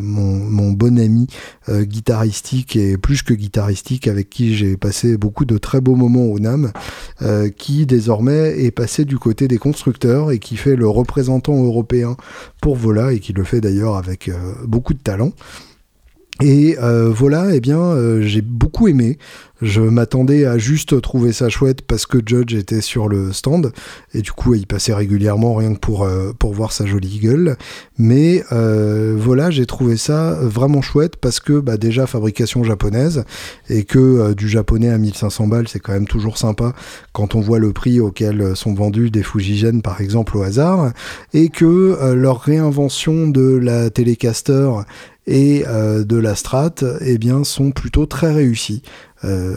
mon, 0.01 0.73
bon 0.73 0.99
ami 0.99 1.27
guitaristique 1.69 2.77
et 2.77 2.97
plus 2.97 3.23
que 3.23 3.35
guitaristique 3.35 4.07
avec 4.07 4.31
qui 4.31 4.57
j'ai 4.57 4.77
passé 4.77 5.17
beaucoup 5.17 5.45
de 5.45 5.59
très 5.59 5.81
beaux 5.81 5.97
moments 5.97 6.27
au 6.27 6.39
NAM, 6.39 6.73
qui 7.57 7.87
désormais 7.87 8.63
est 8.63 8.71
passé 8.71 9.05
du 9.05 9.19
côté 9.19 9.49
des 9.49 9.59
constructeurs 9.59 10.31
et 10.31 10.39
qui 10.39 10.57
fait 10.57 10.77
le 10.77 10.89
représentant 10.89 11.63
européen 11.63 12.17
pour 12.61 12.77
Vola 12.77 13.13
et 13.13 13.21
qui 13.21 13.33
le 13.33 13.45
fait 13.45 13.61
d'ailleurs 13.61 13.97
avec 13.97 14.31
beaucoup 14.67 14.95
de 14.95 15.01
talent. 15.01 15.33
Et 16.41 16.76
euh, 16.80 17.11
voilà, 17.11 17.53
eh 17.53 17.61
bien, 17.61 17.80
euh, 17.80 18.22
j'ai 18.22 18.43
beaucoup 18.43 18.86
aimé. 18.86 19.18
Je 19.61 19.80
m'attendais 19.80 20.45
à 20.45 20.57
juste 20.57 21.01
trouver 21.03 21.32
ça 21.32 21.49
chouette 21.49 21.82
parce 21.82 22.07
que 22.07 22.18
Judge 22.24 22.55
était 22.55 22.80
sur 22.80 23.09
le 23.09 23.32
stand 23.32 23.72
et 24.14 24.22
du 24.22 24.30
coup 24.30 24.55
il 24.55 24.68
passait 24.68 24.95
régulièrement 24.95 25.57
rien 25.57 25.74
que 25.74 25.80
pour, 25.80 26.05
euh, 26.05 26.32
pour 26.39 26.55
voir 26.55 26.70
sa 26.70 26.86
jolie 26.86 27.18
gueule. 27.18 27.57
Mais 27.99 28.45
voilà, 28.51 29.51
j'ai 29.51 29.66
trouvé 29.66 29.97
ça 29.97 30.39
vraiment 30.41 30.80
chouette 30.80 31.16
parce 31.16 31.41
que 31.41 31.59
bah, 31.59 31.76
déjà 31.76 32.07
fabrication 32.07 32.62
japonaise 32.62 33.24
et 33.68 33.82
que 33.82 34.32
du 34.32 34.49
japonais 34.49 34.91
à 34.91 34.99
1500 34.99 35.49
balles 35.49 35.66
c'est 35.66 35.80
quand 35.80 35.93
même 35.93 36.07
toujours 36.07 36.39
sympa 36.39 36.72
quand 37.12 37.34
on 37.34 37.41
voit 37.41 37.59
le 37.59 37.72
prix 37.72 37.99
auquel 37.99 38.55
sont 38.55 38.74
vendus 38.74 39.11
des 39.11 39.24
Fujigen 39.24 39.80
par 39.82 40.01
exemple 40.01 40.36
au 40.36 40.43
hasard 40.43 40.93
et 41.34 41.49
que 41.49 42.14
leur 42.14 42.43
réinvention 42.43 43.26
de 43.26 43.57
la 43.57 43.91
Telecaster 43.91 44.70
et 45.29 45.64
euh, 45.66 46.05
de 46.05 46.16
la 46.16 46.35
Strat 46.35 46.76
eh 47.03 47.18
bien, 47.18 47.45
sont 47.45 47.70
plutôt 47.70 48.07
très 48.07 48.33
réussis. 48.33 48.83
Euh, 49.24 49.57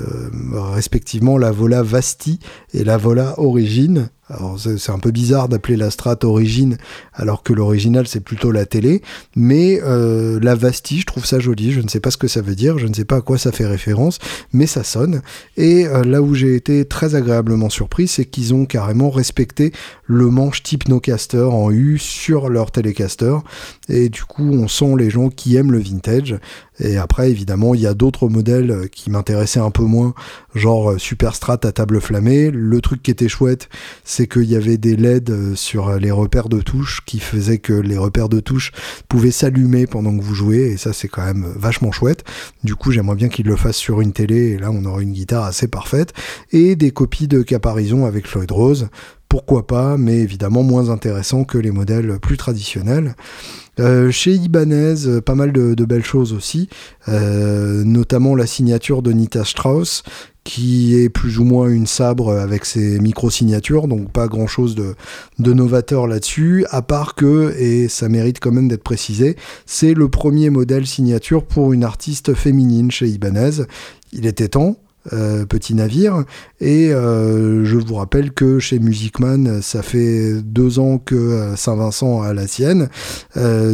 respectivement 0.53 1.37
la 1.37 1.51
Vola 1.51 1.81
Vasti 1.81 2.39
et 2.73 2.83
la 2.83 2.97
Vola 2.97 3.39
Origine. 3.39 4.09
Alors 4.31 4.57
c'est 4.57 4.91
un 4.91 4.99
peu 4.99 5.11
bizarre 5.11 5.49
d'appeler 5.49 5.75
la 5.75 5.91
Strat 5.91 6.19
Origine 6.23 6.77
alors 7.13 7.43
que 7.43 7.51
l'original 7.51 8.07
c'est 8.07 8.21
plutôt 8.21 8.51
la 8.51 8.65
télé, 8.65 9.01
mais 9.35 9.81
euh, 9.83 10.39
la 10.41 10.55
Vasti 10.55 10.99
je 10.99 11.05
trouve 11.05 11.25
ça 11.25 11.39
joli, 11.39 11.71
je 11.71 11.81
ne 11.81 11.89
sais 11.89 11.99
pas 11.99 12.11
ce 12.11 12.17
que 12.17 12.27
ça 12.27 12.41
veut 12.41 12.55
dire, 12.55 12.77
je 12.77 12.87
ne 12.87 12.93
sais 12.93 13.05
pas 13.05 13.17
à 13.17 13.21
quoi 13.21 13.37
ça 13.37 13.51
fait 13.51 13.65
référence, 13.65 14.19
mais 14.53 14.67
ça 14.67 14.83
sonne. 14.83 15.21
Et 15.57 15.85
euh, 15.85 16.03
là 16.03 16.21
où 16.21 16.33
j'ai 16.33 16.55
été 16.55 16.85
très 16.85 17.15
agréablement 17.15 17.69
surpris, 17.69 18.07
c'est 18.07 18.25
qu'ils 18.25 18.53
ont 18.53 18.65
carrément 18.65 19.09
respecté 19.09 19.73
le 20.05 20.29
manche 20.29 20.63
type 20.63 20.87
Nocaster 20.87 21.43
en 21.43 21.69
U 21.69 21.97
sur 21.97 22.49
leur 22.49 22.71
Telecaster, 22.71 23.35
et 23.89 24.09
du 24.09 24.23
coup 24.23 24.49
on 24.49 24.67
sent 24.67 24.95
les 24.97 25.09
gens 25.09 25.29
qui 25.29 25.57
aiment 25.57 25.71
le 25.71 25.79
vintage. 25.79 26.37
Et 26.79 26.97
après 26.97 27.29
évidemment 27.29 27.75
il 27.75 27.81
y 27.81 27.87
a 27.87 27.93
d'autres 27.93 28.27
modèles 28.27 28.89
qui 28.91 29.11
m'intéressaient 29.11 29.59
un 29.59 29.69
peu 29.69 29.83
moins, 29.83 30.15
genre 30.55 30.99
Super 30.99 31.35
Strat 31.35 31.59
à 31.63 31.71
table 31.71 32.01
flammée. 32.01 32.49
Le 32.49 32.81
truc 32.81 33.03
qui 33.03 33.11
était 33.11 33.27
chouette, 33.27 33.69
c'est 34.03 34.20
qu'il 34.27 34.45
y 34.45 34.55
avait 34.55 34.77
des 34.77 34.95
LED 34.95 35.55
sur 35.55 35.97
les 35.97 36.11
repères 36.11 36.49
de 36.49 36.61
touche 36.61 37.01
qui 37.05 37.19
faisaient 37.19 37.59
que 37.59 37.73
les 37.73 37.97
repères 37.97 38.29
de 38.29 38.39
touche 38.39 38.71
pouvaient 39.07 39.31
s'allumer 39.31 39.87
pendant 39.87 40.15
que 40.17 40.23
vous 40.23 40.35
jouez, 40.35 40.71
et 40.71 40.77
ça 40.77 40.93
c'est 40.93 41.07
quand 41.07 41.25
même 41.25 41.51
vachement 41.55 41.91
chouette. 41.91 42.23
Du 42.63 42.75
coup 42.75 42.91
j'aimerais 42.91 43.15
bien 43.15 43.29
qu'ils 43.29 43.47
le 43.47 43.55
fassent 43.55 43.77
sur 43.77 44.01
une 44.01 44.13
télé, 44.13 44.51
et 44.51 44.57
là 44.57 44.71
on 44.71 44.85
aura 44.85 45.01
une 45.01 45.13
guitare 45.13 45.45
assez 45.45 45.67
parfaite. 45.67 46.13
Et 46.51 46.75
des 46.75 46.91
copies 46.91 47.27
de 47.27 47.41
Caparison 47.41 48.05
avec 48.05 48.27
Floyd 48.27 48.51
Rose 48.51 48.89
pourquoi 49.31 49.65
pas, 49.65 49.95
mais 49.95 50.17
évidemment 50.17 50.61
moins 50.61 50.89
intéressant 50.89 51.45
que 51.45 51.57
les 51.57 51.71
modèles 51.71 52.19
plus 52.19 52.35
traditionnels. 52.35 53.15
Euh, 53.79 54.11
chez 54.11 54.33
Ibanez, 54.33 55.07
euh, 55.07 55.21
pas 55.21 55.35
mal 55.35 55.53
de, 55.53 55.85
belles 55.85 56.03
choses 56.03 56.33
aussi, 56.33 56.67
euh, 57.07 57.85
notamment 57.85 58.35
la 58.35 58.45
signature 58.45 59.01
de 59.01 59.13
Nita 59.13 59.45
Strauss, 59.45 60.03
qui 60.43 60.97
est 60.97 61.07
plus 61.07 61.39
ou 61.39 61.45
moins 61.45 61.69
une 61.69 61.87
sabre 61.87 62.33
avec 62.37 62.65
ses 62.65 62.99
micro-signatures, 62.99 63.87
donc 63.87 64.11
pas 64.11 64.27
grand-chose 64.27 64.75
de, 64.75 64.95
de 65.39 65.53
novateur 65.53 66.07
là-dessus, 66.07 66.65
à 66.69 66.81
part 66.81 67.15
que, 67.15 67.55
et 67.57 67.87
ça 67.87 68.09
mérite 68.09 68.41
quand 68.41 68.51
même 68.51 68.67
d'être 68.67 68.83
précisé, 68.83 69.37
c'est 69.65 69.93
le 69.93 70.09
premier 70.09 70.49
modèle 70.49 70.85
signature 70.85 71.45
pour 71.45 71.71
une 71.71 71.85
artiste 71.85 72.33
féminine 72.33 72.91
chez 72.91 73.07
Ibanez. 73.07 73.63
Il 74.11 74.25
était 74.25 74.49
temps, 74.49 74.75
euh, 75.13 75.47
petit 75.47 75.73
navire. 75.73 76.25
Et 76.59 76.93
euh, 76.93 77.65
je 77.65 77.77
vous 77.77 77.95
rappelle 77.95 78.31
que 78.31 78.59
chez 78.59 78.77
Musicman, 78.77 79.59
ça 79.61 79.81
fait 79.81 80.41
deux 80.43 80.77
ans 80.77 80.99
que 80.99 81.15
euh, 81.15 81.55
Saint-Vincent 81.55 82.21
a 82.21 82.35
la 82.35 82.45
sienne. 82.45 82.87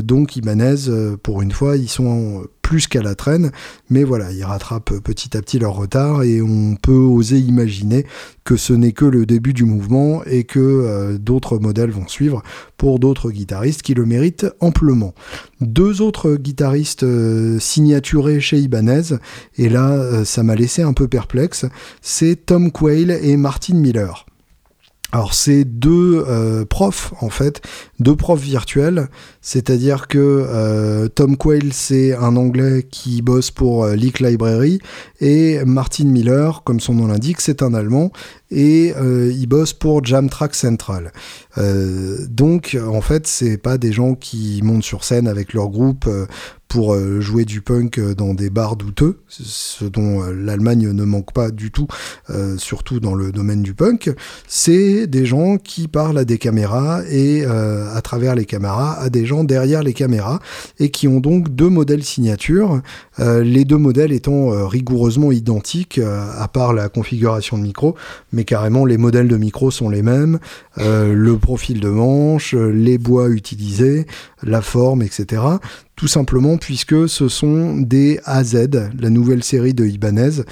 donc 0.03 0.37
Ibanez, 0.37 0.75
pour 1.21 1.41
une 1.41 1.51
fois, 1.51 1.75
ils 1.75 1.89
sont 1.89 2.45
plus 2.67 2.87
qu'à 2.87 3.01
la 3.01 3.15
traîne, 3.15 3.51
mais 3.89 4.03
voilà, 4.03 4.33
ils 4.33 4.43
rattrapent 4.43 4.99
petit 4.99 5.37
à 5.37 5.41
petit 5.41 5.57
leur 5.57 5.73
retard 5.73 6.23
et 6.23 6.41
on 6.41 6.75
peut 6.75 6.91
oser 6.91 7.39
imaginer 7.39 8.05
que 8.43 8.57
ce 8.57 8.73
n'est 8.73 8.91
que 8.91 9.05
le 9.05 9.25
début 9.25 9.53
du 9.53 9.63
mouvement 9.63 10.21
et 10.25 10.43
que 10.43 10.59
euh, 10.59 11.17
d'autres 11.17 11.59
modèles 11.59 11.91
vont 11.91 12.09
suivre 12.09 12.43
pour 12.75 12.99
d'autres 12.99 13.31
guitaristes 13.31 13.83
qui 13.83 13.93
le 13.93 14.05
méritent 14.05 14.47
amplement. 14.59 15.13
Deux 15.61 16.01
autres 16.01 16.35
guitaristes 16.35 17.03
euh, 17.03 17.57
signaturés 17.57 18.41
chez 18.41 18.57
Ibanez, 18.57 19.15
et 19.57 19.69
là 19.69 19.93
euh, 19.93 20.25
ça 20.25 20.43
m'a 20.43 20.55
laissé 20.55 20.81
un 20.81 20.91
peu 20.91 21.07
perplexe, 21.07 21.65
c'est 22.01 22.47
Tom 22.47 22.73
Quayle 22.73 23.17
et 23.21 23.37
Martin 23.37 23.75
Miller. 23.75 24.25
Alors 25.13 25.33
c'est 25.33 25.63
deux 25.63 26.25
euh, 26.27 26.65
profs 26.65 27.13
en 27.21 27.29
fait, 27.29 27.61
deux 27.99 28.17
profs 28.17 28.41
virtuels, 28.41 29.07
c'est-à-dire 29.39 30.09
que 30.09 30.17
euh, 30.19 31.07
Tom 31.07 31.37
Quayle 31.37 31.71
c'est 31.71 32.13
un 32.13 32.35
anglais 32.35 32.85
qui 32.91 33.21
bosse 33.21 33.49
pour 33.49 33.85
euh, 33.85 33.95
Leak 33.95 34.19
Library 34.19 34.79
et 35.21 35.63
Martin 35.63 36.07
Miller, 36.07 36.61
comme 36.65 36.81
son 36.81 36.95
nom 36.95 37.07
l'indique, 37.07 37.39
c'est 37.39 37.61
un 37.61 37.73
allemand 37.73 38.11
et 38.51 38.93
il 38.97 39.45
bosse 39.47 39.73
pour 39.73 40.05
Jam 40.05 40.29
Track 40.29 40.55
Central. 40.55 41.11
donc 42.29 42.77
en 42.81 43.01
fait 43.01 43.27
c'est 43.27 43.57
pas 43.57 43.77
des 43.77 43.91
gens 43.91 44.15
qui 44.15 44.61
montent 44.63 44.83
sur 44.85 45.03
scène 45.03 45.27
avec 45.27 45.53
leur 45.53 45.67
groupe 45.67 46.09
pour 46.67 46.93
euh, 46.93 47.21
jouer 47.21 47.45
du 47.45 47.61
punk 47.61 47.97
euh, 47.97 48.13
dans 48.13 48.33
des 48.33 48.49
bars 48.49 48.75
douteux, 48.75 49.19
ce 49.29 49.85
dont 49.85 50.23
euh, 50.23 50.33
l'Allemagne 50.33 50.91
ne 50.91 51.03
manque 51.03 51.33
pas 51.33 51.51
du 51.51 51.71
tout, 51.71 51.87
surtout 52.57 52.99
dans 52.99 53.15
le 53.15 53.31
domaine 53.31 53.61
du 53.61 53.73
punk, 53.73 54.13
c'est 54.47 55.07
des 55.07 55.25
gens 55.25 55.57
qui 55.57 55.87
parlent 55.87 56.17
à 56.17 56.25
des 56.25 56.37
caméras 56.37 57.01
et 57.09 57.45
à 57.45 58.01
travers 58.01 58.35
les 58.35 58.45
caméras 58.45 58.99
à 58.99 59.09
des 59.09 59.25
gens 59.25 59.43
derrière 59.43 59.83
les 59.83 59.93
caméras 59.93 60.39
et 60.79 60.89
qui 60.89 61.07
ont 61.07 61.19
donc 61.19 61.49
deux 61.49 61.69
modèles 61.69 62.03
signature, 62.03 62.81
les 63.19 63.65
deux 63.65 63.77
modèles 63.77 64.11
étant 64.11 64.67
rigoureusement 64.67 65.31
identiques 65.31 65.99
à 65.99 66.47
part 66.47 66.73
la 66.73 66.89
configuration 66.89 67.57
de 67.57 67.63
micro, 67.63 67.95
mais 68.31 68.43
carrément 68.43 68.85
les 68.85 68.97
modèles 68.97 69.27
de 69.27 69.37
micro 69.37 69.71
sont 69.71 69.89
les 69.89 70.01
mêmes, 70.01 70.39
le 70.77 71.33
profil 71.37 71.79
de 71.79 71.89
manche, 71.89 72.53
les 72.53 72.97
bois 72.97 73.29
utilisés, 73.29 74.05
la 74.43 74.61
forme, 74.61 75.01
etc 75.01 75.41
tout 75.97 76.07
simplement 76.07 76.57
puisque 76.57 77.09
ce 77.09 77.27
sont 77.27 77.75
des 77.75 78.19
AZ, 78.23 78.69
la 78.97 79.09
nouvelle 79.09 79.43
série 79.43 79.73
de 79.73 79.83
Ibanez, 79.83 80.43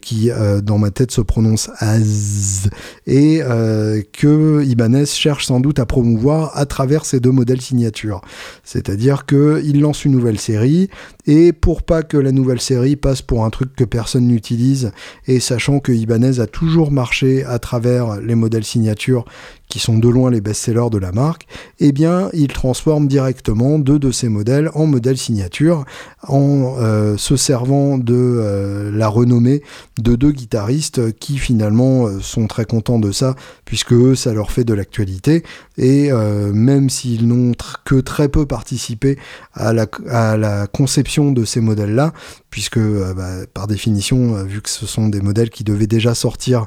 qui 0.00 0.30
euh, 0.30 0.60
dans 0.60 0.78
ma 0.78 0.90
tête 0.90 1.10
se 1.10 1.20
prononce 1.20 1.70
AZ, 1.78 2.68
et 3.06 3.40
euh, 3.42 4.02
que 4.12 4.64
Ibanez 4.64 5.06
cherche 5.06 5.46
sans 5.46 5.60
doute 5.60 5.78
à 5.78 5.86
promouvoir 5.86 6.56
à 6.56 6.66
travers 6.66 7.04
ces 7.04 7.20
deux 7.20 7.30
modèles 7.30 7.60
signature. 7.60 8.20
C'est-à-dire 8.64 9.26
qu'il 9.26 9.80
lance 9.80 10.04
une 10.04 10.12
nouvelle 10.12 10.38
série, 10.38 10.88
et 11.26 11.52
pour 11.52 11.82
pas 11.82 12.02
que 12.02 12.16
la 12.16 12.32
nouvelle 12.32 12.60
série 12.60 12.96
passe 12.96 13.22
pour 13.22 13.44
un 13.44 13.50
truc 13.50 13.74
que 13.74 13.84
personne 13.84 14.26
n'utilise, 14.26 14.92
et 15.26 15.40
sachant 15.40 15.80
que 15.80 15.92
Ibanez 15.92 16.40
a 16.40 16.46
toujours 16.46 16.90
marché 16.90 17.44
à 17.44 17.58
travers 17.58 18.20
les 18.20 18.34
modèles 18.34 18.64
signature 18.64 19.24
qui 19.68 19.78
sont 19.80 19.98
de 19.98 20.08
loin 20.08 20.30
les 20.30 20.40
best-sellers 20.40 20.90
de 20.90 20.98
la 20.98 21.12
marque, 21.12 21.46
eh 21.80 21.92
bien, 21.92 22.30
il 22.32 22.48
transforme 22.48 23.08
directement 23.08 23.78
deux 23.78 23.98
de 23.98 24.12
ces 24.12 24.28
modèles 24.28 24.70
en 24.74 24.86
modèles 24.86 25.16
signature, 25.16 25.84
en 26.28 26.76
euh, 26.78 27.16
se 27.16 27.36
servant 27.36 27.98
de 27.98 28.14
euh, 28.14 28.90
la 28.92 29.08
renommée 29.08 29.55
de 29.98 30.16
deux 30.16 30.32
guitaristes 30.32 31.12
qui 31.18 31.38
finalement 31.38 32.06
euh, 32.06 32.20
sont 32.20 32.46
très 32.46 32.64
contents 32.64 32.98
de 32.98 33.12
ça, 33.12 33.34
puisque 33.64 33.92
eux, 33.92 34.14
ça 34.14 34.32
leur 34.32 34.50
fait 34.50 34.64
de 34.64 34.74
l'actualité, 34.74 35.42
et 35.76 36.10
euh, 36.10 36.52
même 36.52 36.90
s'ils 36.90 37.26
n'ont 37.26 37.52
que 37.84 37.96
très 37.96 38.28
peu 38.28 38.46
participé 38.46 39.18
à 39.54 39.72
la, 39.72 40.66
conception 40.66 41.32
de 41.32 41.44
ces 41.44 41.60
modèles-là, 41.60 42.12
puisque 42.50 42.78
euh, 42.78 43.14
bah, 43.14 43.46
par 43.52 43.66
définition, 43.66 44.42
vu 44.44 44.60
que 44.60 44.70
ce 44.70 44.86
sont 44.86 45.08
des 45.08 45.20
modèles 45.20 45.50
qui 45.50 45.64
devaient 45.64 45.86
déjà 45.86 46.14
sortir 46.14 46.66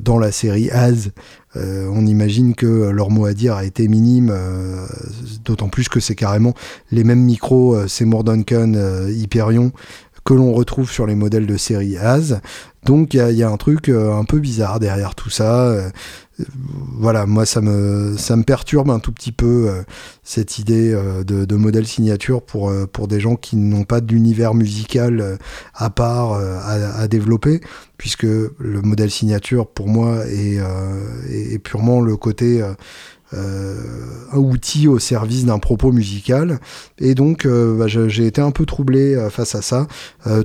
dans 0.00 0.18
la 0.18 0.32
série 0.32 0.70
AS, 0.70 1.10
on 1.56 2.06
imagine 2.06 2.54
que 2.54 2.90
leur 2.90 3.10
mot 3.10 3.26
à 3.26 3.34
dire 3.34 3.54
a 3.56 3.64
été 3.64 3.88
minime, 3.88 4.32
d'autant 5.44 5.68
plus 5.68 5.88
que 5.88 5.98
c'est 5.98 6.14
carrément 6.14 6.54
les 6.92 7.02
mêmes 7.02 7.22
micros 7.22 7.88
Seymour 7.88 8.22
Duncan, 8.22 8.74
Hyperion, 9.08 9.72
que 10.24 10.34
l'on 10.34 10.52
retrouve 10.52 10.90
sur 10.90 11.06
les 11.06 11.14
modèles 11.14 11.46
de 11.46 11.56
série 11.56 11.96
AS. 11.96 12.40
Donc 12.84 13.12
il 13.12 13.20
y, 13.32 13.42
a, 13.42 13.50
un 13.50 13.56
truc 13.58 13.88
euh, 13.88 14.14
un 14.14 14.24
peu 14.24 14.38
bizarre 14.38 14.80
derrière 14.80 15.14
tout 15.14 15.28
ça. 15.28 15.66
Euh, 15.66 15.90
voilà, 16.96 17.26
moi 17.26 17.44
ça 17.44 17.60
me 17.60 18.16
ça 18.16 18.34
me 18.34 18.42
perturbe 18.42 18.90
un 18.90 18.98
tout 18.98 19.12
petit 19.12 19.32
peu 19.32 19.68
euh, 19.68 19.82
cette 20.22 20.58
idée 20.58 20.92
de, 21.26 21.56
modèle 21.56 21.86
signature 21.86 22.40
pour 22.40 22.72
pour 22.90 23.08
des 23.08 23.20
gens 23.20 23.36
qui 23.36 23.56
n'ont 23.56 23.84
pas 23.84 24.00
d'univers 24.00 24.54
musical 24.54 25.38
à 25.74 25.90
part 25.90 26.32
à, 26.32 27.06
développer, 27.08 27.60
puisque 27.98 28.22
le 28.22 28.80
modèle 28.82 29.10
signature 29.10 29.66
pour 29.66 29.88
moi 29.88 30.26
est, 30.28 30.58
est 31.28 31.58
purement 31.58 32.00
le 32.00 32.16
côté 32.16 32.62
un 33.32 34.38
outil 34.38 34.88
au 34.88 34.98
service 34.98 35.44
d'un 35.44 35.58
propos 35.58 35.92
musical. 35.92 36.58
Et 36.98 37.14
donc, 37.14 37.46
euh, 37.46 37.76
bah, 37.76 37.86
j'ai 37.86 38.26
été 38.26 38.40
un 38.40 38.50
peu 38.50 38.66
troublé 38.66 39.14
euh, 39.14 39.30
face 39.30 39.54
à 39.54 39.62
ça. 39.62 39.86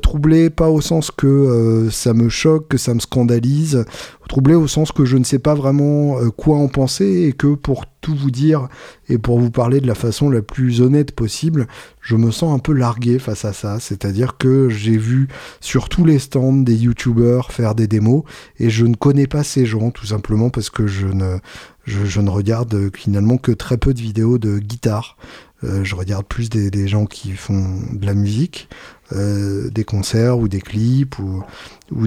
troublé 0.02 0.50
pas 0.50 0.70
au 0.70 0.82
sens 0.82 1.12
que 1.12 1.88
ça 1.92 2.14
me 2.14 2.30
choque, 2.30 2.68
que 2.70 2.78
ça 2.78 2.94
me 2.94 3.00
scandalise, 3.00 3.86
troublé 4.30 4.56
au 4.56 4.68
sens 4.68 4.92
que 4.92 5.06
je 5.06 5.18
ne 5.18 5.24
sais 5.24 5.40
pas 5.40 5.54
vraiment 5.54 6.18
quoi 6.32 6.58
en 6.58 6.68
penser 6.68 7.26
et 7.28 7.34
que 7.34 7.54
pour 7.56 7.86
tout 8.06 8.16
vous 8.16 8.30
dire 8.30 8.68
et 9.10 9.18
pour 9.18 9.40
vous 9.40 9.50
parler 9.50 9.82
de 9.82 9.88
la 9.88 9.96
façon 9.96 10.30
la 10.30 10.44
plus 10.44 10.82
honnête 10.82 11.12
possible, 11.12 11.66
je 12.02 12.16
me 12.16 12.30
sens 12.30 12.54
un 12.54 12.60
peu 12.60 12.72
largué 12.72 13.18
face 13.18 13.46
à 13.46 13.54
ça. 13.54 13.80
C'est-à-dire 13.80 14.38
que 14.38 14.70
j'ai 14.70 14.96
vu 14.96 15.28
sur 15.60 15.90
tous 15.90 16.06
les 16.06 16.20
stands 16.20 16.54
des 16.54 16.76
youtubeurs 16.76 17.52
faire 17.52 17.74
des 17.74 17.88
démos 17.88 18.24
et 18.60 18.70
je 18.70 18.86
ne 18.86 18.96
connais 18.96 19.26
pas 19.26 19.44
ces 19.44 19.66
gens 19.66 19.90
tout 19.90 20.06
simplement 20.06 20.52
parce 20.52 20.70
que 20.70 20.86
je 20.86 21.08
ne, 21.08 21.40
je, 21.86 22.22
ne 22.22 22.30
regarde 22.30 22.96
finalement 22.96 23.38
que 23.38 23.52
très 23.52 23.78
peu 23.78 23.94
de 23.94 24.02
vidéos 24.02 24.38
de 24.38 24.60
guitare. 24.60 25.18
Euh, 25.64 25.84
je 25.84 25.96
regarde 25.96 26.26
plus 26.26 26.50
des, 26.50 26.88
gens 26.88 27.06
qui 27.06 27.32
font 27.32 27.80
de 27.94 28.06
la 28.06 28.14
musique, 28.14 28.68
euh, 29.14 29.70
des 29.70 29.84
concerts 29.84 30.38
ou 30.38 30.48
des 30.48 30.60
clips 30.60 31.18
ou, 31.20 31.44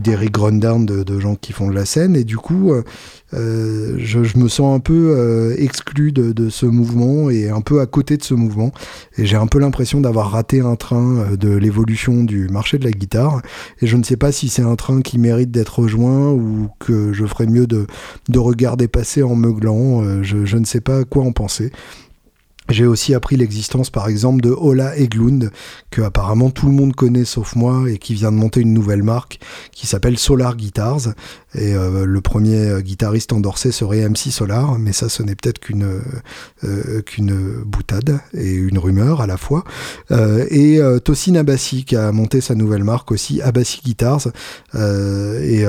des 0.01 0.15
rig 0.15 0.37
rundown 0.37 0.85
de, 0.85 1.03
de, 1.03 1.21
gens 1.21 1.35
qui 1.35 1.53
font 1.53 1.69
de 1.69 1.75
la 1.75 1.87
scène. 1.87 2.15
Et 2.15 2.25
du 2.25 2.37
coup, 2.37 2.73
euh, 2.73 3.95
je, 3.99 4.39
me 4.39 4.49
sens 4.49 4.77
un 4.77 4.81
peu 4.81 5.55
exclu 5.59 6.13
de, 6.13 6.33
de, 6.33 6.51
ce 6.51 6.67
mouvement 6.67 7.31
et 7.31 7.49
un 7.49 7.63
peu 7.63 7.81
à 7.81 7.87
côté 7.87 8.17
de 8.17 8.23
ce 8.23 8.35
mouvement. 8.35 8.73
Et 9.17 9.25
j'ai 9.25 9.37
un 9.37 9.47
peu 9.47 9.59
l'impression 9.59 10.01
d'avoir 10.01 10.31
raté 10.31 10.61
un 10.61 10.77
train 10.77 11.35
de 11.35 11.49
l'évolution 11.49 12.25
du 12.25 12.49
marché 12.49 12.79
de 12.79 12.85
la 12.85 12.93
guitare. 12.93 13.41
Et 13.81 13.87
je 13.87 13.97
ne 13.97 14.05
sais 14.05 14.17
pas 14.17 14.31
si 14.31 14.49
c'est 14.49 14.63
un 14.63 14.77
train 14.77 15.01
qui 15.01 15.19
mérite 15.19 15.51
d'être 15.51 15.79
rejoint 15.79 16.31
ou 16.31 16.69
que 16.79 17.13
je 17.13 17.25
ferais 17.25 17.47
mieux 17.47 17.67
de, 17.67 17.87
de 18.29 18.39
regarder 18.39 18.89
passer 18.89 19.23
en 19.23 19.35
meuglant. 19.35 20.23
Je, 20.23 20.45
je 20.45 20.57
ne 20.59 20.65
sais 20.65 20.81
pas 20.81 21.05
quoi 21.05 21.25
en 21.25 21.33
penser. 21.33 21.73
J'ai 22.71 22.87
aussi 22.87 23.15
appris 23.15 23.37
l'existence 23.37 23.91
par 23.91 24.09
exemple 24.09 24.43
de 24.43 24.51
Ola 24.51 24.97
Eglund, 24.97 25.51
que 25.91 26.03
apparemment 26.03 26.51
tout 26.51 26.67
le 26.67 26.73
monde 26.73 26.95
connaît 26.95 27.25
sauf 27.25 27.57
moi, 27.57 27.85
et 27.89 27.99
qui 27.99 28.15
vient 28.15 28.31
de 28.31 28.37
monter 28.37 28.61
une 28.61 28.75
nouvelle 28.75 29.03
marque 29.03 29.41
qui 29.73 29.87
s'appelle 29.87 30.19
Solar 30.19 30.57
Guitars. 30.57 31.09
Et 31.55 31.75
euh, 31.75 32.05
le 32.05 32.21
premier 32.21 32.67
euh, 32.67 32.81
guitariste 32.81 33.33
endorsé 33.33 33.73
serait 33.73 34.07
MC 34.07 34.31
Solar, 34.31 34.79
mais 34.79 34.93
ça 34.93 35.09
ce 35.09 35.23
n'est 35.23 35.35
peut-être 35.35 35.61
qu'une 35.61 36.03
euh, 36.65 37.01
qu'une 37.03 37.63
boutade 37.65 38.21
et 38.35 38.53
une 38.53 38.79
rumeur 38.79 39.23
à 39.23 39.27
la 39.27 39.39
fois. 39.39 39.65
et 40.11 40.81
Tosin 41.05 41.37
Abassi 41.37 41.85
qui 41.85 41.97
a 41.97 42.13
monté 42.13 42.41
sa 42.41 42.55
nouvelle 42.55 42.85
marque 42.85 43.11
aussi, 43.11 43.41
Abassi 43.41 43.81
Guitars. 43.83 44.29
et 44.75 45.65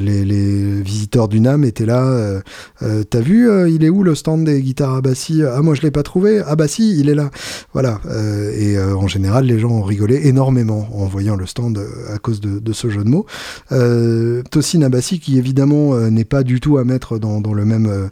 les, 0.00 0.82
visiteurs 0.82 1.28
du 1.28 1.40
NAM 1.40 1.64
étaient 1.64 1.86
là. 1.86 2.40
T'as 2.80 3.20
vu, 3.20 3.48
il 3.70 3.84
est 3.84 3.88
où 3.88 4.02
le 4.02 4.14
stand 4.14 4.44
des 4.44 4.60
guitares 4.62 4.94
Abassi 4.94 5.42
Ah 5.42 5.62
moi 5.62 5.74
je 5.74 5.82
l'ai 5.82 5.90
pas 5.90 6.02
trouvé 6.02 6.42
ah 6.46 6.56
bah 6.56 6.68
si, 6.68 6.98
il 6.98 7.08
est 7.08 7.14
là. 7.14 7.30
Voilà. 7.72 8.00
Euh, 8.06 8.52
et 8.56 8.76
euh, 8.76 8.96
en 8.96 9.08
général, 9.08 9.46
les 9.46 9.58
gens 9.58 9.70
ont 9.70 9.82
rigolé 9.82 10.26
énormément 10.28 10.88
en 10.92 11.06
voyant 11.06 11.36
le 11.36 11.46
stand 11.46 11.78
euh, 11.78 12.14
à 12.14 12.18
cause 12.18 12.40
de, 12.40 12.72
ce 12.72 12.90
jeu 12.90 13.04
de 13.04 13.08
mots. 13.08 13.26
Euh, 13.72 14.42
Tosin 14.50 14.82
Abassi, 14.82 15.20
qui 15.20 15.38
évidemment 15.38 15.96
n'est 16.10 16.24
pas 16.24 16.42
du 16.42 16.60
tout 16.60 16.78
à 16.78 16.84
mettre 16.84 17.18
dans, 17.18 17.54
le 17.54 17.64
même 17.64 18.10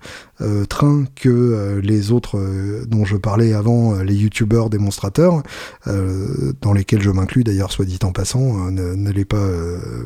train 0.69 1.05
que 1.17 1.81
les 1.83 2.13
autres 2.13 2.39
dont 2.87 3.05
je 3.05 3.17
parlais 3.17 3.55
avant, 3.55 3.95
les 4.03 4.15
youtubeurs 4.15 4.71
démonstrateurs, 4.71 5.43
dans 5.87 6.73
lesquels 6.73 7.03
je 7.03 7.11
m'inclus 7.11 7.45
d'ailleurs, 7.45 7.73
soit 7.73 7.85
dit 7.85 7.99
en 8.05 8.13
passant, 8.13 8.71
n'allez 8.71 9.25
pas 9.25 9.45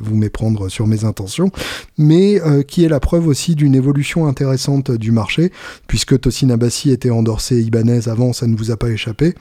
vous 0.03 0.17
méprendre 0.17 0.69
sur 0.69 0.87
mes 0.87 1.05
intentions, 1.05 1.51
mais 1.99 2.41
qui 2.67 2.85
est 2.85 2.89
la 2.89 3.01
preuve 3.01 3.27
aussi 3.27 3.55
d'une 3.55 3.75
évolution 3.75 4.27
intéressante 4.27 4.91
du 4.91 5.13
marché, 5.13 5.53
puisque 5.87 6.19
Tosin 6.19 6.51
Abassi 6.51 6.91
était 6.91 7.11
endorsé 7.11 7.61
Ibanez 7.61 8.09
avant, 8.09 8.16
ça 8.33 8.47
ne 8.47 8.57
vous 8.57 8.71
a 8.71 8.77
pas 8.77 8.91
échappé. 8.91 9.35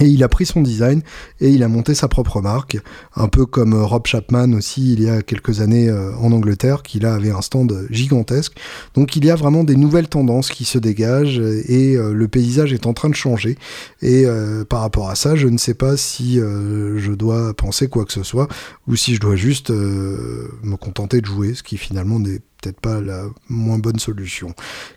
Et 0.00 0.06
il 0.06 0.22
a 0.22 0.28
pris 0.28 0.46
son 0.46 0.62
design 0.62 1.02
et 1.40 1.50
il 1.50 1.62
a 1.64 1.68
monté 1.68 1.92
sa 1.94 2.06
propre 2.06 2.40
marque, 2.40 2.78
un 3.16 3.26
peu 3.26 3.46
comme 3.46 3.72
euh, 3.72 3.84
Rob 3.84 4.06
Chapman 4.06 4.52
aussi 4.52 4.92
il 4.92 5.02
y 5.02 5.08
a 5.08 5.22
quelques 5.22 5.60
années 5.60 5.88
euh, 5.88 6.14
en 6.18 6.30
Angleterre, 6.30 6.84
qui 6.84 7.00
là 7.00 7.14
avait 7.14 7.32
un 7.32 7.42
stand 7.42 7.86
gigantesque. 7.90 8.52
Donc 8.94 9.16
il 9.16 9.24
y 9.24 9.30
a 9.30 9.34
vraiment 9.34 9.64
des 9.64 9.74
nouvelles 9.74 10.08
tendances 10.08 10.50
qui 10.50 10.64
se 10.64 10.78
dégagent 10.78 11.40
et 11.40 11.96
euh, 11.96 12.12
le 12.12 12.28
paysage 12.28 12.72
est 12.72 12.86
en 12.86 12.92
train 12.92 13.08
de 13.08 13.16
changer. 13.16 13.58
Et 14.00 14.26
par 14.68 14.80
rapport 14.80 15.10
à 15.10 15.14
ça, 15.14 15.34
je 15.34 15.48
ne 15.48 15.58
sais 15.58 15.74
pas 15.74 15.96
si 15.96 16.36
je 16.36 17.12
dois 17.12 17.54
penser 17.54 17.88
quoi 17.88 18.04
que 18.04 18.12
ce 18.12 18.22
soit 18.22 18.48
ou 18.86 18.96
si 18.96 19.14
je 19.14 19.20
dois 19.20 19.36
juste 19.36 19.70
me 19.70 20.76
contenter 20.76 21.20
de 21.20 21.26
jouer, 21.26 21.54
ce 21.54 21.62
qui 21.62 21.76
finalement 21.76 22.18
n'est 22.20 22.40
peut-être 22.60 22.80
pas 22.80 23.00
la 23.00 23.24
moins 23.48 23.78
bonne 23.78 23.98
solution. 23.98 24.54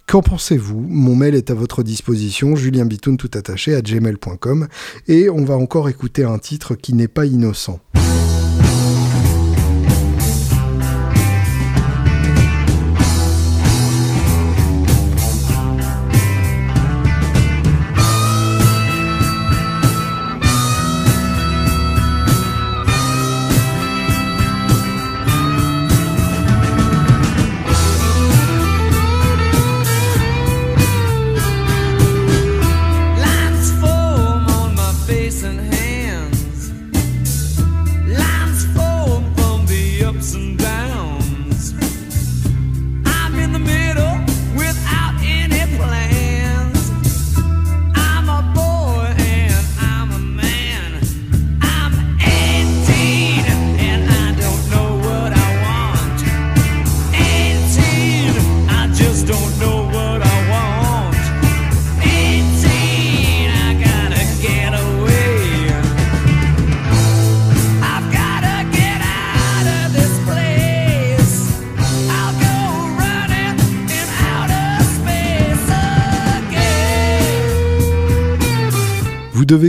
Qu'en 0.08 0.22
pensez-vous? 0.22 0.80
Mon 0.80 1.16
mail 1.16 1.36
est 1.36 1.52
à 1.52 1.54
votre 1.54 1.84
disposition, 1.84 2.56
julienbitoun 2.56 3.18
tout 3.18 3.32
attaché 3.34 3.76
à 3.76 3.82
gmail.com 3.82 4.68
et 5.08 5.30
on 5.30 5.46
va 5.46 5.56
encore 5.56 5.90
écouter 5.90 6.24
un 6.24 6.38
titre 6.38 6.76
qui 6.76 6.94
n'est 6.94 7.08
pas 7.08 7.26
innocent. 7.26 7.80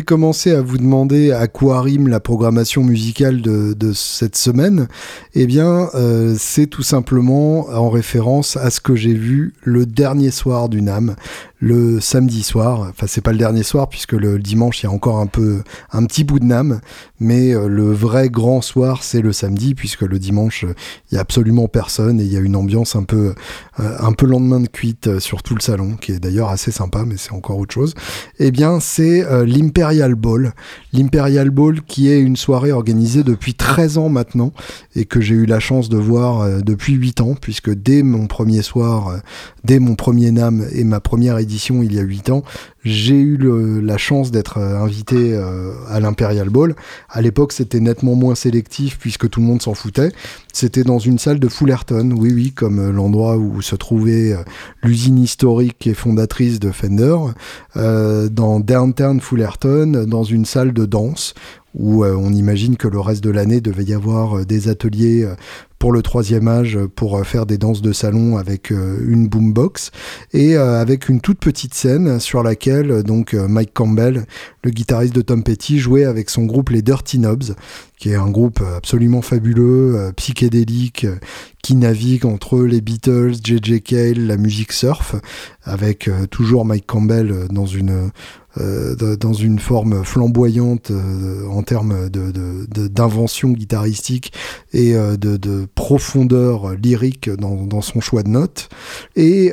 Commencer 0.01 0.53
à 0.53 0.63
vous 0.63 0.79
demander 0.79 1.33
à 1.33 1.47
quoi 1.49 1.83
rime 1.83 2.09
la 2.09 2.21
programmation 2.21 2.83
musicale 2.83 3.43
de, 3.43 3.93
cette 3.93 4.37
semaine, 4.37 4.89
eh 5.35 5.47
bien, 5.47 5.91
euh, 5.95 6.35
c'est 6.39 6.67
tout 6.67 6.83
simplement 6.83 7.69
en 7.69 7.91
référence 7.91 8.57
à 8.57 8.71
ce 8.71 8.81
que 8.81 8.95
j'ai 8.95 9.13
vu 9.13 9.53
le 9.63 9.85
dernier 9.85 10.31
soir 10.31 10.71
du 10.71 10.81
NAM, 10.81 11.17
le 11.63 12.01
samedi 12.01 12.43
soir. 12.43 12.89
Enfin, 12.91 13.07
c'est 13.07 13.21
pas 13.21 13.31
le 13.31 13.39
dernier 13.39 13.63
soir 13.63 13.89
puisque 13.89 14.15
le 14.15 14.41
dimanche 14.41 14.83
il 14.83 14.87
y 14.87 14.89
a 14.89 14.91
encore 14.91 15.21
un 15.21 15.29
peu 15.29 15.63
un 15.93 16.05
petit 16.07 16.25
bout 16.25 16.41
de 16.41 16.45
Nam, 16.45 16.81
mais 17.21 17.55
euh, 17.55 17.69
le 17.69 17.93
vrai 17.93 18.31
grand 18.31 18.61
soir 18.61 19.05
c'est 19.05 19.21
le 19.21 19.33
samedi 19.33 19.77
puisque 19.77 20.03
le 20.03 20.19
dimanche 20.19 20.67
il 21.11 21.15
y 21.15 21.19
a 21.19 21.21
absolument 21.21 21.69
personne 21.69 22.21
et 22.21 22.25
il 22.25 22.33
y 22.33 22.37
a 22.37 22.41
une 22.41 22.57
ambiance 22.57 22.97
un 22.97 23.05
peu 23.05 23.35
euh, 23.79 23.97
un 24.01 24.13
peu 24.13 24.27
lendemain 24.27 24.59
de 24.59 24.67
cuite 24.67 25.21
sur 25.21 25.45
tout 25.45 25.55
le 25.55 25.61
salon 25.61 25.95
qui 25.95 26.11
est 26.11 26.19
d'ailleurs 26.19 26.49
assez 26.49 26.73
sympa, 26.73 27.05
mais 27.07 27.17
c'est 27.17 27.33
encore 27.33 27.59
autre 27.59 27.73
chose. 27.73 27.95
Eh 28.41 28.51
bien, 28.51 28.81
c'est 28.81 29.25
l'Imperial 29.45 30.17
Ball, 30.17 30.55
l'Imperial 30.93 31.51
Ball 31.51 31.81
qui 31.83 32.11
est 32.11 32.21
une 32.21 32.37
soirée 32.37 32.73
organisée 32.73 33.23
depuis 33.23 33.55
13 33.55 33.99
ans 33.99 34.09
maintenant 34.09 34.53
et 34.97 35.05
que 35.05 35.21
j'ai 35.21 35.37
eu 35.37 35.47
la 35.47 35.61
chance 35.61 35.89
de 35.89 35.97
voir 35.97 36.63
depuis 36.63 36.95
8 36.95 37.21
ans 37.21 37.35
puisque 37.41 37.73
dès 37.73 38.03
mon 38.03 38.27
premier 38.27 38.63
soir, 38.63 39.21
dès 39.63 39.79
mon 39.79 39.95
premier 39.95 40.33
NAM 40.33 40.67
et 40.73 40.83
ma 40.83 40.99
première 40.99 41.39
édition 41.39 41.52
il 41.83 41.95
y 41.95 41.99
a 41.99 42.03
8 42.03 42.31
ans, 42.31 42.43
j'ai 42.85 43.19
eu 43.21 43.39
la 43.81 43.97
chance 43.97 44.31
d'être 44.31 44.59
euh, 44.59 44.83
invité 44.83 45.35
euh, 45.35 45.73
à 45.89 46.01
l'Imperial 46.01 46.49
Ball. 46.49 46.75
À 47.09 47.21
l'époque, 47.21 47.53
c'était 47.53 47.81
nettement 47.81 48.15
moins 48.15 48.35
sélectif 48.35 48.99
puisque 48.99 49.29
tout 49.29 49.41
le 49.41 49.47
monde 49.47 49.63
s'en 49.63 49.75
foutait. 49.75 50.13
C'était 50.53 50.83
dans 50.83 50.99
une 50.99 51.19
salle 51.19 51.39
de 51.39 51.49
Fullerton, 51.49 52.11
oui, 52.17 52.33
oui, 52.35 52.53
comme 52.53 52.79
euh, 52.79 52.93
l'endroit 52.93 53.37
où 53.37 53.63
se 53.63 53.77
trouvait 53.77 54.35
l'usine 54.83 55.19
historique 55.19 55.87
et 55.87 55.95
fondatrice 55.95 56.59
de 56.61 56.71
Fender, 56.71 57.17
dans 57.75 58.61
Downtown 58.61 59.21
Fullerton, 59.21 60.05
dans 60.07 60.25
une 60.25 60.45
salle 60.45 60.73
de 60.73 60.85
danse 60.87 61.35
où 61.75 62.05
on 62.05 62.33
imagine 62.33 62.77
que 62.77 62.87
le 62.87 63.01
reste 63.01 63.25
de 63.25 63.31
l'année 63.31 63.61
devait 63.61 63.85
y 63.85 63.95
avoir 63.95 64.45
des 64.45 64.69
ateliers 64.69 65.27
pour 65.83 65.91
le 65.91 66.01
troisième 66.01 66.47
âge 66.47 66.79
pour 66.95 67.17
euh, 67.17 67.25
faire 67.25 67.45
des 67.45 67.59
danses 67.59 67.83
de 67.83 67.93
salon 67.93 68.37
avec 68.37 68.71
euh, 68.71 69.05
une 69.05 69.27
boombox 69.27 69.91
et 70.33 70.57
euh, 70.57 70.81
avec 70.81 71.09
une 71.09 71.21
toute 71.21 71.41
petite 71.41 71.75
scène 71.75 72.21
sur 72.21 72.45
laquelle 72.45 73.03
donc 73.03 73.35
Mike 73.35 73.75
Campbell, 73.75 74.27
le 74.63 74.71
guitariste 74.71 75.13
de 75.13 75.23
Tom 75.23 75.43
Petty, 75.43 75.81
jouait 75.81 76.05
avec 76.05 76.31
son 76.31 76.45
groupe 76.45 76.71
les 76.71 76.83
Dirty 76.83 77.19
Knobs, 77.19 77.57
qui 78.03 78.11
est 78.11 78.17
un 78.17 78.31
groupe 78.31 78.61
absolument 78.77 79.23
fabuleux, 79.23 80.11
psychédélique, 80.17 81.07
qui 81.63 81.77
navigue 81.77 82.27
entre 82.27 82.59
les 82.59 82.81
Beatles, 82.81 83.35
J.J. 83.45 83.81
Cale, 83.81 84.27
la 84.27 84.37
musique 84.37 84.73
surf, 84.73 85.15
avec 85.63 86.11
toujours 86.33 86.65
Mike 86.65 86.89
Campbell 86.89 87.47
dans 87.49 87.65
une 87.65 88.11
euh, 88.61 89.59
forme 89.59 90.05
flamboyante 90.05 90.91
euh, 90.91 91.47
en 91.49 91.63
termes 91.63 92.09
d'invention 92.11 93.51
de, 93.51 93.57
guitaristique 93.57 94.33
et 94.73 94.95
euh, 94.95 95.17
de, 95.17 95.67
profondeur 95.75 96.75
lyrique 96.75 97.31
dans, 97.31 97.81
son 97.81 98.01
choix 98.01 98.23
de 98.23 98.29
notes, 98.29 98.69
et 99.17 99.53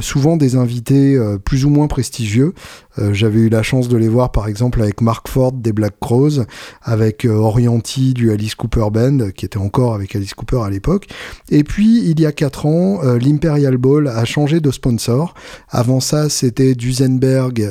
souvent 0.00 0.36
des 0.36 0.56
invités 0.56 1.18
plus 1.44 1.64
ou 1.64 1.70
moins 1.70 1.88
prestigieux. 1.88 2.54
J'avais 2.96 3.40
eu 3.40 3.48
la 3.48 3.62
chance 3.62 3.88
de 3.88 3.96
les 3.96 4.08
voir 4.08 4.32
par 4.32 4.48
exemple 4.48 4.82
avec 4.82 5.00
Mark 5.00 5.28
Ford 5.28 5.52
des 5.52 5.72
Black 5.72 5.94
Crowes, 6.00 6.44
avec 6.82 7.24
Orienti 7.24 8.14
du 8.14 8.30
Alice 8.30 8.54
Cooper 8.54 8.86
Band, 8.92 9.30
qui 9.34 9.44
était 9.44 9.58
encore 9.58 9.94
avec 9.94 10.14
Alice 10.16 10.34
Cooper 10.34 10.60
à 10.64 10.70
l'époque. 10.70 11.06
Et 11.50 11.64
puis 11.64 12.02
il 12.04 12.20
y 12.20 12.26
a 12.26 12.32
4 12.32 12.66
ans, 12.66 13.00
l'Imperial 13.14 13.76
Ball 13.76 14.08
a 14.08 14.24
changé 14.24 14.60
de 14.60 14.70
sponsor. 14.70 15.34
Avant 15.68 16.00
ça, 16.00 16.28
c'était 16.28 16.74
Duesenberg 16.74 17.70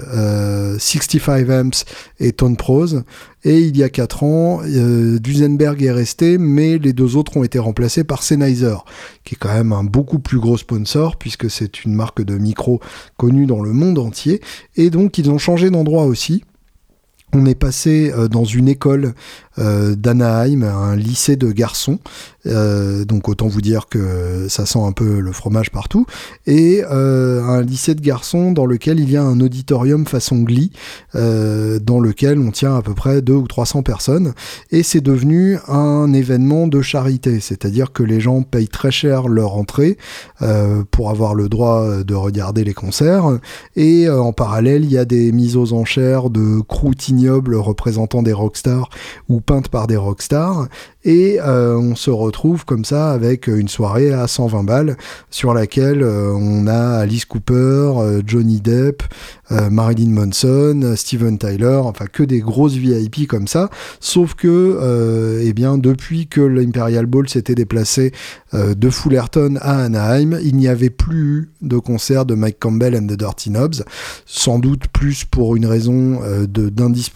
65 0.77 1.49
euh, 1.49 1.61
Amps 1.61 1.85
et 2.19 2.31
Tone 2.31 2.55
Pros. 2.55 2.87
Et 3.43 3.59
il 3.59 3.77
y 3.77 3.83
a 3.83 3.89
4 3.89 4.23
ans, 4.23 4.61
euh, 4.65 5.17
Duesenberg 5.19 5.81
est 5.81 5.91
resté, 5.91 6.37
mais 6.37 6.77
les 6.77 6.91
deux 6.91 7.15
autres 7.15 7.37
ont 7.37 7.43
été 7.43 7.57
remplacés 7.57 8.03
par 8.03 8.21
Sennheiser, 8.21 8.75
qui 9.23 9.35
est 9.35 9.37
quand 9.37 9.53
même 9.53 9.71
un 9.71 9.83
beaucoup 9.83 10.19
plus 10.19 10.39
gros 10.39 10.57
sponsor, 10.57 11.17
puisque 11.17 11.49
c'est 11.49 11.85
une 11.85 11.93
marque 11.93 12.21
de 12.21 12.37
micro 12.37 12.81
connue 13.17 13.45
dans 13.45 13.61
le 13.61 13.71
monde 13.71 13.97
entier. 13.97 14.41
Et 14.75 14.89
donc, 14.89 15.17
ils 15.17 15.31
ont 15.31 15.37
changé 15.37 15.69
d'endroit 15.69 16.03
aussi. 16.03 16.43
On 17.31 17.45
est 17.45 17.55
passé 17.55 18.11
euh, 18.15 18.27
dans 18.27 18.43
une 18.43 18.67
école 18.67 19.13
euh, 19.59 19.95
d'Anaheim, 19.95 20.63
un 20.63 20.95
lycée 20.95 21.35
de 21.35 21.51
garçons. 21.51 21.99
Euh, 22.47 23.05
donc 23.05 23.27
autant 23.29 23.47
vous 23.47 23.61
dire 23.61 23.87
que 23.87 24.47
ça 24.49 24.65
sent 24.65 24.79
un 24.79 24.93
peu 24.93 25.19
le 25.19 25.31
fromage 25.31 25.69
partout. 25.69 26.07
Et 26.47 26.83
un 26.83 27.61
lycée 27.61 27.93
de 27.93 28.01
garçons 28.01 28.51
dans 28.51 28.65
lequel 28.65 28.99
il 28.99 29.11
y 29.11 29.17
a 29.17 29.23
un 29.23 29.39
auditorium 29.41 30.05
façon 30.05 30.39
Glee, 30.39 30.71
dans 31.13 31.99
lequel 31.99 32.39
on 32.39 32.51
tient 32.51 32.75
à 32.75 32.81
peu 32.81 32.93
près 32.93 33.21
2 33.21 33.33
ou 33.33 33.47
300 33.47 33.83
personnes. 33.83 34.33
Et 34.71 34.83
c'est 34.83 35.01
devenu 35.01 35.57
un 35.67 36.13
événement 36.13 36.67
de 36.67 36.81
charité, 36.81 37.39
c'est-à-dire 37.39 37.91
que 37.91 38.03
les 38.03 38.19
gens 38.19 38.41
payent 38.41 38.69
très 38.69 38.91
cher 38.91 39.27
leur 39.27 39.55
entrée 39.55 39.97
pour 40.91 41.09
avoir 41.09 41.35
le 41.35 41.49
droit 41.49 42.03
de 42.03 42.15
regarder 42.15 42.63
les 42.63 42.73
concerts. 42.73 43.37
Et 43.75 44.09
en 44.09 44.33
parallèle, 44.33 44.85
il 44.85 44.91
y 44.91 44.97
a 44.97 45.05
des 45.05 45.31
mises 45.31 45.57
aux 45.57 45.73
enchères 45.73 46.29
de 46.29 46.61
croûtes 46.61 47.09
ignobles 47.19 47.55
représentant 47.55 48.23
des 48.23 48.33
rockstars 48.33 48.89
ou 49.27 49.41
peinte 49.41 49.67
par 49.67 49.87
des 49.87 49.97
rockstars 49.97 50.67
et 51.05 51.39
euh, 51.39 51.77
on 51.77 51.95
se 51.95 52.11
retrouve 52.11 52.65
comme 52.65 52.83
ça 52.83 53.11
avec 53.11 53.47
une 53.47 53.69
soirée 53.69 54.11
à 54.11 54.27
120 54.27 54.63
balles 54.63 54.97
sur 55.29 55.53
laquelle 55.53 56.03
euh, 56.03 56.33
on 56.33 56.67
a 56.67 56.97
Alice 56.97 57.23
Cooper, 57.23 57.53
euh, 57.55 58.21
Johnny 58.25 58.59
Depp, 58.59 59.03
Marilyn 59.71 60.11
Manson, 60.11 60.93
Steven 60.95 61.39
Tyler, 61.39 61.79
enfin 61.83 62.05
que 62.05 62.21
des 62.21 62.39
grosses 62.39 62.75
VIP 62.75 63.27
comme 63.27 63.47
ça. 63.47 63.71
Sauf 63.99 64.35
que, 64.35 65.39
eh 65.41 65.53
bien, 65.53 65.79
depuis 65.79 66.27
que 66.27 66.39
l'Imperial 66.41 67.07
Ball 67.07 67.27
s'était 67.27 67.55
déplacé 67.55 68.11
de 68.53 68.89
Fullerton 68.91 69.57
à 69.59 69.85
Anaheim, 69.85 70.37
il 70.43 70.55
n'y 70.55 70.67
avait 70.67 70.91
plus 70.91 71.49
de 71.63 71.79
concert 71.79 72.27
de 72.27 72.35
Mike 72.35 72.59
Campbell 72.59 72.95
and 72.95 73.07
the 73.07 73.17
Dirty 73.17 73.49
Knobs. 73.49 73.83
Sans 74.27 74.59
doute 74.59 74.87
plus 74.93 75.25
pour 75.25 75.55
une 75.55 75.65
raison 75.65 76.19
d'indisponibilité 76.47 77.08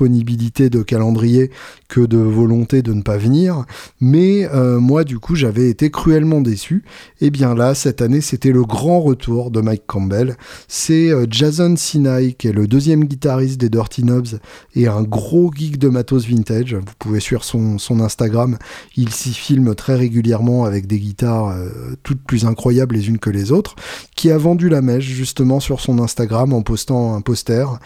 de 0.70 0.84
calendrier 0.84 1.52
que 1.94 2.02
de 2.02 2.18
volonté 2.18 2.82
de 2.82 2.92
ne 2.92 3.04
pas 3.04 3.18
venir. 3.18 3.66
Mais 4.02 4.50
euh, 4.52 4.80
moi, 4.80 5.04
du 5.04 5.20
coup, 5.20 5.36
j'avais 5.36 5.70
été 5.70 5.92
cruellement 5.92 6.42
déçu. 6.42 6.84
Et 7.22 7.30
bien 7.30 7.54
là, 7.54 7.76
cette 7.76 8.02
année, 8.02 8.22
c'était 8.22 8.52
le 8.52 8.64
grand 8.64 9.00
retour 9.00 9.52
de 9.52 9.62
Mike 9.62 9.84
Campbell. 9.86 10.36
C'est 10.68 11.12
euh, 11.12 11.28
Jason 11.30 11.76
Sinai, 11.76 12.34
qui 12.34 12.48
est 12.48 12.52
le 12.52 12.66
deuxième 12.66 13.04
guitariste 13.04 13.62
des 13.62 13.70
Dirty 13.70 14.02
Knobs 14.02 14.40
et 14.74 14.88
un 14.88 15.04
gros 15.04 15.52
geek 15.54 15.78
de 15.78 15.88
matos 15.88 16.26
vintage. 16.26 16.74
Vous 16.74 16.94
pouvez 16.98 17.20
suivre 17.20 17.44
son, 17.44 17.78
Instagram. 18.00 18.58
Il 18.98 19.12
s'y 19.12 19.32
filme 19.32 19.76
très 19.76 19.96
régulièrement 19.96 20.66
avec 20.66 20.88
des 20.88 20.98
guitares 20.98 21.50
euh, 21.50 21.70
toutes 22.02 22.24
plus 22.24 22.46
incroyables 22.46 22.96
les 22.96 23.08
unes 23.08 23.20
que 23.20 23.30
les 23.30 23.52
autres, 23.52 23.76
qui 24.16 24.32
a 24.32 24.38
vendu 24.40 24.68
la 24.68 24.82
mèche 24.82 25.06
justement 25.06 25.60
sur 25.60 25.80
son 25.80 26.00
Instagram 26.00 26.54
en 26.54 26.64
postant 26.64 27.14
un 27.14 27.22
poster 27.22 27.78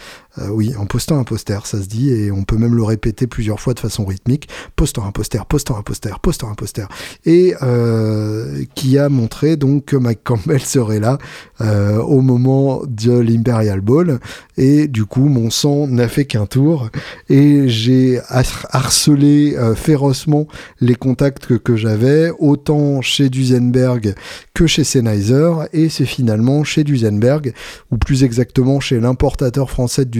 oui, 0.51 0.75
en 0.77 0.85
postant 0.85 1.17
un 1.17 1.23
poster, 1.23 1.65
ça 1.65 1.81
se 1.81 1.87
dit, 1.87 2.11
et 2.11 2.31
on 2.31 2.43
peut 2.43 2.57
même 2.57 2.75
le 2.75 2.83
répéter 2.83 3.25
plusieurs 3.25 3.59
fois 3.59 3.73
de 3.73 3.79
façon 3.79 3.96
rythmique. 4.05 4.49
Postant 4.75 5.05
un 5.05 5.11
poster, 5.11 5.45
postant 5.45 5.77
un 5.77 5.81
poster, 5.81 6.19
postant 6.19 6.49
un 6.49 6.53
poster. 6.53 6.87
Et 7.25 7.55
euh, 7.61 8.63
qui 8.75 8.97
a 8.97 9.09
montré 9.09 9.57
donc 9.57 9.85
que 9.85 9.95
Mike 9.95 10.23
Campbell 10.23 10.61
serait 10.65 10.99
là 10.99 11.17
euh, 11.61 11.97
au 12.01 12.21
moment 12.21 12.81
de 12.87 13.17
l'Imperial 13.17 13.81
Ball. 13.81 14.19
Et 14.57 14.87
du 14.87 15.05
coup, 15.05 15.27
mon 15.29 15.49
sang 15.49 15.87
n'a 15.87 16.07
fait 16.07 16.25
qu'un 16.25 16.45
tour. 16.45 16.89
Et 17.29 17.69
j'ai 17.69 18.19
harcelé 18.29 19.55
férocement 19.75 20.47
les 20.81 20.95
contacts 20.95 21.45
que, 21.45 21.53
que 21.53 21.75
j'avais, 21.75 22.31
autant 22.39 23.01
chez 23.01 23.29
Duesenberg 23.29 24.15
que 24.53 24.67
chez 24.67 24.83
Sennheiser. 24.83 25.51
Et 25.73 25.89
c'est 25.89 26.05
finalement 26.05 26.63
chez 26.63 26.83
Duesenberg, 26.83 27.53
ou 27.91 27.97
plus 27.97 28.23
exactement 28.23 28.79
chez 28.79 28.99
l'importateur 28.99 29.69
français 29.69 30.05
de 30.05 30.17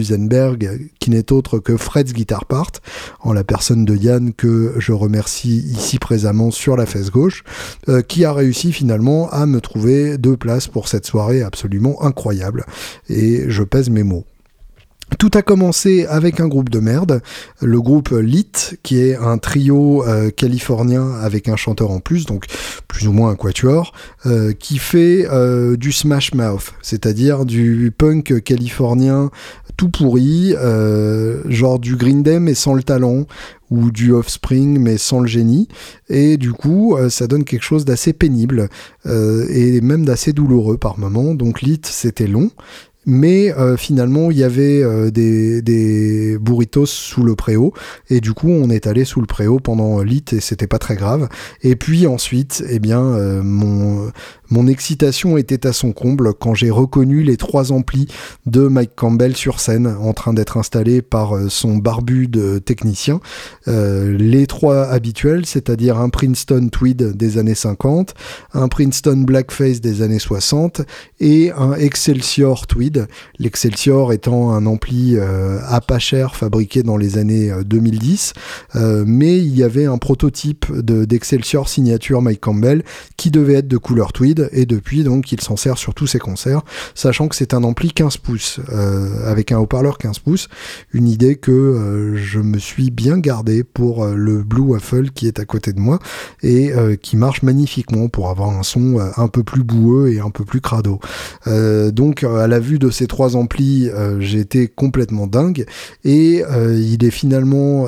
qui 0.99 1.09
n'est 1.09 1.32
autre 1.32 1.59
que 1.59 1.75
Fred's 1.75 2.13
Guitar 2.13 2.45
Part, 2.45 2.71
en 3.21 3.34
la 3.34 3.43
personne 3.43 3.66
de 3.76 3.95
Yann 3.95 4.34
que 4.34 4.74
je 4.78 4.93
remercie 4.93 5.57
ici 5.57 5.99
présentement 5.99 6.51
sur 6.51 6.78
la 6.78 6.86
fesse 6.86 7.11
gauche, 7.11 7.43
euh, 7.89 8.01
qui 8.01 8.26
a 8.26 8.34
réussi 8.34 8.72
finalement 8.72 9.30
à 9.30 9.45
me 9.45 9.59
trouver 9.59 10.18
deux 10.18 10.38
places 10.38 10.68
pour 10.68 10.88
cette 10.88 11.05
soirée 11.05 11.41
absolument 11.41 12.03
incroyable. 12.03 12.65
Et 13.09 13.45
je 13.49 13.63
pèse 13.63 13.89
mes 13.89 14.03
mots. 14.03 14.26
Tout 15.20 15.32
a 15.36 15.41
commencé 15.41 16.05
avec 16.05 16.41
un 16.41 16.49
groupe 16.49 16.70
de 16.70 16.80
merde, 16.80 17.22
le 17.61 17.82
groupe 17.82 18.09
Lit, 18.09 18.76
qui 18.84 18.99
est 18.99 19.15
un 19.15 19.38
trio 19.38 20.05
euh, 20.05 20.30
californien 20.32 21.13
avec 21.22 21.47
un 21.47 21.55
chanteur 21.55 21.91
en 21.91 22.01
plus, 22.01 22.26
donc 22.26 22.45
plus 22.89 23.07
ou 23.07 23.13
moins 23.13 23.30
un 23.30 23.36
quatuor, 23.36 23.93
euh, 24.26 24.51
qui 24.51 24.78
fait 24.80 25.26
du 25.78 25.91
smash 25.93 26.34
mouth, 26.34 26.74
c'est-à-dire 26.82 27.45
du 27.45 27.91
punk 27.97 28.43
californien 28.43 29.32
tout 29.78 29.89
pourri, 29.89 30.55
genre 31.45 31.80
du 31.80 31.95
Green 31.95 32.24
Day 32.24 32.39
mais 32.39 32.55
sans 32.55 32.74
le 32.74 32.84
talent, 32.84 33.28
ou 33.70 33.91
du 33.91 34.11
Offspring 34.11 34.80
mais 34.80 34.97
sans 34.97 35.20
le 35.20 35.28
génie, 35.28 35.68
et 36.09 36.38
du 36.38 36.53
coup 36.53 36.95
ça 37.09 37.28
donne 37.28 37.43
quelque 37.43 37.63
chose 37.63 37.86
d'assez 37.86 38.13
pénible 38.13 38.70
et 39.05 39.82
même 39.82 40.05
d'assez 40.05 40.34
douloureux 40.34 40.78
par 40.78 40.97
moments. 40.97 41.36
Donc 41.36 41.61
Lit 41.61 41.82
c'était 41.84 42.28
long, 42.28 42.51
mais 43.07 43.53
euh, 43.53 43.78
finalement 43.78 44.30
il 44.30 44.38
y 44.38 44.43
avait 44.43 44.84
euh, 44.84 45.09
des, 45.09 45.63
des, 45.63 46.38
burritos 46.38 46.86
sous 46.86 47.24
le 47.24 47.36
préau. 47.36 47.74
Et 48.09 48.22
du 48.22 48.34
coup 48.34 48.49
on 48.49 48.70
est 48.70 48.86
allé 48.86 49.05
sous 49.05 49.22
le 49.22 49.26
préau 49.26 49.59
pendant 49.59 50.01
lit 50.03 50.26
et 50.34 50.41
c'était 50.41 50.68
pas 50.68 50.78
très 50.78 50.95
grave. 50.95 51.30
Et 51.63 51.76
puis 51.76 52.05
ensuite 52.05 52.63
eh 52.70 52.80
bien 52.80 53.01
euh, 53.01 53.41
mon 53.41 54.11
Mon 54.49 54.67
excitation 54.67 55.37
était 55.37 55.67
à 55.67 55.73
son 55.73 55.91
comble 55.91 56.33
quand 56.33 56.53
j'ai 56.53 56.69
reconnu 56.69 57.21
les 57.21 57.35
trois 57.35 57.73
amplis 57.73 58.07
de 58.45 58.61
Mike 58.61 58.91
Campbell 58.95 59.35
sur 59.35 59.59
scène 59.59 59.87
en 59.87 60.13
train 60.13 60.33
d'être 60.33 60.57
installés 60.57 61.01
par 61.01 61.35
euh, 61.35 61.49
son 61.49 61.77
barbu 61.77 62.27
de 62.27 62.59
technicien. 62.59 63.19
Euh, 63.67 64.17
les 64.17 64.47
trois 64.47 64.83
habituels, 64.83 65.45
c'est-à-dire 65.45 65.97
un 65.97 66.09
Princeton 66.09 66.69
Tweed 66.71 67.17
des 67.17 67.37
années 67.37 67.55
50, 67.55 68.13
un 68.53 68.67
Princeton 68.69 69.17
Blackface 69.17 69.81
des 69.81 70.01
années 70.01 70.19
60 70.19 70.81
et 71.19 71.51
un 71.51 71.73
Excelsior 71.73 72.67
Tweed. 72.67 73.07
L'Excelsior 73.39 74.13
étant 74.13 74.51
un 74.51 74.65
ampli 74.65 75.15
euh, 75.17 75.59
à 75.67 75.81
pas 75.81 75.99
cher 75.99 76.35
fabriqué 76.35 76.83
dans 76.83 76.97
les 76.97 77.17
années 77.17 77.51
2010, 77.65 78.33
mais 79.05 79.37
il 79.37 79.57
y 79.57 79.63
avait 79.63 79.85
un 79.85 79.97
prototype 79.97 80.71
d'Excelsior 80.71 81.67
signature 81.67 82.21
Mike 82.21 82.41
Campbell 82.41 82.83
qui 83.17 83.31
devait 83.31 83.55
être 83.55 83.67
de 83.67 83.77
couleur 83.77 84.13
tweed 84.13 84.36
et 84.51 84.65
depuis 84.65 85.03
donc 85.03 85.31
il 85.31 85.41
s'en 85.41 85.55
sert 85.55 85.77
sur 85.77 85.93
tous 85.93 86.07
ses 86.07 86.19
concerts, 86.19 86.61
sachant 86.95 87.27
que 87.27 87.35
c'est 87.35 87.53
un 87.53 87.63
ampli 87.63 87.91
15 87.91 88.17
pouces 88.17 88.59
euh, 88.71 89.29
avec 89.29 89.51
un 89.51 89.59
haut-parleur 89.59 89.97
15 89.97 90.19
pouces, 90.19 90.47
une 90.93 91.07
idée 91.07 91.35
que 91.35 91.51
euh, 91.51 92.15
je 92.15 92.39
me 92.39 92.57
suis 92.57 92.91
bien 92.91 93.17
gardé 93.17 93.63
pour 93.63 94.03
euh, 94.03 94.15
le 94.15 94.43
Blue 94.43 94.61
Waffle 94.61 95.11
qui 95.11 95.27
est 95.27 95.39
à 95.39 95.45
côté 95.45 95.73
de 95.73 95.79
moi 95.79 95.99
et 96.43 96.71
qui 97.01 97.17
marche 97.17 97.41
magnifiquement 97.41 98.07
pour 98.09 98.29
avoir 98.29 98.49
un 98.49 98.63
son 98.63 98.99
un 99.17 99.27
peu 99.27 99.43
plus 99.43 99.63
boueux 99.63 100.11
et 100.11 100.19
un 100.19 100.29
peu 100.29 100.43
plus 100.45 100.61
crado. 100.61 100.99
donc 101.45 102.23
à 102.23 102.47
la 102.47 102.59
vue 102.59 102.79
de 102.79 102.89
ces 102.89 103.07
trois 103.07 103.35
amplis, 103.35 103.89
j'ai 104.19 104.39
été 104.39 104.67
complètement 104.67 105.27
dingue 105.27 105.65
et 106.03 106.43
il 106.43 107.03
est 107.03 107.11
finalement 107.11 107.88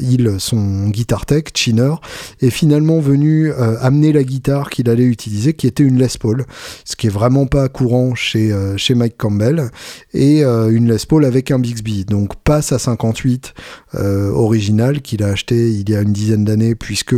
il 0.00 0.36
son 0.38 0.88
guitar 0.88 1.26
tech 1.26 1.44
Chinner 1.54 1.94
est 2.40 2.50
finalement 2.50 3.00
venu 3.00 3.52
amener 3.52 4.12
la 4.12 4.24
guitare 4.24 4.70
qu'il 4.70 4.88
allait 4.88 5.04
utiliser, 5.04 5.54
qui 5.56 5.66
était 5.66 5.82
une 5.82 5.98
Les 5.98 6.08
Paul, 6.18 6.44
ce 6.84 6.96
qui 6.96 7.06
est 7.06 7.10
vraiment 7.10 7.46
pas 7.46 7.68
courant 7.68 8.14
chez, 8.14 8.52
euh, 8.52 8.76
Mike 8.90 9.16
Campbell, 9.16 9.70
et 10.14 10.44
euh, 10.44 10.70
une 10.70 10.90
Les 10.90 11.04
Paul 11.08 11.24
avec 11.24 11.50
un 11.50 11.58
Bixby. 11.58 12.04
Donc 12.04 12.36
pas 12.36 12.62
sa 12.62 12.78
58 12.78 13.54
euh, 13.94 14.30
originale 14.30 15.00
qu'il 15.02 15.22
a 15.22 15.28
acheté 15.28 15.70
il 15.70 15.88
y 15.88 15.94
a 15.94 16.02
une 16.02 16.12
dizaine 16.12 16.44
d'années, 16.44 16.74
puisque 16.74 17.16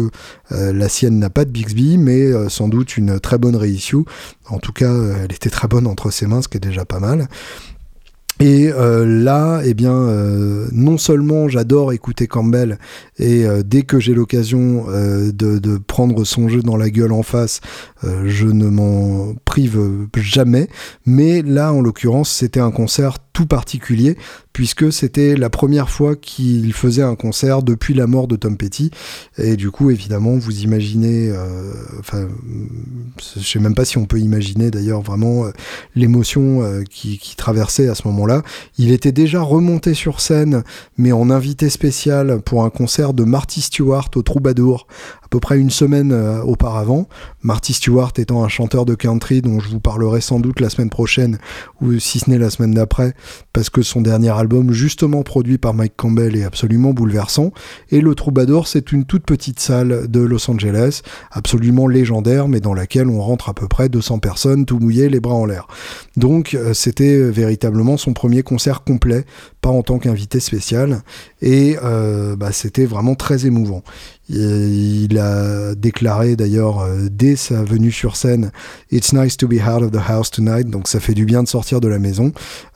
la 0.50 0.88
sienne 0.88 1.18
n'a 1.18 1.30
pas 1.30 1.44
de 1.44 1.50
Bixby, 1.50 1.98
mais 1.98 2.48
sans 2.48 2.68
doute 2.68 2.96
une 2.96 3.20
très 3.20 3.38
bonne 3.38 3.56
reissue. 3.56 4.04
En 4.48 4.58
tout 4.58 4.72
cas, 4.72 4.92
elle 5.22 5.32
était 5.32 5.50
très 5.50 5.68
bonne 5.68 5.86
entre 5.86 6.10
ses 6.10 6.26
mains, 6.26 6.40
ce 6.40 6.48
qui 6.48 6.56
est 6.56 6.60
déjà 6.60 6.84
pas 6.84 7.00
mal. 7.00 7.28
Et 8.40 8.70
euh, 8.72 9.04
là, 9.04 9.62
eh 9.64 9.74
bien, 9.74 9.94
euh, 9.94 10.68
non 10.70 10.96
seulement 10.96 11.48
j'adore 11.48 11.92
écouter 11.92 12.28
Campbell, 12.28 12.78
et 13.18 13.44
euh, 13.44 13.62
dès 13.64 13.82
que 13.82 13.98
j'ai 13.98 14.14
l'occasion 14.14 14.86
de, 14.88 15.32
de, 15.32 15.78
prendre 15.78 16.24
son 16.24 16.48
jeu 16.48 16.62
dans 16.62 16.76
la 16.76 16.90
gueule 16.90 17.12
en 17.12 17.22
face, 17.22 17.60
je 18.02 18.46
ne 18.46 18.68
m'en 18.68 19.34
prive 19.44 19.80
jamais, 20.16 20.68
mais 21.06 21.42
là, 21.42 21.72
en 21.72 21.80
l'occurrence, 21.80 22.30
c'était 22.30 22.60
un 22.60 22.70
concert 22.70 23.18
particulier 23.46 24.16
puisque 24.58 24.92
c'était 24.92 25.36
la 25.36 25.50
première 25.50 25.88
fois 25.88 26.16
qu'il 26.16 26.72
faisait 26.72 27.04
un 27.04 27.14
concert 27.14 27.62
depuis 27.62 27.94
la 27.94 28.08
mort 28.08 28.26
de 28.26 28.34
Tom 28.34 28.56
Petty. 28.56 28.90
Et 29.36 29.56
du 29.56 29.70
coup 29.70 29.90
évidemment 29.90 30.36
vous 30.36 30.62
imaginez 30.62 31.30
euh, 31.30 31.72
je 33.36 33.46
sais 33.46 33.60
même 33.60 33.76
pas 33.76 33.84
si 33.84 33.98
on 33.98 34.06
peut 34.06 34.18
imaginer 34.18 34.72
d'ailleurs 34.72 35.00
vraiment 35.00 35.46
euh, 35.46 35.50
l'émotion 35.94 36.62
euh, 36.62 36.82
qui, 36.82 37.18
qui, 37.18 37.36
traversait 37.36 37.88
à 37.88 37.94
ce 37.94 38.08
moment-là. 38.08 38.42
Il 38.78 38.90
était 38.90 39.12
déjà 39.12 39.40
remonté 39.42 39.94
sur 39.94 40.20
scène 40.20 40.64
mais 40.96 41.12
en 41.12 41.30
invité 41.30 41.70
spécial 41.70 42.40
pour 42.44 42.64
un 42.64 42.70
concert 42.70 43.14
de 43.14 43.22
Marty 43.22 43.60
Stewart 43.60 44.10
au 44.16 44.22
Troubadour 44.22 44.88
à 45.22 45.28
peu 45.28 45.38
près 45.38 45.58
une 45.58 45.70
semaine 45.70 46.12
auparavant. 46.44 47.06
Marty 47.42 47.74
Stewart 47.74 48.12
étant 48.16 48.42
un 48.42 48.48
chanteur 48.48 48.86
de 48.86 48.94
country 48.94 49.42
dont 49.42 49.60
je 49.60 49.68
vous 49.68 49.78
parlerai 49.78 50.20
sans 50.22 50.40
doute 50.40 50.58
la 50.58 50.70
semaine 50.70 50.88
prochaine 50.88 51.38
ou 51.82 51.98
si 51.98 52.18
ce 52.18 52.30
n'est 52.30 52.38
la 52.38 52.50
semaine 52.50 52.72
d'après 52.72 53.14
parce 53.52 53.70
que 53.70 53.82
son 53.82 54.00
dernier 54.00 54.30
album, 54.30 54.72
justement 54.72 55.22
produit 55.22 55.58
par 55.58 55.74
Mike 55.74 55.94
Campbell, 55.96 56.36
est 56.36 56.44
absolument 56.44 56.92
bouleversant. 56.92 57.52
Et 57.90 58.00
le 58.00 58.14
Troubadour, 58.14 58.68
c'est 58.68 58.92
une 58.92 59.04
toute 59.04 59.24
petite 59.24 59.60
salle 59.60 60.08
de 60.08 60.20
Los 60.20 60.50
Angeles, 60.50 61.02
absolument 61.30 61.86
légendaire, 61.86 62.48
mais 62.48 62.60
dans 62.60 62.74
laquelle 62.74 63.08
on 63.08 63.20
rentre 63.20 63.48
à 63.48 63.54
peu 63.54 63.68
près 63.68 63.88
200 63.88 64.18
personnes, 64.18 64.66
tout 64.66 64.78
mouillé, 64.78 65.08
les 65.08 65.20
bras 65.20 65.34
en 65.34 65.46
l'air. 65.46 65.66
Donc 66.16 66.54
euh, 66.54 66.74
c'était 66.74 67.20
véritablement 67.30 67.96
son 67.96 68.12
premier 68.12 68.42
concert 68.42 68.84
complet, 68.84 69.24
pas 69.60 69.70
en 69.70 69.82
tant 69.82 69.98
qu'invité 69.98 70.40
spécial, 70.40 71.02
et 71.40 71.76
euh, 71.82 72.36
bah, 72.36 72.52
c'était 72.52 72.86
vraiment 72.86 73.14
très 73.14 73.46
émouvant. 73.46 73.82
Il 74.30 75.18
a 75.18 75.74
déclaré 75.74 76.36
d'ailleurs 76.36 76.80
euh, 76.80 77.08
dès 77.10 77.34
sa 77.36 77.62
venue 77.62 77.90
sur 77.90 78.16
scène 78.16 78.50
It's 78.92 79.14
nice 79.14 79.36
to 79.38 79.48
be 79.48 79.54
out 79.54 79.82
of 79.82 79.90
the 79.90 80.00
house 80.06 80.30
tonight, 80.30 80.68
donc 80.68 80.86
ça 80.86 81.00
fait 81.00 81.14
du 81.14 81.24
bien 81.24 81.42
de 81.42 81.48
sortir 81.48 81.80
de 81.80 81.88
la 81.88 81.98
maison. 81.98 82.32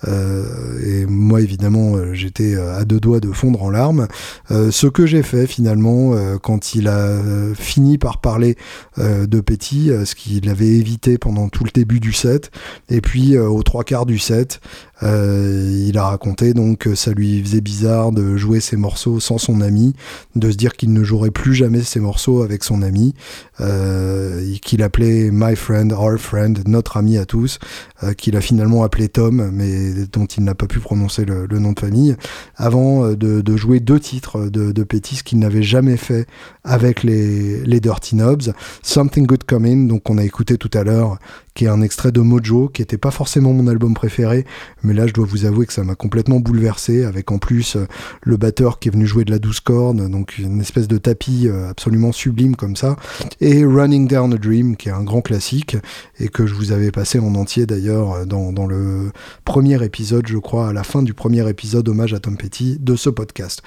Euh, 0.09 0.44
et 0.84 1.07
moi 1.07 1.42
évidemment 1.42 1.94
euh, 1.96 2.14
j'étais 2.14 2.57
à 2.57 2.84
deux 2.84 3.00
doigts 3.00 3.20
de 3.20 3.30
fondre 3.32 3.62
en 3.62 3.70
larmes. 3.70 4.09
ce 4.48 4.86
que 4.86 5.07
j'ai 5.07 5.22
fait 5.22 5.46
finalement 5.46 6.14
quand 6.42 6.74
il 6.74 6.88
a 6.88 7.18
fini 7.55 7.98
par 7.98 8.20
parler 8.20 8.57
de 8.98 9.40
Petit, 9.40 9.90
ce 10.05 10.14
qu'il 10.14 10.48
avait 10.48 10.66
évité 10.66 11.18
pendant 11.18 11.48
tout 11.48 11.64
le 11.64 11.70
début 11.72 12.00
du 12.00 12.12
set, 12.12 12.50
et 12.88 13.00
puis 13.00 13.36
aux 13.36 13.62
trois 13.62 13.84
quarts 13.84 14.07
du 14.07 14.18
set, 14.18 14.61
euh, 15.03 15.84
il 15.86 15.98
a 15.98 16.05
raconté 16.05 16.55
donc 16.55 16.78
que 16.78 16.94
ça 16.94 17.12
lui 17.12 17.42
faisait 17.42 17.61
bizarre 17.61 18.12
de 18.12 18.36
jouer 18.36 18.61
ses 18.61 18.76
morceaux 18.76 19.20
sans 19.20 19.38
son 19.38 19.61
ami, 19.61 19.94
de 20.36 20.50
se 20.50 20.57
dire 20.57 20.72
qu'il 20.74 20.92
ne 20.92 21.03
jouerait 21.03 21.30
plus 21.30 21.55
jamais 21.55 21.82
ses 21.82 22.00
morceaux 22.00 22.42
avec 22.42 22.64
son 22.64 22.82
ami, 22.82 23.14
euh, 23.61 24.42
qu'il 24.62 24.82
appelait 24.82 25.30
my 25.32 25.57
friend, 25.57 25.92
our 25.92 26.18
friend, 26.18 26.66
notre 26.66 26.96
ami 26.96 27.18
à 27.18 27.24
tous, 27.24 27.59
euh, 28.03 28.12
qu'il 28.12 28.36
a 28.36 28.40
finalement 28.40 28.84
appelé 28.84 29.09
Tom, 29.09 29.50
mais 29.53 30.07
dont 30.12 30.26
il 30.26 30.44
n'a 30.44 30.55
pas 30.55 30.66
pu 30.66 30.78
prononcer 30.78 31.24
le, 31.24 31.46
nom 31.59 31.72
de 31.72 31.80
famille, 31.80 32.16
avant 32.57 33.12
de, 33.12 33.57
jouer 33.57 33.80
deux 33.80 34.00
titres 34.00 34.48
de, 34.48 34.72
de 34.72 34.82
Pétis 34.82 35.22
qu'il 35.24 35.38
n'avait 35.38 35.62
jamais 35.62 35.96
fait 35.96 36.26
avec 36.64 37.03
les, 37.03 37.64
les 37.64 37.80
Dirty 37.80 38.16
Knobs. 38.16 38.53
Something 38.82 39.26
Good 39.26 39.44
Coming, 39.44 39.88
donc 39.88 40.09
on 40.09 40.18
a 40.18 40.24
écouté 40.24 40.57
tout 40.57 40.70
à 40.74 40.84
l'heure, 40.84 41.18
qui 41.55 41.66
est 41.66 41.68
un 41.68 41.82
extrait 41.82 42.12
de 42.12 42.20
Mojo, 42.20 42.68
qui 42.68 42.82
n'était 42.82 42.98
pas 42.98 43.11
forcément 43.11 43.53
mon 43.53 43.66
album 43.66 43.94
préféré, 43.94 44.44
mais 44.82 44.94
là 44.94 45.07
je 45.07 45.12
dois 45.12 45.26
vous 45.26 45.44
avouer 45.44 45.66
que 45.66 45.72
ça 45.72 45.84
m'a 45.84 45.94
complètement 45.94 46.40
bouleversé, 46.40 47.05
avec 47.05 47.30
en 47.30 47.38
plus 47.38 47.76
euh, 47.76 47.86
le 48.22 48.36
batteur 48.36 48.78
qui 48.78 48.88
est 48.88 48.92
venu 48.92 49.07
jouer 49.07 49.24
de 49.24 49.30
la 49.30 49.38
douce 49.38 49.61
corne, 49.61 50.11
donc 50.11 50.38
une 50.38 50.61
espèce 50.61 50.88
de 50.88 50.98
tapis 50.98 51.48
euh, 51.48 51.70
absolument 51.70 52.12
sublime 52.12 52.57
comme 52.57 52.76
ça, 52.76 52.96
et 53.40 53.64
Running 53.64 54.09
Down 54.09 54.34
a 54.34 54.36
Dream, 54.36 54.76
qui 54.76 54.88
est 54.88 54.92
un 54.92 55.05
grand 55.05 55.20
classique, 55.20 55.76
et 56.18 56.28
que 56.28 56.46
je 56.46 56.55
vous 56.55 56.72
avais 56.72 56.90
passé 56.90 57.18
en 57.18 57.34
entier 57.34 57.66
d'ailleurs 57.66 58.12
euh, 58.12 58.24
dans 58.24 58.66
le 58.66 59.11
premier 59.44 59.82
épisode, 59.84 60.26
je 60.26 60.38
crois, 60.38 60.68
à 60.68 60.72
la 60.72 60.84
fin 60.84 61.03
du 61.03 61.14
premier 61.14 61.48
épisode 61.48 61.88
hommage 61.88 62.14
à 62.14 62.20
Tom 62.20 62.36
Petty 62.36 62.78
de 62.80 62.96
ce 62.96 63.11
podcast. 63.11 63.62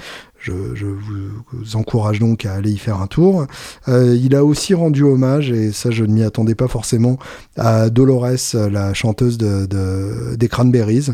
Je, 0.45 0.85
vous 0.85 1.75
encourage 1.75 2.19
donc 2.19 2.45
à 2.45 2.53
aller 2.53 2.71
y 2.71 2.77
faire 2.77 3.01
un 3.01 3.07
tour. 3.07 3.47
Euh, 3.87 4.15
il 4.15 4.35
a 4.35 4.45
aussi 4.45 4.73
rendu 4.73 5.03
hommage, 5.03 5.49
et 5.51 5.71
ça 5.71 5.89
je 5.89 6.03
ne 6.03 6.13
m'y 6.13 6.23
attendais 6.23 6.55
pas 6.55 6.67
forcément, 6.67 7.17
à 7.57 7.89
Dolores, 7.89 8.53
la 8.53 8.93
chanteuse 8.93 9.37
de, 9.37 10.35
des 10.35 10.47
Cranberries, 10.47 11.07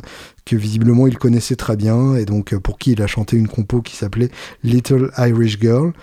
que 0.46 0.56
visiblement 0.56 1.08
il 1.08 1.18
connaissait 1.18 1.56
très 1.56 1.78
bien, 1.78 2.16
et 2.16 2.26
donc 2.26 2.56
pour 2.58 2.78
qui 2.78 2.92
il 2.92 3.02
a 3.02 3.08
chanté 3.08 3.38
une 3.38 3.48
compo 3.48 3.82
qui 3.82 3.96
s'appelait 3.96 4.32
Little 4.64 5.12
Irish 5.18 5.60
Girl. 5.60 5.94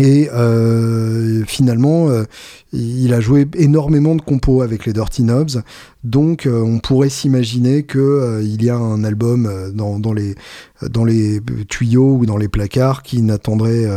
Et 0.00 0.28
euh, 0.32 1.44
finalement, 1.46 2.08
euh, 2.08 2.24
il 2.72 3.14
a 3.14 3.20
joué 3.20 3.46
énormément 3.54 4.16
de 4.16 4.22
compos 4.22 4.62
avec 4.62 4.86
les 4.86 4.92
Dirty 4.92 5.22
Knobs, 5.22 5.62
donc 6.04 6.46
euh, 6.46 6.60
on 6.60 6.78
pourrait 6.78 7.08
s'imaginer 7.08 7.82
que 7.82 7.98
euh, 7.98 8.42
il 8.42 8.62
y 8.62 8.70
a 8.70 8.76
un 8.76 9.02
album 9.04 9.72
dans, 9.74 9.98
dans, 9.98 10.12
les 10.12 11.40
tuyaux 11.68 12.16
ou 12.18 12.26
dans 12.26 12.36
les 12.36 12.48
placards 12.48 13.02
qui 13.02 13.22
n'attendrait 13.22 13.88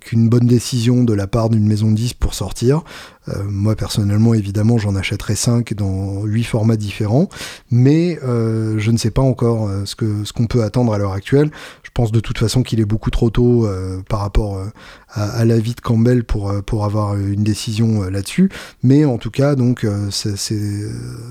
qu'une 0.00 0.28
bonne 0.28 0.46
décision 0.46 1.02
de 1.02 1.14
la 1.14 1.26
part 1.26 1.48
d'une 1.48 1.66
maison 1.66 1.90
de 1.90 1.96
disques 1.96 2.18
pour 2.18 2.34
sortir. 2.34 2.82
moi 3.46 3.74
personnellement, 3.74 4.34
évidemment, 4.34 4.76
j'en 4.76 4.96
achèterai 4.96 5.34
5 5.34 5.72
dans 5.72 6.24
8 6.24 6.44
formats 6.44 6.76
différents, 6.76 7.30
mais 7.70 8.18
je 8.22 8.90
ne 8.90 8.98
sais 8.98 9.10
pas 9.10 9.22
encore 9.22 9.70
ce 9.86 10.32
qu'on 10.32 10.46
peut 10.46 10.62
attendre 10.62 10.92
à 10.92 10.98
l'heure 10.98 11.14
actuelle. 11.14 11.50
Je 11.82 11.90
pense 11.94 12.12
de 12.12 12.20
toute 12.20 12.36
façon 12.36 12.62
qu'il 12.62 12.80
est 12.80 12.84
beaucoup 12.84 13.10
trop 13.10 13.30
tôt 13.30 13.66
par 14.08 14.20
rapport 14.20 14.60
à, 15.14 15.44
la 15.44 15.58
vie 15.58 15.74
de 15.74 15.80
Campbell 15.80 16.24
pour, 16.24 16.50
euh, 16.50 16.84
avoir 16.84 17.16
une 17.16 17.44
décision 17.44 18.02
euh, 18.02 18.10
là-dessus. 18.10 18.50
Mais 18.82 19.04
en 19.04 19.18
tout 19.18 19.30
cas, 19.30 19.54
donc, 19.54 19.84
euh, 19.84 20.10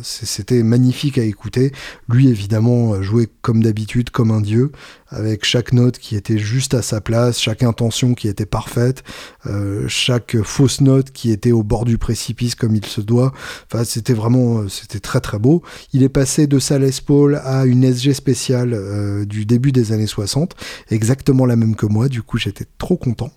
c'était 0.02 0.64
magnifique 0.64 1.18
à 1.18 1.24
écouter. 1.24 1.72
Lui, 2.10 2.28
évidemment, 2.28 3.02
jouait 3.02 3.30
comme 3.42 3.64
d'habitude, 3.64 4.10
comme 4.10 4.32
un 4.32 4.42
dieu, 4.42 4.72
avec 5.14 5.46
chaque 5.46 5.74
note 5.74 5.98
qui 5.98 6.16
était 6.16 6.38
juste 6.38 6.74
à 6.74 6.82
sa 6.82 7.02
place, 7.02 7.40
chaque 7.40 7.64
intention 7.64 8.14
qui 8.14 8.28
était 8.28 8.46
parfaite, 8.46 9.04
euh, 9.48 9.86
chaque 9.88 10.42
fausse 10.42 10.82
note 10.82 11.12
qui 11.12 11.32
était 11.32 11.52
au 11.52 11.64
bord 11.64 11.86
du 11.86 11.98
précipice 11.98 12.56
comme 12.56 12.76
il 12.76 12.86
se 12.86 13.02
doit. 13.02 13.34
Enfin, 13.72 13.84
c'était 13.84 14.14
vraiment, 14.14 14.60
euh, 14.60 14.70
c'était 14.70 15.00
très 15.00 15.22
très 15.22 15.40
beau. 15.40 15.62
Il 15.94 16.04
est 16.04 16.10
passé 16.10 16.48
de 16.48 16.60
sa 16.60 16.80
Les 16.80 16.92
Paul 17.06 17.42
à 17.44 17.66
une 17.66 17.84
SG 17.84 18.14
spéciale 18.14 18.74
euh, 18.74 19.26
du 19.26 19.46
début 19.46 19.72
des 19.72 19.92
années 19.92 20.08
60, 20.08 20.56
exactement 20.90 21.46
la 21.46 21.56
même 21.56 21.76
que 21.76 21.86
moi. 21.86 22.10
Du 22.10 22.22
coup, 22.22 22.38
j'étais 22.38 22.66
trop 22.78 22.98
content. 22.98 23.32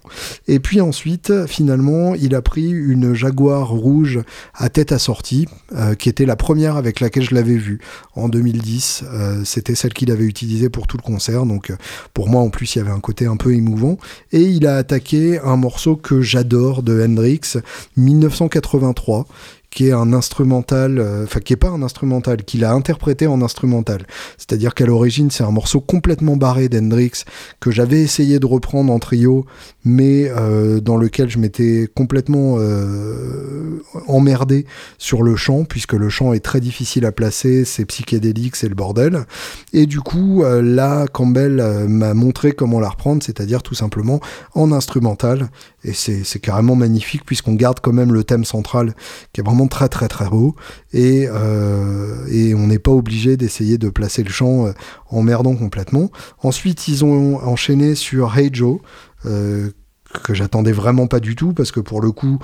Et 0.46 0.60
puis 0.60 0.80
ensuite, 0.80 1.46
finalement, 1.46 2.14
il 2.14 2.34
a 2.34 2.42
pris 2.42 2.70
une 2.70 3.14
Jaguar 3.14 3.68
rouge 3.68 4.20
à 4.54 4.68
tête 4.68 4.92
assortie, 4.92 5.46
qui 5.98 6.08
était 6.08 6.26
la 6.26 6.36
première 6.36 6.76
avec 6.76 7.00
laquelle 7.00 7.22
je 7.22 7.34
l'avais 7.34 7.56
vu 7.56 7.80
en 8.14 8.28
2010. 8.28 9.04
c'était 9.44 9.74
celle 9.74 9.92
qu'il 9.92 10.10
avait 10.10 10.24
utilisée 10.24 10.68
pour 10.68 10.86
tout 10.86 10.96
le 10.96 11.02
concert. 11.02 11.46
Donc, 11.46 11.65
pour 12.14 12.28
moi, 12.28 12.42
en 12.42 12.50
plus, 12.50 12.74
il 12.74 12.78
y 12.78 12.80
avait 12.80 12.90
un 12.90 13.00
côté 13.00 13.26
un 13.26 13.36
peu 13.36 13.54
émouvant. 13.54 13.98
Et 14.32 14.42
il 14.42 14.66
a 14.66 14.76
attaqué 14.76 15.38
un 15.38 15.56
morceau 15.56 15.96
que 15.96 16.20
j'adore 16.20 16.82
de 16.82 17.02
Hendrix, 17.02 17.40
1983, 17.96 19.26
qui 19.76 19.88
est 19.88 19.92
un 19.92 20.14
instrumental, 20.14 20.98
euh, 20.98 21.24
enfin 21.24 21.40
qui 21.40 21.52
est 21.52 21.56
pas 21.56 21.68
un 21.68 21.82
instrumental, 21.82 22.44
qu'il 22.44 22.64
a 22.64 22.72
interprété 22.72 23.26
en 23.26 23.42
instrumental. 23.42 24.06
C'est-à-dire 24.38 24.74
qu'à 24.74 24.86
l'origine 24.86 25.30
c'est 25.30 25.44
un 25.44 25.50
morceau 25.50 25.82
complètement 25.82 26.36
barré 26.36 26.70
d'Hendrix 26.70 27.24
que 27.60 27.70
j'avais 27.70 28.00
essayé 28.00 28.38
de 28.38 28.46
reprendre 28.46 28.90
en 28.90 28.98
trio, 28.98 29.44
mais 29.84 30.30
euh, 30.30 30.80
dans 30.80 30.96
lequel 30.96 31.28
je 31.28 31.38
m'étais 31.38 31.90
complètement 31.94 32.56
euh, 32.58 33.82
emmerdé 34.08 34.64
sur 34.96 35.22
le 35.22 35.36
chant, 35.36 35.64
puisque 35.64 35.92
le 35.92 36.08
chant 36.08 36.32
est 36.32 36.40
très 36.40 36.60
difficile 36.60 37.04
à 37.04 37.12
placer, 37.12 37.66
c'est 37.66 37.84
psychédélique, 37.84 38.56
c'est 38.56 38.70
le 38.70 38.74
bordel. 38.74 39.26
Et 39.74 39.84
du 39.84 40.00
coup 40.00 40.42
là 40.42 41.04
Campbell 41.12 41.86
m'a 41.86 42.14
montré 42.14 42.52
comment 42.52 42.80
la 42.80 42.88
reprendre, 42.88 43.22
c'est-à-dire 43.22 43.62
tout 43.62 43.74
simplement 43.74 44.20
en 44.54 44.72
instrumental, 44.72 45.50
et 45.84 45.92
c'est 45.92 46.40
carrément 46.40 46.76
magnifique 46.76 47.26
puisqu'on 47.26 47.54
garde 47.54 47.80
quand 47.80 47.92
même 47.92 48.12
le 48.12 48.24
thème 48.24 48.46
central 48.46 48.94
qui 49.32 49.40
est 49.42 49.44
vraiment 49.44 49.65
très 49.68 49.88
très 49.88 50.08
très 50.08 50.28
beau 50.28 50.54
et, 50.92 51.26
euh, 51.28 52.26
et 52.28 52.54
on 52.54 52.66
n'est 52.66 52.78
pas 52.78 52.90
obligé 52.90 53.36
d'essayer 53.36 53.78
de 53.78 53.88
placer 53.88 54.22
le 54.22 54.30
chant 54.30 54.66
euh, 54.66 54.72
en 55.10 55.22
merdant 55.22 55.54
complètement. 55.54 56.10
Ensuite 56.42 56.88
ils 56.88 57.04
ont 57.04 57.36
enchaîné 57.36 57.94
sur 57.94 58.36
Hey 58.36 58.50
Joe 58.52 58.80
euh, 59.26 59.70
que 60.22 60.34
j'attendais 60.34 60.72
vraiment 60.72 61.06
pas 61.06 61.20
du 61.20 61.36
tout 61.36 61.52
parce 61.52 61.72
que 61.72 61.80
pour 61.80 62.00
le 62.00 62.10
coup 62.10 62.38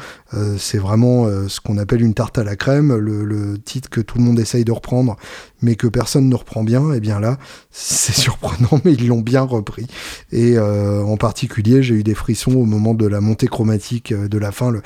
c'est 0.58 0.78
vraiment 0.78 1.26
ce 1.48 1.60
qu'on 1.60 1.78
appelle 1.78 2.02
une 2.02 2.12
tarte 2.12 2.36
à 2.36 2.44
la 2.44 2.56
crème 2.56 2.94
le, 2.94 3.24
le, 3.24 3.56
titre 3.56 3.88
que 3.88 4.00
tout 4.00 4.18
le 4.18 4.24
monde 4.24 4.38
essaye 4.38 4.64
de 4.64 4.72
reprendre 4.72 5.16
mais 5.62 5.76
que 5.76 5.86
personne 5.86 6.28
ne 6.28 6.34
reprend 6.34 6.64
bien, 6.64 6.92
et 6.92 6.96
eh 6.96 7.00
bien 7.00 7.20
là, 7.20 7.38
c'est 7.70 8.12
surprenant, 8.20 8.80
mais 8.84 8.92
ils 8.92 9.06
l'ont 9.08 9.20
bien 9.20 9.42
repris. 9.42 9.86
Et 10.30 10.58
euh, 10.58 11.02
en 11.02 11.16
particulier, 11.16 11.82
j'ai 11.82 11.94
eu 11.94 12.02
des 12.02 12.14
frissons 12.14 12.52
au 12.52 12.64
moment 12.64 12.94
de 12.94 13.06
la 13.06 13.20
montée 13.20 13.46
chromatique 13.46 14.12
euh, 14.12 14.28
de 14.28 14.38
la 14.38 14.52
fin, 14.52 14.70
le 14.70 14.82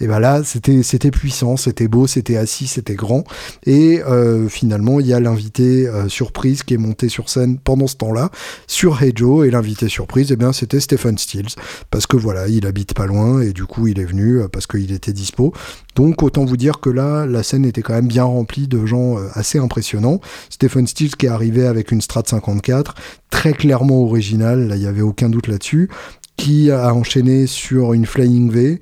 et 0.00 0.06
ben 0.06 0.18
là, 0.20 0.42
c'était 0.44 0.82
c'était 0.82 1.10
puissant, 1.10 1.56
c'était 1.56 1.88
beau, 1.88 2.06
c'était 2.06 2.36
assis, 2.36 2.66
c'était 2.66 2.94
grand. 2.94 3.24
Et 3.64 4.02
euh, 4.02 4.48
finalement, 4.48 5.00
il 5.00 5.06
y 5.06 5.12
a 5.12 5.20
l'invité 5.20 5.88
surprise 6.08 6.62
qui 6.62 6.74
est 6.74 6.78
monté 6.78 7.08
sur 7.08 7.28
scène 7.28 7.58
pendant 7.58 7.86
ce 7.86 7.96
temps-là 7.96 8.30
sur 8.66 9.00
Hey 9.02 9.12
Joe, 9.14 9.46
et 9.46 9.50
l'invité 9.50 9.88
surprise, 9.88 10.32
eh 10.32 10.36
bien 10.36 10.52
c'était 10.52 10.80
Stephen 10.80 11.18
Stills, 11.18 11.54
parce 11.90 12.06
que 12.06 12.16
voilà, 12.16 12.48
il 12.48 12.66
habite 12.66 12.94
pas 12.94 13.06
loin, 13.06 13.40
et 13.40 13.52
du 13.52 13.64
coup, 13.64 13.86
il 13.86 14.00
est 14.00 14.04
venu 14.04 14.40
parce 14.52 14.66
qu'il 14.66 14.92
était 14.92 15.12
dispo. 15.12 15.52
Donc 15.94 16.22
autant 16.22 16.44
vous 16.44 16.56
dire 16.56 16.80
que 16.80 16.87
là, 16.88 17.26
la 17.26 17.42
scène 17.42 17.64
était 17.64 17.82
quand 17.82 17.94
même 17.94 18.08
bien 18.08 18.24
remplie 18.24 18.68
de 18.68 18.84
gens 18.86 19.18
euh, 19.18 19.28
assez 19.34 19.58
impressionnants. 19.58 20.20
Stephen 20.50 20.86
Stills 20.86 21.16
qui 21.16 21.26
est 21.26 21.30
arrivé 21.30 21.66
avec 21.66 21.92
une 21.92 22.00
Strat 22.00 22.22
54, 22.26 22.94
très 23.30 23.52
clairement 23.52 24.02
originale, 24.02 24.68
là 24.68 24.76
il 24.76 24.80
n'y 24.80 24.86
avait 24.86 25.02
aucun 25.02 25.28
doute 25.28 25.48
là-dessus, 25.48 25.88
qui 26.36 26.70
a 26.70 26.94
enchaîné 26.94 27.46
sur 27.46 27.92
une 27.92 28.06
Flying 28.06 28.50
V. 28.50 28.80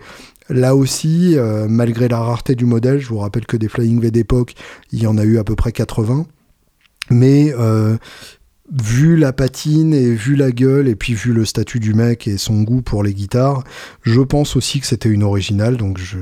Là 0.49 0.77
aussi, 0.77 1.37
euh, 1.37 1.67
malgré 1.69 2.09
la 2.09 2.21
rareté 2.21 2.55
du 2.55 2.67
modèle, 2.67 3.01
je 3.01 3.09
vous 3.09 3.19
rappelle 3.19 3.47
que 3.47 3.57
des 3.57 3.69
Flying 3.69 4.01
V 4.01 4.11
d'époque, 4.11 4.55
il 4.93 5.03
y 5.03 5.07
en 5.07 5.19
a 5.19 5.25
eu 5.25 5.39
à 5.39 5.45
peu 5.45 5.57
près 5.57 5.73
80. 5.73 6.27
Mais 7.11 7.53
euh, 7.59 7.97
vu 8.73 9.17
la 9.17 9.33
patine 9.33 9.95
et 9.95 10.11
vu 10.11 10.35
la 10.35 10.51
gueule 10.51 10.89
et 10.89 10.97
puis 10.97 11.15
vu 11.15 11.33
le 11.33 11.45
statut 11.45 11.79
du 11.79 11.95
mec 11.95 12.27
et 12.27 12.37
son 12.37 12.63
goût 12.63 12.83
pour 12.83 13.03
les 13.03 13.15
guitares, 13.15 13.63
je 14.03 14.21
pense 14.21 14.57
aussi 14.57 14.81
que 14.81 14.87
c'était 14.87 15.09
une 15.09 15.23
originale, 15.23 15.77
donc 15.77 15.99
je, 15.99 16.19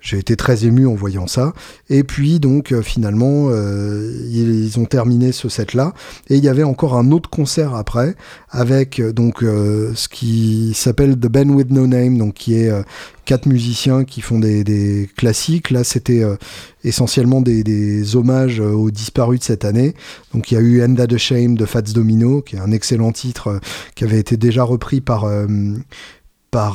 j'ai 0.00 0.18
été 0.18 0.36
très 0.36 0.64
ému 0.64 0.86
en 0.86 0.94
voyant 0.94 1.26
ça. 1.26 1.52
Et 1.90 2.04
puis 2.04 2.38
donc 2.38 2.72
euh, 2.72 2.82
finalement 2.82 3.48
euh, 3.50 4.12
ils 4.30 4.78
ont 4.78 4.84
terminé 4.84 5.32
ce 5.32 5.48
set 5.48 5.74
là 5.74 5.94
et 6.28 6.36
il 6.36 6.44
y 6.44 6.48
avait 6.48 6.62
encore 6.62 6.94
un 6.94 7.10
autre 7.10 7.28
concert 7.28 7.74
après 7.74 8.14
avec 8.50 8.98
euh, 9.00 9.12
donc 9.12 9.40
ce 9.40 10.08
qui 10.08 10.72
s'appelle 10.74 11.16
The 11.18 11.26
Band 11.26 11.48
with 11.50 11.70
No 11.70 11.86
Name 11.86 12.18
donc 12.18 12.34
qui 12.34 12.54
est 12.54 12.70
quatre 13.24 13.46
musiciens 13.46 14.04
qui 14.04 14.20
font 14.20 14.38
des, 14.38 15.08
classiques. 15.16 15.70
Là, 15.70 15.84
c'était 15.84 16.22
essentiellement 16.82 17.40
des, 17.42 18.16
hommages 18.16 18.60
aux 18.60 18.90
disparus 18.90 19.40
de 19.40 19.44
cette 19.44 19.64
année. 19.64 19.94
Donc, 20.32 20.50
il 20.50 20.54
y 20.54 20.56
a 20.56 20.60
eu 20.60 20.82
End 20.82 20.96
of 20.98 21.08
the 21.08 21.18
Shame 21.18 21.56
de 21.56 21.66
Fats 21.66 21.82
Domino, 21.82 22.40
qui 22.40 22.56
est 22.56 22.60
un 22.60 22.72
excellent 22.72 23.12
titre 23.12 23.60
qui 23.94 24.04
avait 24.04 24.18
été 24.18 24.38
déjà 24.38 24.62
repris 24.62 25.02
par 25.02 25.26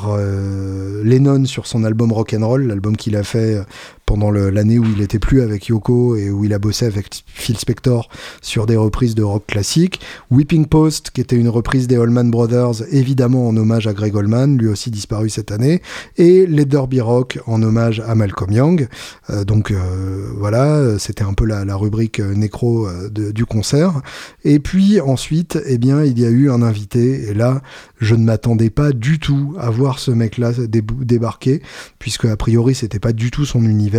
euh, 0.09 1.03
Lennon 1.03 1.45
sur 1.45 1.67
son 1.67 1.83
album 1.83 2.11
Rock'n'Roll, 2.11 2.67
l'album 2.67 2.95
qu'il 2.95 3.15
a 3.15 3.23
fait 3.23 3.55
euh, 3.55 3.63
pendant 4.05 4.31
l'année 4.31 4.79
où 4.79 4.85
il 4.85 5.01
était 5.01 5.19
plus 5.19 5.41
avec 5.41 5.67
Yoko 5.67 6.15
et 6.15 6.29
où 6.29 6.43
il 6.45 6.53
a 6.53 6.59
bossé 6.59 6.85
avec 6.85 7.23
Phil 7.25 7.57
Spector 7.57 8.09
sur 8.41 8.65
des 8.65 8.75
reprises 8.75 9.15
de 9.15 9.23
rock 9.23 9.45
classique. 9.47 10.01
Whipping 10.31 10.65
Post, 10.65 11.11
qui 11.11 11.21
était 11.21 11.35
une 11.35 11.49
reprise 11.49 11.87
des 11.87 11.97
Allman 11.97 12.29
Brothers, 12.29 12.83
évidemment 12.91 13.47
en 13.47 13.55
hommage 13.57 13.87
à 13.87 13.93
Greg 13.93 14.15
Allman, 14.15 14.57
lui 14.57 14.67
aussi 14.67 14.91
disparu 14.91 15.29
cette 15.29 15.51
année, 15.51 15.81
et 16.17 16.45
les 16.45 16.65
Derby 16.65 17.01
Rock 17.01 17.39
en 17.47 17.61
hommage 17.63 18.01
à 18.05 18.15
Malcolm 18.15 18.51
Young. 18.51 18.87
Euh, 19.29 19.43
donc 19.43 19.73
voilà, 20.37 20.99
c'était 20.99 21.23
un 21.23 21.33
peu 21.33 21.45
la, 21.45 21.75
rubrique 21.75 22.19
nécro 22.19 22.87
du 23.09 23.45
concert. 23.45 24.01
Et 24.43 24.59
puis 24.59 25.01
ensuite, 25.01 25.57
eh 25.65 25.77
bien, 25.77 26.03
il 26.03 26.19
y 26.19 26.25
a 26.25 26.29
eu 26.29 26.51
un 26.51 26.61
invité, 26.61 27.29
et 27.29 27.33
là, 27.33 27.61
je 27.99 28.15
ne 28.15 28.23
m'attendais 28.23 28.69
pas 28.69 28.91
du 28.91 29.17
tout 29.19 29.55
à 29.59 29.69
voir 29.69 29.99
ce 29.99 30.11
mec-là 30.11 30.51
débarquer, 30.67 31.61
puisque 31.99 32.25
a 32.25 32.37
priori 32.37 32.75
c'était 32.75 32.99
pas 32.99 33.13
du 33.13 33.31
tout 33.31 33.45
son 33.45 33.63
univers. 33.63 33.92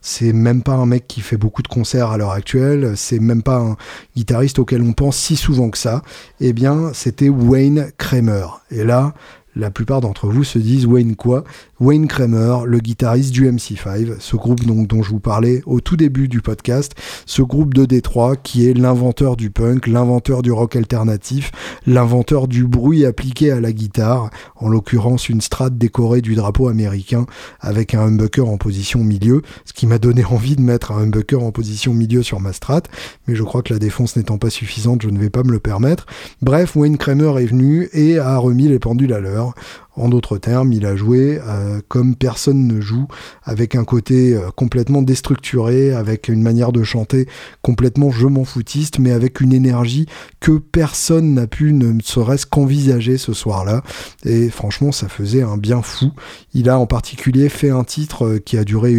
C'est 0.00 0.32
même 0.32 0.62
pas 0.62 0.74
un 0.74 0.86
mec 0.86 1.06
qui 1.06 1.20
fait 1.20 1.36
beaucoup 1.36 1.62
de 1.62 1.68
concerts 1.68 2.10
à 2.10 2.18
l'heure 2.18 2.32
actuelle. 2.32 2.92
C'est 2.96 3.18
même 3.18 3.42
pas 3.42 3.56
un 3.56 3.76
guitariste 4.16 4.58
auquel 4.58 4.82
on 4.82 4.92
pense 4.92 5.16
si 5.16 5.36
souvent 5.36 5.70
que 5.70 5.78
ça. 5.78 6.02
Eh 6.40 6.52
bien, 6.52 6.92
c'était 6.94 7.28
Wayne 7.28 7.90
Kramer. 7.98 8.46
Et 8.70 8.84
là, 8.84 9.14
la 9.56 9.70
plupart 9.70 10.02
d'entre 10.02 10.28
vous 10.28 10.44
se 10.44 10.58
disent 10.58 10.86
Wayne 10.86 11.16
quoi? 11.16 11.42
Wayne 11.80 12.06
Kramer, 12.06 12.58
le 12.66 12.78
guitariste 12.78 13.32
du 13.32 13.50
MC5, 13.50 14.18
ce 14.18 14.36
groupe 14.36 14.64
donc, 14.64 14.86
dont 14.86 15.02
je 15.02 15.10
vous 15.10 15.20
parlais 15.20 15.62
au 15.66 15.80
tout 15.80 15.96
début 15.96 16.28
du 16.28 16.42
podcast, 16.42 16.92
ce 17.24 17.42
groupe 17.42 17.74
de 17.74 17.86
Détroit 17.86 18.36
qui 18.36 18.68
est 18.68 18.74
l'inventeur 18.74 19.36
du 19.36 19.50
punk, 19.50 19.86
l'inventeur 19.86 20.42
du 20.42 20.52
rock 20.52 20.76
alternatif, 20.76 21.52
l'inventeur 21.86 22.48
du 22.48 22.66
bruit 22.66 23.04
appliqué 23.06 23.50
à 23.50 23.60
la 23.60 23.72
guitare, 23.72 24.30
en 24.56 24.68
l'occurrence 24.68 25.28
une 25.28 25.40
strat 25.40 25.70
décorée 25.70 26.20
du 26.20 26.34
drapeau 26.34 26.68
américain 26.68 27.26
avec 27.60 27.94
un 27.94 28.02
humbucker 28.02 28.46
en 28.48 28.58
position 28.58 29.02
milieu, 29.04 29.42
ce 29.64 29.72
qui 29.72 29.86
m'a 29.86 29.98
donné 29.98 30.24
envie 30.30 30.56
de 30.56 30.62
mettre 30.62 30.92
un 30.92 31.04
humbucker 31.04 31.42
en 31.42 31.50
position 31.50 31.94
milieu 31.94 32.22
sur 32.22 32.40
ma 32.40 32.52
strat, 32.52 32.82
mais 33.26 33.34
je 33.34 33.42
crois 33.42 33.62
que 33.62 33.72
la 33.72 33.78
défense 33.78 34.16
n'étant 34.16 34.38
pas 34.38 34.50
suffisante, 34.50 35.02
je 35.02 35.08
ne 35.08 35.18
vais 35.18 35.30
pas 35.30 35.42
me 35.42 35.52
le 35.52 35.60
permettre. 35.60 36.06
Bref, 36.42 36.76
Wayne 36.76 36.98
Kramer 36.98 37.42
est 37.42 37.46
venu 37.46 37.88
et 37.94 38.18
a 38.18 38.36
remis 38.36 38.68
les 38.68 38.78
pendules 38.78 39.12
à 39.14 39.20
l'heure 39.20 39.45
know 39.46 39.54
en 39.96 40.08
d'autres 40.08 40.38
termes, 40.38 40.72
il 40.72 40.86
a 40.86 40.94
joué 40.94 41.40
euh, 41.46 41.80
comme 41.88 42.14
personne 42.14 42.66
ne 42.66 42.80
joue, 42.80 43.06
avec 43.42 43.74
un 43.74 43.84
côté 43.84 44.34
euh, 44.34 44.50
complètement 44.54 45.02
déstructuré, 45.02 45.92
avec 45.92 46.28
une 46.28 46.42
manière 46.42 46.72
de 46.72 46.82
chanter 46.82 47.26
complètement 47.62 48.10
je 48.10 48.26
m'en 48.26 48.44
foutiste, 48.44 48.98
mais 48.98 49.12
avec 49.12 49.40
une 49.40 49.52
énergie 49.52 50.06
que 50.40 50.58
personne 50.58 51.34
n'a 51.34 51.46
pu 51.46 51.72
ne 51.72 52.00
serait-ce 52.02 52.46
qu'envisager 52.46 53.18
ce 53.18 53.32
soir-là. 53.32 53.82
Et 54.24 54.50
franchement, 54.50 54.92
ça 54.92 55.08
faisait 55.08 55.42
un 55.42 55.56
bien 55.56 55.82
fou. 55.82 56.12
Il 56.54 56.68
a 56.68 56.78
en 56.78 56.86
particulier 56.86 57.48
fait 57.48 57.70
un 57.70 57.84
titre 57.84 58.26
euh, 58.26 58.38
qui 58.38 58.58
a 58.58 58.64
duré 58.64 58.94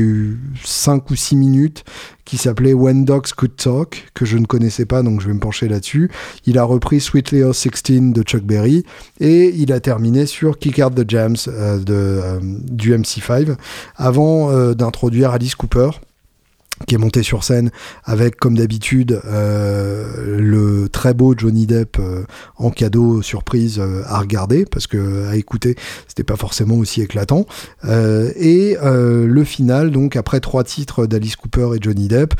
5 0.64 1.10
ou 1.10 1.16
6 1.16 1.36
minutes, 1.36 1.84
qui 2.28 2.38
s'appelait 2.38 2.74
When 2.74 3.06
Dogs 3.06 3.34
Could 3.36 3.56
Talk, 3.56 4.12
que 4.14 4.26
je 4.26 4.38
ne 4.38 4.46
connaissais 4.46 4.86
pas, 4.86 5.02
donc 5.02 5.22
je 5.22 5.28
vais 5.28 5.34
me 5.34 5.40
pencher 5.40 5.70
là-dessus. 5.70 6.12
Il 6.46 6.58
a 6.58 6.64
repris 6.64 7.00
Sweet 7.00 7.32
Leo 7.32 7.54
16 7.54 8.12
de 8.12 8.22
Chuck 8.22 8.44
Berry, 8.44 8.84
et 9.22 9.54
il 9.56 9.72
a 9.72 9.80
terminé 9.80 10.26
sur 10.26 10.60
Kick 10.60 10.80
The 10.96 11.10
Jams 11.10 11.36
euh, 11.48 11.78
de, 11.80 11.94
euh, 11.94 12.40
du 12.42 12.96
MC5, 12.96 13.56
avant 13.96 14.52
euh, 14.52 14.74
d'introduire 14.74 15.32
Alice 15.32 15.56
Cooper 15.56 15.90
qui 16.86 16.96
est 16.96 16.98
monté 16.98 17.24
sur 17.24 17.44
scène 17.44 17.72
avec, 18.04 18.38
comme 18.38 18.56
d'habitude, 18.56 19.22
euh, 19.26 20.06
le 20.40 20.90
très 20.90 21.14
beau 21.14 21.34
Johnny 21.36 21.66
Depp 21.66 21.98
euh, 22.00 22.24
en 22.58 22.70
cadeau 22.70 23.22
surprise 23.22 23.80
euh, 23.80 24.04
à 24.06 24.20
regarder, 24.20 24.66
parce 24.66 24.88
que 24.88 25.28
à 25.28 25.36
écouter, 25.36 25.76
c'était 26.08 26.24
pas 26.24 26.36
forcément 26.36 26.76
aussi 26.76 27.02
éclatant. 27.02 27.46
et 27.84 28.78
le 28.82 29.44
final, 29.44 29.92
donc 29.92 30.16
après 30.16 30.40
trois 30.40 30.64
titres 30.64 31.06
d'Alice 31.06 31.36
Cooper 31.36 31.70
et 31.76 31.80
Johnny 31.82 32.08
Depp, 32.08 32.34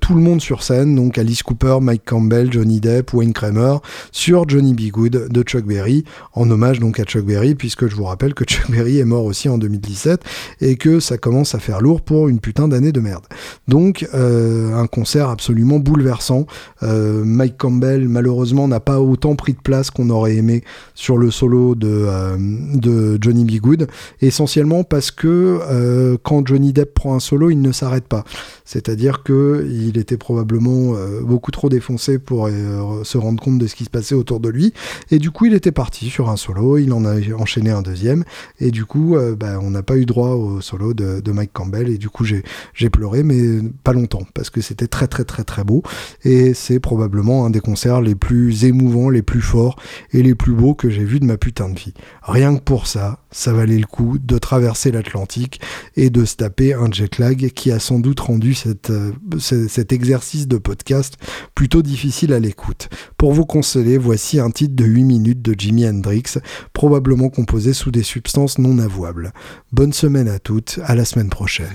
tout 0.00 0.14
le 0.14 0.20
monde 0.20 0.40
sur 0.40 0.62
scène, 0.62 0.94
donc 0.94 1.18
Alice 1.18 1.42
Cooper, 1.42 1.78
Mike 1.80 2.04
Campbell, 2.04 2.52
Johnny 2.52 2.80
Depp, 2.80 3.12
Wayne 3.14 3.32
Kramer, 3.32 3.76
sur 4.10 4.48
Johnny 4.48 4.74
B. 4.74 4.90
Good 4.90 5.28
de 5.30 5.42
Chuck 5.42 5.64
Berry, 5.64 6.04
en 6.34 6.50
hommage 6.50 6.80
donc 6.80 7.00
à 7.00 7.04
Chuck 7.04 7.24
Berry, 7.24 7.54
puisque 7.54 7.88
je 7.88 7.94
vous 7.94 8.04
rappelle 8.04 8.34
que 8.34 8.44
Chuck 8.44 8.70
Berry 8.70 8.98
est 8.98 9.04
mort 9.04 9.24
aussi 9.24 9.48
en 9.48 9.58
2017 9.58 10.22
et 10.60 10.76
que 10.76 11.00
ça 11.00 11.18
commence 11.18 11.54
à 11.54 11.58
faire 11.58 11.80
lourd 11.80 12.02
pour 12.02 12.28
une 12.28 12.40
putain 12.40 12.68
d'année 12.68 12.92
de 12.92 13.00
merde. 13.00 13.24
Donc 13.68 14.06
euh, 14.14 14.74
un 14.74 14.86
concert 14.86 15.28
absolument 15.28 15.78
bouleversant. 15.78 16.46
Euh, 16.82 17.22
Mike 17.24 17.56
Campbell 17.58 18.08
malheureusement 18.08 18.66
n'a 18.66 18.80
pas 18.80 19.00
autant 19.00 19.36
pris 19.36 19.52
de 19.52 19.60
place 19.60 19.90
qu'on 19.90 20.10
aurait 20.10 20.36
aimé 20.36 20.64
sur 20.94 21.16
le 21.16 21.30
solo 21.30 21.74
de, 21.74 21.88
euh, 21.88 23.18
Johnny 23.20 23.44
B. 23.44 23.60
Good, 23.62 23.86
essentiellement 24.20 24.82
parce 24.82 25.10
que 25.10 26.16
quand 26.22 26.46
Johnny 26.46 26.72
Depp 26.72 26.94
prend 26.94 27.14
un 27.14 27.20
solo, 27.20 27.50
il 27.50 27.60
ne 27.60 27.72
s'arrête 27.72 28.06
pas. 28.06 28.24
C'est-à-dire 28.64 29.22
que 29.22 29.66
il 29.70 29.98
était 29.98 30.16
probablement 30.16 30.94
beaucoup 31.22 31.50
trop 31.50 31.68
défoncé 31.68 32.18
pour 32.18 32.48
se 32.48 33.18
rendre 33.18 33.42
compte 33.42 33.58
de 33.58 33.66
ce 33.66 33.74
qui 33.74 33.84
se 33.84 33.90
passait 33.90 34.14
autour 34.14 34.40
de 34.40 34.48
lui, 34.48 34.72
et 35.10 35.18
du 35.18 35.30
coup 35.30 35.46
il 35.46 35.54
était 35.54 35.72
parti 35.72 36.08
sur 36.08 36.30
un 36.30 36.36
solo, 36.36 36.78
il 36.78 36.92
en 36.92 37.04
a 37.04 37.16
enchaîné 37.38 37.70
un 37.70 37.82
deuxième, 37.82 38.24
et 38.60 38.70
du 38.70 38.84
coup 38.84 39.16
bah, 39.38 39.58
on 39.60 39.70
n'a 39.70 39.82
pas 39.82 39.96
eu 39.96 40.06
droit 40.06 40.30
au 40.30 40.60
solo 40.60 40.94
de, 40.94 41.20
de 41.20 41.32
Mike 41.32 41.52
Campbell, 41.52 41.88
et 41.88 41.98
du 41.98 42.08
coup 42.08 42.24
j'ai 42.24 42.90
pleuré, 42.90 43.22
mais 43.22 43.51
pas 43.84 43.92
longtemps 43.92 44.26
parce 44.34 44.50
que 44.50 44.60
c'était 44.60 44.86
très 44.86 45.06
très 45.06 45.24
très 45.24 45.44
très 45.44 45.64
beau 45.64 45.82
et 46.24 46.54
c'est 46.54 46.80
probablement 46.80 47.46
un 47.46 47.50
des 47.50 47.60
concerts 47.60 48.00
les 48.00 48.14
plus 48.14 48.64
émouvants, 48.64 49.10
les 49.10 49.22
plus 49.22 49.42
forts 49.42 49.76
et 50.12 50.22
les 50.22 50.34
plus 50.34 50.52
beaux 50.52 50.74
que 50.74 50.90
j'ai 50.90 51.04
vu 51.04 51.20
de 51.20 51.24
ma 51.24 51.36
putain 51.36 51.68
de 51.68 51.78
vie. 51.78 51.94
Rien 52.22 52.56
que 52.56 52.62
pour 52.62 52.86
ça, 52.86 53.18
ça 53.30 53.52
valait 53.52 53.78
le 53.78 53.86
coup 53.86 54.18
de 54.18 54.38
traverser 54.38 54.92
l'Atlantique 54.92 55.60
et 55.96 56.10
de 56.10 56.24
se 56.24 56.36
taper 56.36 56.74
un 56.74 56.90
jet 56.90 57.18
lag 57.18 57.50
qui 57.50 57.70
a 57.70 57.78
sans 57.78 57.98
doute 57.98 58.20
rendu 58.20 58.56
euh, 58.90 59.12
cet 59.38 59.92
exercice 59.92 60.46
de 60.46 60.58
podcast 60.58 61.16
plutôt 61.54 61.82
difficile 61.82 62.32
à 62.32 62.40
l'écoute. 62.40 62.88
Pour 63.16 63.32
vous 63.32 63.46
consoler, 63.46 63.98
voici 63.98 64.38
un 64.38 64.50
titre 64.50 64.74
de 64.74 64.84
8 64.84 65.04
minutes 65.04 65.42
de 65.42 65.54
Jimi 65.58 65.88
Hendrix, 65.88 66.38
probablement 66.72 67.30
composé 67.30 67.72
sous 67.72 67.90
des 67.90 68.02
substances 68.02 68.58
non 68.58 68.78
avouables. 68.78 69.32
Bonne 69.72 69.92
semaine 69.92 70.28
à 70.28 70.38
toutes, 70.38 70.78
à 70.84 70.94
la 70.94 71.04
semaine 71.04 71.30
prochaine. 71.30 71.66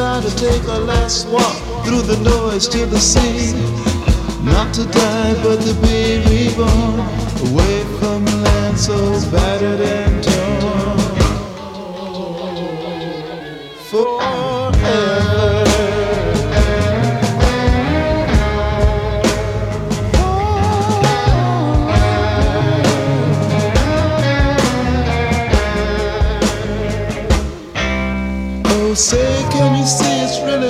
Desire 0.00 0.22
to 0.22 0.36
take 0.36 0.62
a 0.62 0.78
last 0.78 1.28
walk 1.28 1.84
through 1.84 2.00
the 2.00 2.16
noise 2.24 2.66
to 2.66 2.86
the 2.86 2.98
sea. 2.98 3.52
Not 4.42 4.72
to 4.74 4.84
die, 4.86 5.34
but 5.42 5.60
to 5.60 5.74
be 5.84 6.24
reborn 6.24 7.00
away 7.48 7.84
from 7.98 8.24
land 8.24 8.78
so 8.78 8.96
battered 9.30 9.80
and 9.82 10.24
torn. 10.24 10.98
Forever. 13.90 14.70
Oh, 28.64 28.94
say, 28.94 29.18
you 29.18 29.36
see 29.36 29.39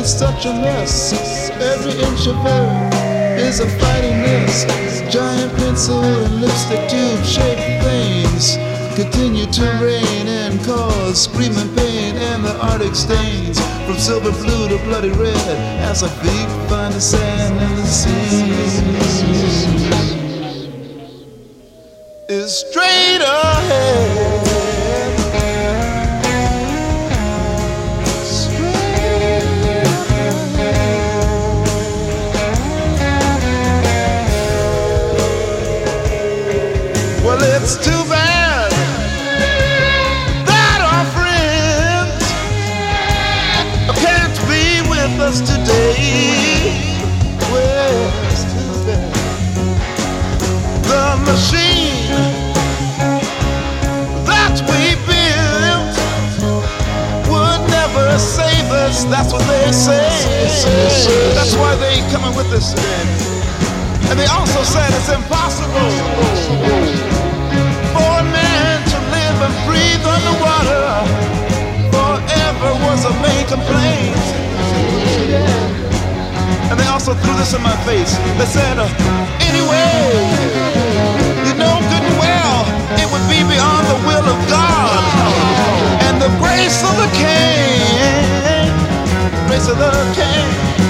it's 0.01 0.19
such 0.19 0.47
a 0.47 0.53
mess? 0.53 1.13
Every 1.61 1.93
inch 1.93 2.27
of 2.27 2.37
her 2.37 2.91
is 3.37 3.61
a 3.61 3.69
fighting 3.79 4.17
mess. 4.23 4.65
Giant 5.13 5.53
pencil 5.59 6.03
and 6.03 6.41
lipstick 6.41 6.89
tube 6.89 7.23
shaped 7.25 7.85
things 7.85 8.57
continue 8.97 9.47
to 9.47 9.63
rain 9.83 10.27
and 10.27 10.59
cause 10.65 11.25
screaming 11.25 11.69
pain 11.77 12.17
and 12.17 12.43
the 12.45 12.57
arctic 12.65 12.95
stains 12.95 13.61
from 13.85 13.97
silver 13.97 14.33
blue 14.43 14.69
to 14.69 14.79
bloody 14.85 15.11
red 15.11 15.59
as 15.91 16.03
I 16.03 16.09
feet 16.09 16.49
find 16.71 16.95
the 16.95 17.01
sand 17.01 17.61
and 17.61 17.79
the 17.79 17.87
sea 17.87 18.71
is 22.29 22.65
coming 62.11 62.35
with 62.35 62.51
us 62.53 62.75
today. 62.75 63.07
And 64.11 64.19
they 64.19 64.27
also 64.27 64.63
said 64.67 64.91
it's 64.99 65.09
impossible 65.09 65.91
for 67.95 68.11
a 68.19 68.27
man 68.27 68.77
to 68.91 68.99
live 69.15 69.39
and 69.47 69.55
breathe 69.67 70.03
underwater. 70.03 70.91
Forever 71.95 72.71
was 72.83 73.07
a 73.07 73.15
main 73.23 73.47
complaint. 73.47 74.23
And 76.71 76.79
they 76.79 76.87
also 76.91 77.15
threw 77.15 77.35
this 77.39 77.55
in 77.55 77.63
my 77.63 77.77
face. 77.87 78.19
They 78.39 78.47
said, 78.47 78.79
uh, 78.79 78.91
anyway, 79.47 79.95
you 81.47 81.55
know 81.55 81.79
good 81.91 82.05
and 82.11 82.19
well 82.19 82.59
it 82.99 83.07
would 83.07 83.27
be 83.31 83.41
beyond 83.47 83.87
the 83.87 83.99
will 84.03 84.27
of 84.27 84.39
God 84.51 85.03
and 86.11 86.19
the 86.19 86.31
grace 86.43 86.83
of 86.83 86.95
the 86.99 87.11
King 87.15 88.21
grace 89.47 89.69
of 89.69 89.79
the 89.79 89.91
King. 90.15 90.90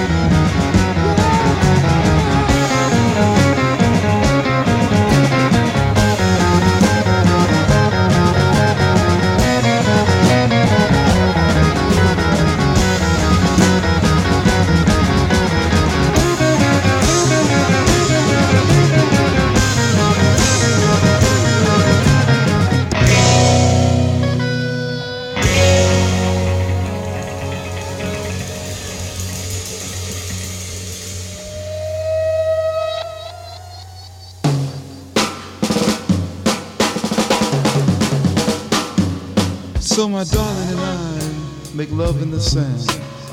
So 40.01 40.09
my 40.09 40.25
darling 40.25 40.69
and 40.71 40.81
I 40.81 41.75
make 41.75 41.91
love 41.91 42.23
in 42.23 42.31
the 42.31 42.41
sand 42.41 42.89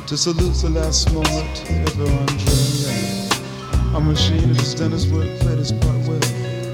to 0.05 0.17
salute 0.17 0.53
the 0.55 0.69
last 0.69 1.13
moment 1.13 1.63
everyone 1.69 2.25
dreamed 2.25 3.95
A 3.95 4.01
machinist, 4.01 4.77
Dennis 4.77 5.07
work 5.07 5.29
played 5.39 5.59
his 5.59 5.71
part 5.71 5.95
well, 6.03 6.19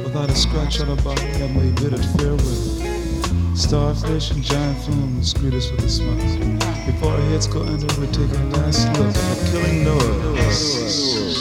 without 0.03 0.31
a 0.31 0.35
scratch 0.35 0.81
on 0.81 0.89
a 0.89 0.95
body 1.03 1.29
that 1.37 1.51
may 1.51 1.69
bid 1.77 1.93
it 1.93 2.03
farewell. 2.17 3.55
Starfish 3.55 4.31
and 4.31 4.41
giant 4.41 4.79
films 4.79 5.31
greet 5.35 5.53
us 5.53 5.69
with 5.69 5.85
a 5.85 5.89
smile. 5.89 6.87
Before 6.87 7.11
our 7.11 7.21
heads 7.29 7.45
go 7.45 7.61
under, 7.61 7.85
we 8.01 8.07
take 8.07 8.31
a 8.31 8.43
last 8.57 8.87
look 8.97 9.15
at 9.15 9.37
the 9.37 9.51
killing 9.51 9.83
noise. 9.83 11.37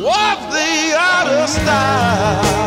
Of 0.00 0.50
the 0.50 0.96
outer 0.96 1.46
style. 1.46 2.65